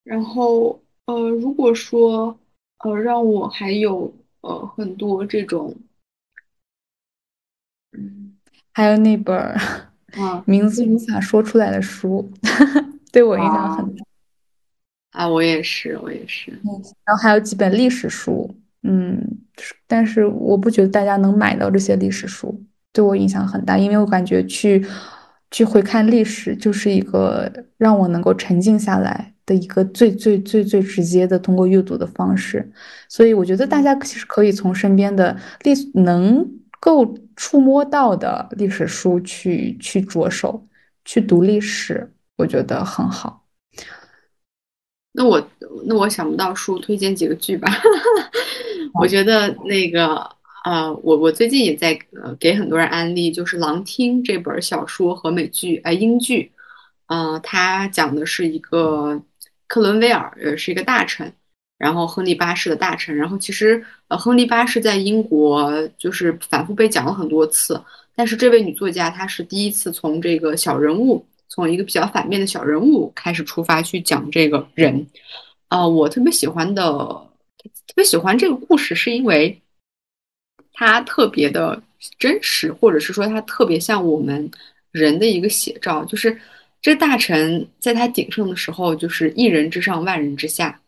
[0.03, 2.37] 然后呃，如果说
[2.79, 5.75] 呃让我还有呃很多这种，
[7.93, 8.37] 嗯，
[8.73, 12.29] 还有那本啊 名字无法说出来的书，
[13.11, 14.05] 对我影响很大。
[15.11, 16.51] 啊，我也是，我也是。
[17.03, 18.53] 然后还有几本历史书，
[18.83, 19.19] 嗯，
[19.87, 24.85] 但是我不觉得大家能买到这些历史书，对我影响很大，因为我感觉去
[25.51, 32.69] 去回看历史就是一个让我能够沉静下来的一个最最最最直接的通过阅读的方式，
[33.07, 36.45] 所以我觉得大家其实可以从身边的历能
[36.79, 40.67] 够触摸到的历史书去去着手
[41.05, 43.46] 去读历史，我觉得很好。
[45.17, 45.43] 那我
[45.85, 47.67] 那我想不到书，推荐几个剧吧。
[48.93, 50.29] 我觉得那个
[50.63, 56.51] 呃，我我最近也在呃给很多人安利，就是《狼听》这本小说和美剧呃英剧，
[57.07, 59.19] 呃，它讲的是一个
[59.67, 61.33] 克伦威尔，呃，是一个大臣，
[61.79, 67.81] 然后亨利八世的大臣，然后其实呃亨利八世在英国就是反复被讲了很多次，
[68.15, 71.25] 但是这位女作家她是第一次从这个小人物。
[71.47, 75.07] 从一个比较反面的小人物开始出发去讲这个人，
[75.67, 76.83] 啊，我特别喜欢的，
[77.87, 79.61] 特别喜欢这个故事，是因为
[80.73, 81.81] 它特别的
[82.19, 84.49] 真实，或者是说它特别像我们
[84.91, 86.05] 人的一个写照。
[86.05, 86.39] 就是
[86.81, 90.79] 这大臣在他鼎盛的时候，就是一人之上，万人之下。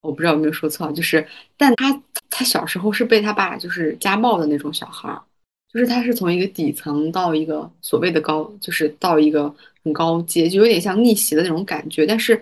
[0.00, 5.22] 我不知道有没有说错，就是，但他他小时候是被他爸就是家暴的那种小孩儿。
[5.74, 9.52] 就是他是从一个底层到一个所谓的高，就是到一个
[9.82, 12.06] 很高阶，就有点像逆袭的那种感觉。
[12.06, 12.40] 但是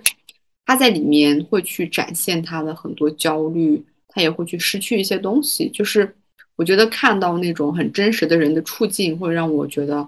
[0.66, 5.66] 他在里面会去展现他的很多焦虑，他也会去失去一些东西。
[5.70, 6.14] 就是
[6.56, 10.06] 我觉得看到那种很真实的人的处境，会让我觉得，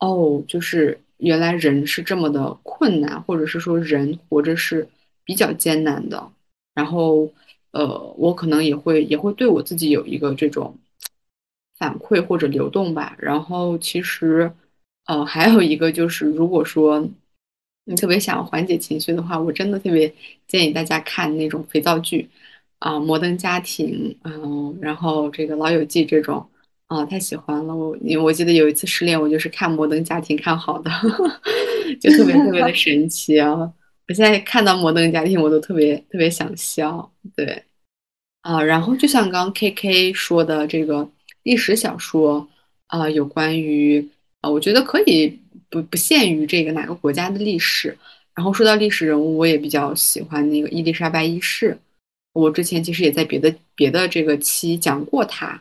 [0.00, 4.86] 哦，就是原来人是这么的困难，或者是说人活着是
[5.24, 6.30] 比较艰难的。
[6.74, 7.32] 然后，
[7.70, 10.76] 呃，我可能也会也会对我自己有一个这种。
[11.80, 14.52] 反馈或者流动吧，然后其实，
[15.06, 17.08] 呃，还有一个就是，如果说
[17.86, 20.12] 你特别想缓解情绪的话，我真的特别
[20.46, 22.28] 建议大家看那种肥皂剧，
[22.80, 26.46] 啊，《摩登家庭》，嗯，然后这个《老友记》这种，
[26.88, 27.74] 啊，太喜欢了。
[27.74, 30.90] 我因为我记得有一次失恋，我就是看《摩登家庭》看好的，
[31.98, 33.72] 就特别特别的神奇啊！
[34.06, 37.64] 我现在看到《摩登家庭》，我都特别特别想笑，对，
[38.42, 41.10] 啊，然后就像刚刚 K K 说的这个。
[41.42, 42.48] 历史小说
[42.86, 44.08] 啊，有关于
[44.40, 45.38] 啊，我觉得可以
[45.68, 47.96] 不不限于这个哪个国家的历史。
[48.34, 51.76] 然后说到历史人物，我也比较喜欢那个伊丽莎白一世。
[52.32, 55.60] 我之前其实也在别的别的这个期讲过她，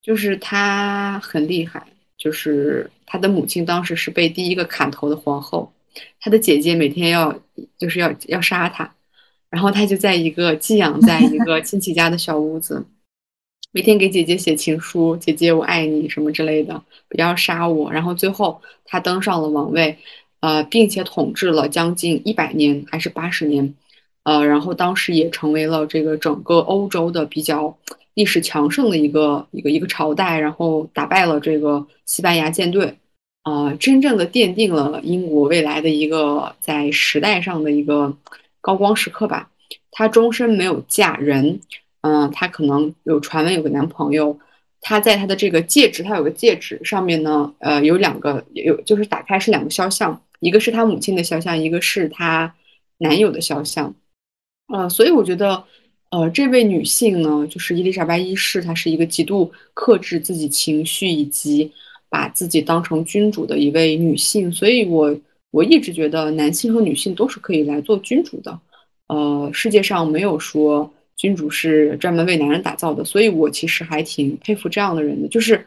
[0.00, 1.84] 就是她很厉害，
[2.16, 5.72] 就是她的母亲当时是被第一个砍头的皇后，
[6.20, 7.38] 她的姐姐每天要
[7.76, 8.94] 就是要要杀她，
[9.50, 12.86] 然后她就在一个寄养在一个亲戚家的小屋子。
[13.70, 17.92] 每天给姐姐写情书，姐姐我爱你什么之类的，不要杀我。
[17.92, 19.98] 然后最后他登上了王位，
[20.40, 23.74] 呃，并且统治了将近一百年还是八十年，
[24.22, 27.76] 呃，然后当时也成为了这个整个欧洲的比较
[28.14, 32.96] 历史强盛的一个一个一个朝代，然后打败了这个西班牙舰队，
[33.44, 38.16] 呃，真正的奠定了英国未来的一个在时代上的一个
[38.62, 39.50] 高光时刻吧。
[39.90, 41.60] 他终身没有嫁人。
[42.02, 44.38] 嗯，她可能有传闻有个男朋友，
[44.80, 52.54] 她在她的这个戒指，她有个戒指上面呢，呃，有两个有就是打开是两个肖像，一个是她母亲的肖像，一个是她
[52.98, 53.92] 男友的肖像，
[54.72, 55.64] 呃，所以我觉得，
[56.10, 61.72] 呃，这位女性呢，就是伊丽莎白一世，她是一个极度克制自己情绪以及
[62.08, 65.18] 把自己当成君主的一位女性，所以我
[65.50, 68.56] 我一直觉得男性和女性都是可以来做君主的，
[69.08, 70.88] 呃，世界上没有说。
[71.18, 75.28] 君主是专门为男人打造的，所以我其实还挺佩服这样的人的。
[75.28, 75.62] 就是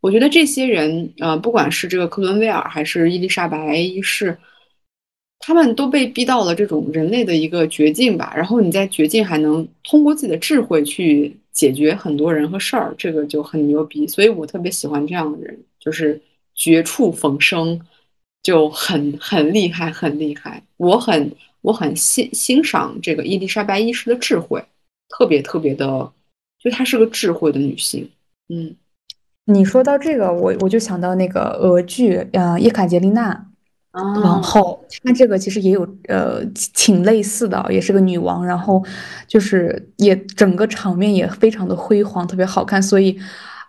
[0.00, 4.36] 我觉得这些人，呃，不管是这个克伦威尔还是伊丽莎白一世，
[5.38, 8.32] 他们都被逼到了这种人类的一个绝境吧。
[8.34, 14.06] 然后你在绝境还能通过自己的智慧去解决很多人和事儿，这个就很牛逼。
[14.06, 16.20] 所以我特别喜欢这样的人，就是
[16.54, 17.78] 绝处逢生，
[18.42, 20.62] 就很很厉害，很厉害。
[20.78, 24.62] 我很我很欣欣赏这个伊丽莎白一世的智慧，
[25.08, 26.12] 特别特别的，
[26.58, 28.10] 就她是个智慧的女性。
[28.48, 28.74] 嗯，
[29.44, 33.46] 你说到这个，我我就想到那个俄剧，呃，叶卡捷琳娜
[33.92, 36.44] 王后，她这个其实也有呃
[36.74, 38.84] 挺类似的，也是个女王，然后
[39.26, 43.18] 就是也整个场面也非常的辉煌，特别好看，所以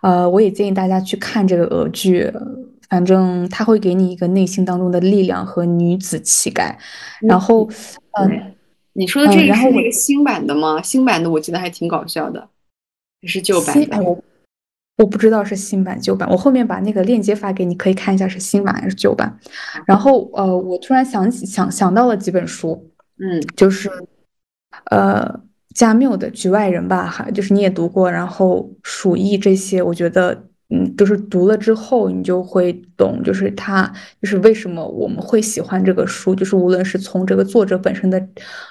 [0.02, 2.32] 呃，我也建议大家去看这个俄剧。
[2.88, 6.78] 反正它会给你一个内心当中的力量和女子气概，
[7.20, 7.68] 然后，
[8.12, 8.54] 嗯，
[8.96, 10.80] 你说的这个是那个新版的吗？
[10.80, 12.48] 新版的我记得还挺搞笑的，
[13.20, 14.02] 还是旧版的？
[14.02, 14.24] 我
[14.96, 19.38] 我不知道是新版旧版，我后面把那个链接发给你，可以看一下是新版还是旧版。
[19.86, 23.90] 然后，呃，我突然想起想想到了几本书，嗯，就是
[24.90, 25.40] 呃
[25.74, 30.45] 加缪的《局外人》吧，还就是你也读过，然后《鼠疫》这些，我觉得。
[30.68, 38.20] 嗯，就是读了之后，你就会懂，就是他，就是为什么我们会喜欢这个书，就是无论是从这个作者本身的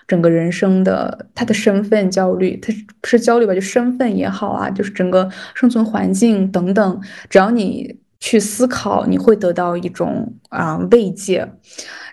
[0.06, 2.74] 整个人生的他的身份焦虑，他
[3.06, 11.50] 是焦虑吧，就身份也好啊，就是整个生存环境等等，只要你去思考，你会得到一种啊慰藉。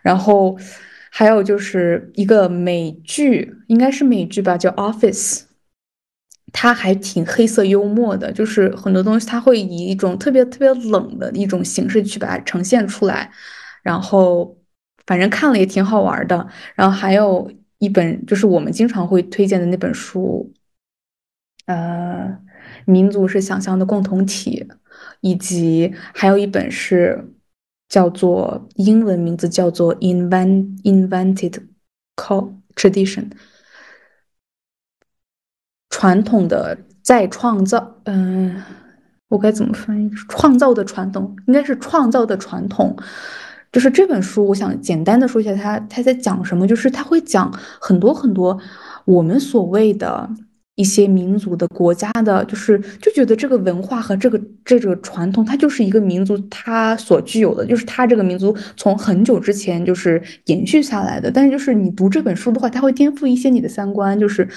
[0.03, 0.57] 然后
[1.11, 5.41] 还有就是一个美剧，应该是美剧吧，叫《Office》。
[6.53, 13.31] 他还挺黑色幽默的，就是很多东西他会以一种特别特别冷的一种形式去把它呈现出来，
[13.83, 14.57] 然后
[15.07, 16.47] 反正看了也挺好玩的。
[16.75, 20.53] 然后还有一本就是我们经常会推荐的那本书，
[21.67, 22.39] 呃，
[22.85, 24.69] 民族是想象的共同体，
[25.21, 27.33] 以及还有一本是
[27.89, 31.61] 叫做英文名字叫做 Invent Invented
[32.17, 33.31] Co Tradition。
[36.03, 38.61] 传统的再创造，嗯，
[39.29, 40.11] 我该怎么翻译？
[40.29, 42.97] 创造的传统应该是创造的传统。
[43.71, 46.67] 就是这本书，我想简单的说一下，它它在讲什么？
[46.67, 48.59] 就是它会讲很多很多
[49.05, 50.29] 我们所谓的
[50.75, 61.31] 一些民族的国家的，就是就觉得这个文化和这个这个传统，它就是一个民族它所具有的，就是它这个民族从很久之前就是延续下来的。
[61.31, 64.49] 但是就是你读这本书的话，它会颠覆一些你的三观，就是。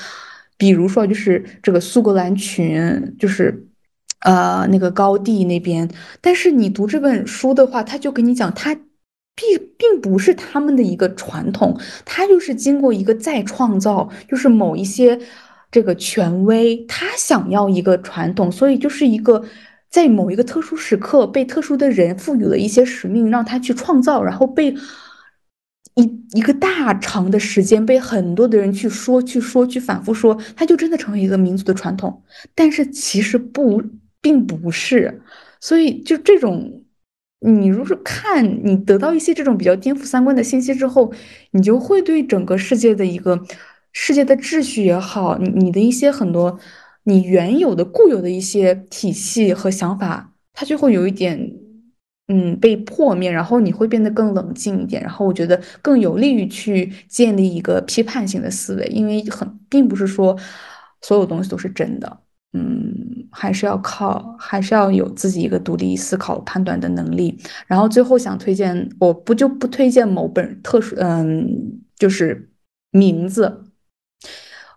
[0.57, 3.68] 比如说，就是这个苏格兰群，就是，
[4.22, 5.90] 呃，那个高地那边。
[6.22, 8.73] 但是你读这本书的话，他就跟你讲，他
[9.36, 15.19] 并并不是他们的一个传统，他就是经过一个再创造，就是某一些
[15.69, 19.44] 这个权威，他想要一个传统，所以就是一个
[19.90, 24.73] 在某一个特殊时刻被特殊的人赋予了一些使命，让他去创造，然后被。
[25.95, 32.22] 一一个大长的时间被很多的人去说去说去反复说，它就真的成为一个民族的传统。
[32.53, 33.81] 但是其实不，
[34.22, 35.22] 并不是。
[35.61, 36.84] 所以就这种，
[37.39, 41.13] 你如果是看你得到一些这种比较颠覆三观的信息之后，
[41.51, 43.41] 你就会对整个世界的一个
[43.93, 46.59] 世界的秩序也好，你你的一些很多
[47.03, 51.64] 你原有的固有的一些体系和想法，它就会有一点。
[52.27, 60.35] 嗯，被破灭，然后你会变得更冷静一点，然后我觉得更有利于去建立一个批判性的思维，因为很并不是说
[61.02, 62.19] 所有东西都是真的，
[62.53, 67.38] 嗯，还是要靠，还是要有自己一个独立思考、判断的能力。
[67.68, 72.49] 然后最后想推荐，我不就不推荐某本特殊，嗯，就是
[72.89, 73.65] 名字，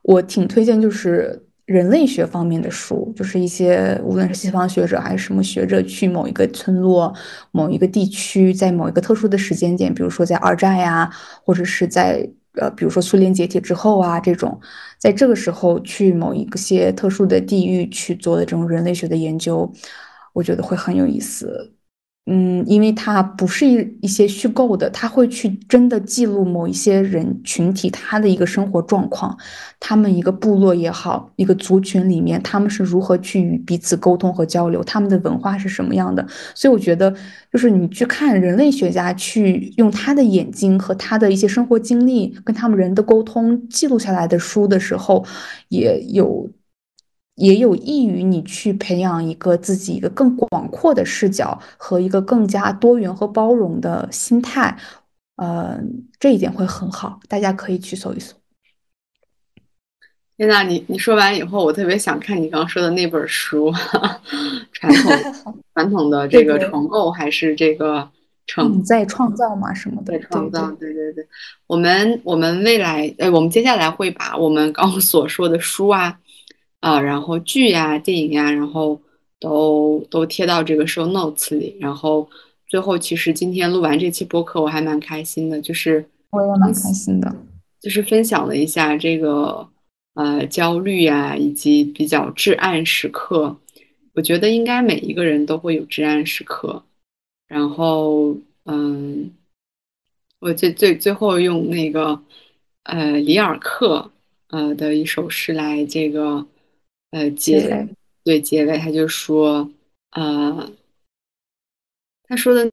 [0.02, 1.47] 我挺推荐，就是。
[1.68, 7.14] 人类学方面的书，就是一些无论是西方学者还是什么学者去某一个村落、
[7.50, 11.10] 某一个地区，在某一个特殊的时间点，比如说在二战呀，
[11.44, 14.58] 或者是在呃，比如说苏联解体之后啊，这种，
[14.98, 19.70] 在这个时候去某一些特殊的地域去做的这种人类学的研究，
[20.32, 21.74] 我觉得会很有意思。
[22.30, 29.34] 嗯，因为它不是一一些虚构的，他会去真的记录某一些人群体他的一个生活状况，
[29.80, 36.26] 他们一个部落也好，一个族群里面他们是如何去与彼此沟通和交流，他们的文化是什么样的。
[36.54, 37.10] 所以我觉得，
[37.50, 45.24] 就是你去看人类学家去用他的眼睛和他的一些生活经历跟他们人的沟通记录下来的书的时候，
[45.70, 46.46] 也有。
[47.38, 54.76] 也有益于你去培养一个自己一个更广阔的视角和一个更加多元和包容的心态，
[55.36, 55.80] 呃，
[56.18, 58.34] 这一点会很好，大家可以去搜一搜。
[60.36, 63.72] 天呐，你你说完以后，我特别想看你刚刚说的那本书，
[64.72, 68.08] 传统 传统的这个重构还是这个
[68.46, 70.70] 成在创造嘛什么的创造？
[70.72, 71.24] 对对对，
[71.68, 76.18] 我们我们未来呃，我们接下来会把我们刚刚所说的书啊。
[76.80, 79.00] 啊，然后剧呀、电影呀，然后
[79.40, 81.76] 都都贴到这个 show notes 里。
[81.80, 82.28] 然后，
[82.66, 87.34] 最后，其实今天录完这期播客，我还蛮开心的，就是我也蛮开心的，
[87.80, 89.68] 就是分享了一下这个
[90.14, 93.56] 呃焦虑呀，以及比较至暗时刻。
[94.14, 96.84] 我觉得应该每一个人都会有至暗时刻。
[97.46, 99.30] 然后，嗯，
[100.40, 102.20] 我最最最后用那个
[102.82, 104.10] 呃里尔克
[104.48, 106.46] 呃的一首诗来这个
[107.10, 107.88] 呃结
[108.24, 109.70] 对结尾，他就说
[110.12, 110.70] 呃。
[112.30, 112.70] 他说的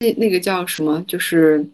[0.00, 1.02] 那那个叫什么？
[1.08, 1.66] 就是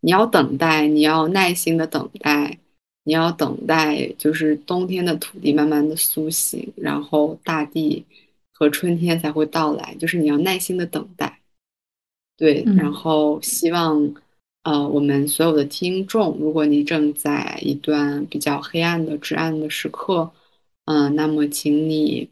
[0.00, 2.58] 你要等待，你要耐心的等待，
[3.04, 8.04] 你要等待，就是冬天的土地慢慢的苏醒，然后大地
[8.52, 9.94] 和春天才会到来。
[10.00, 11.38] 就是你要耐心的等待，
[12.36, 12.64] 对。
[12.76, 14.12] 然后希望，
[14.64, 20.32] 呃，我们所有的听众，如果你正在一段比较黑暗的至暗的时刻，
[20.86, 22.28] 嗯，那么请你。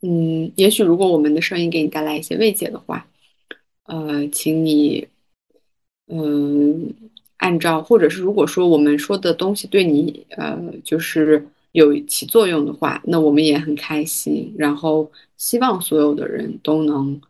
[0.00, 3.06] 嗯，也许如果我们的声音给你带来一些慰藉的话，
[3.84, 5.06] 呃，请你，
[6.08, 6.92] 嗯，
[7.36, 14.52] 按照或者是如果说我们说的东西对你，呃，就是有起作用的话，那我们也很开心。
[14.58, 17.20] 然后希望所有的人都能，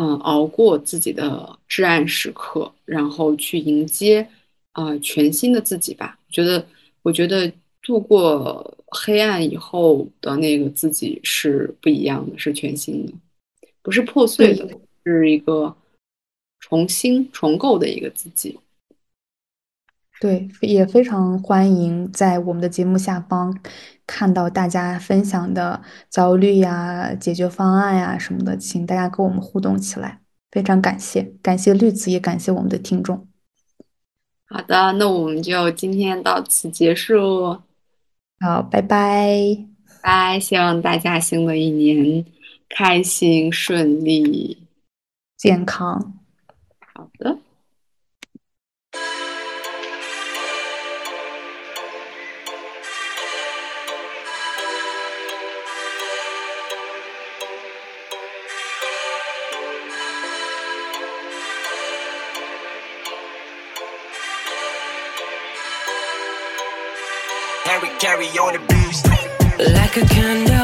[0.00, 4.26] 嗯，熬过自己的至暗时刻，然后去迎接，
[4.72, 6.18] 啊，全新的自己吧。
[6.30, 6.66] 觉得，
[7.02, 7.52] 我觉得。
[7.86, 13.12] 度过黑暗以后的那个自己是不一样的，是全新的，
[13.82, 14.66] 不是破碎的，
[15.04, 15.76] 是一个
[16.60, 18.58] 重新重构的一个自己。
[20.20, 23.58] 对，也非常欢迎在我们的节目下方
[24.06, 30.20] 看到大家分享的焦虑呀、解决方案呀什么的，请大家跟我们互动起来。
[30.50, 33.26] 非常感谢，感谢绿子，也感谢我们的听众。
[34.46, 37.63] 好的，那我们就今天到此结束。
[38.44, 39.56] 好，拜拜，
[40.02, 40.38] 拜！
[40.38, 42.22] 希望大家新的一年
[42.68, 44.66] 开心、顺利、
[45.38, 46.20] 健康。
[46.92, 47.38] 好的。
[68.14, 69.06] Carry on the beast.
[69.58, 70.63] Like a candle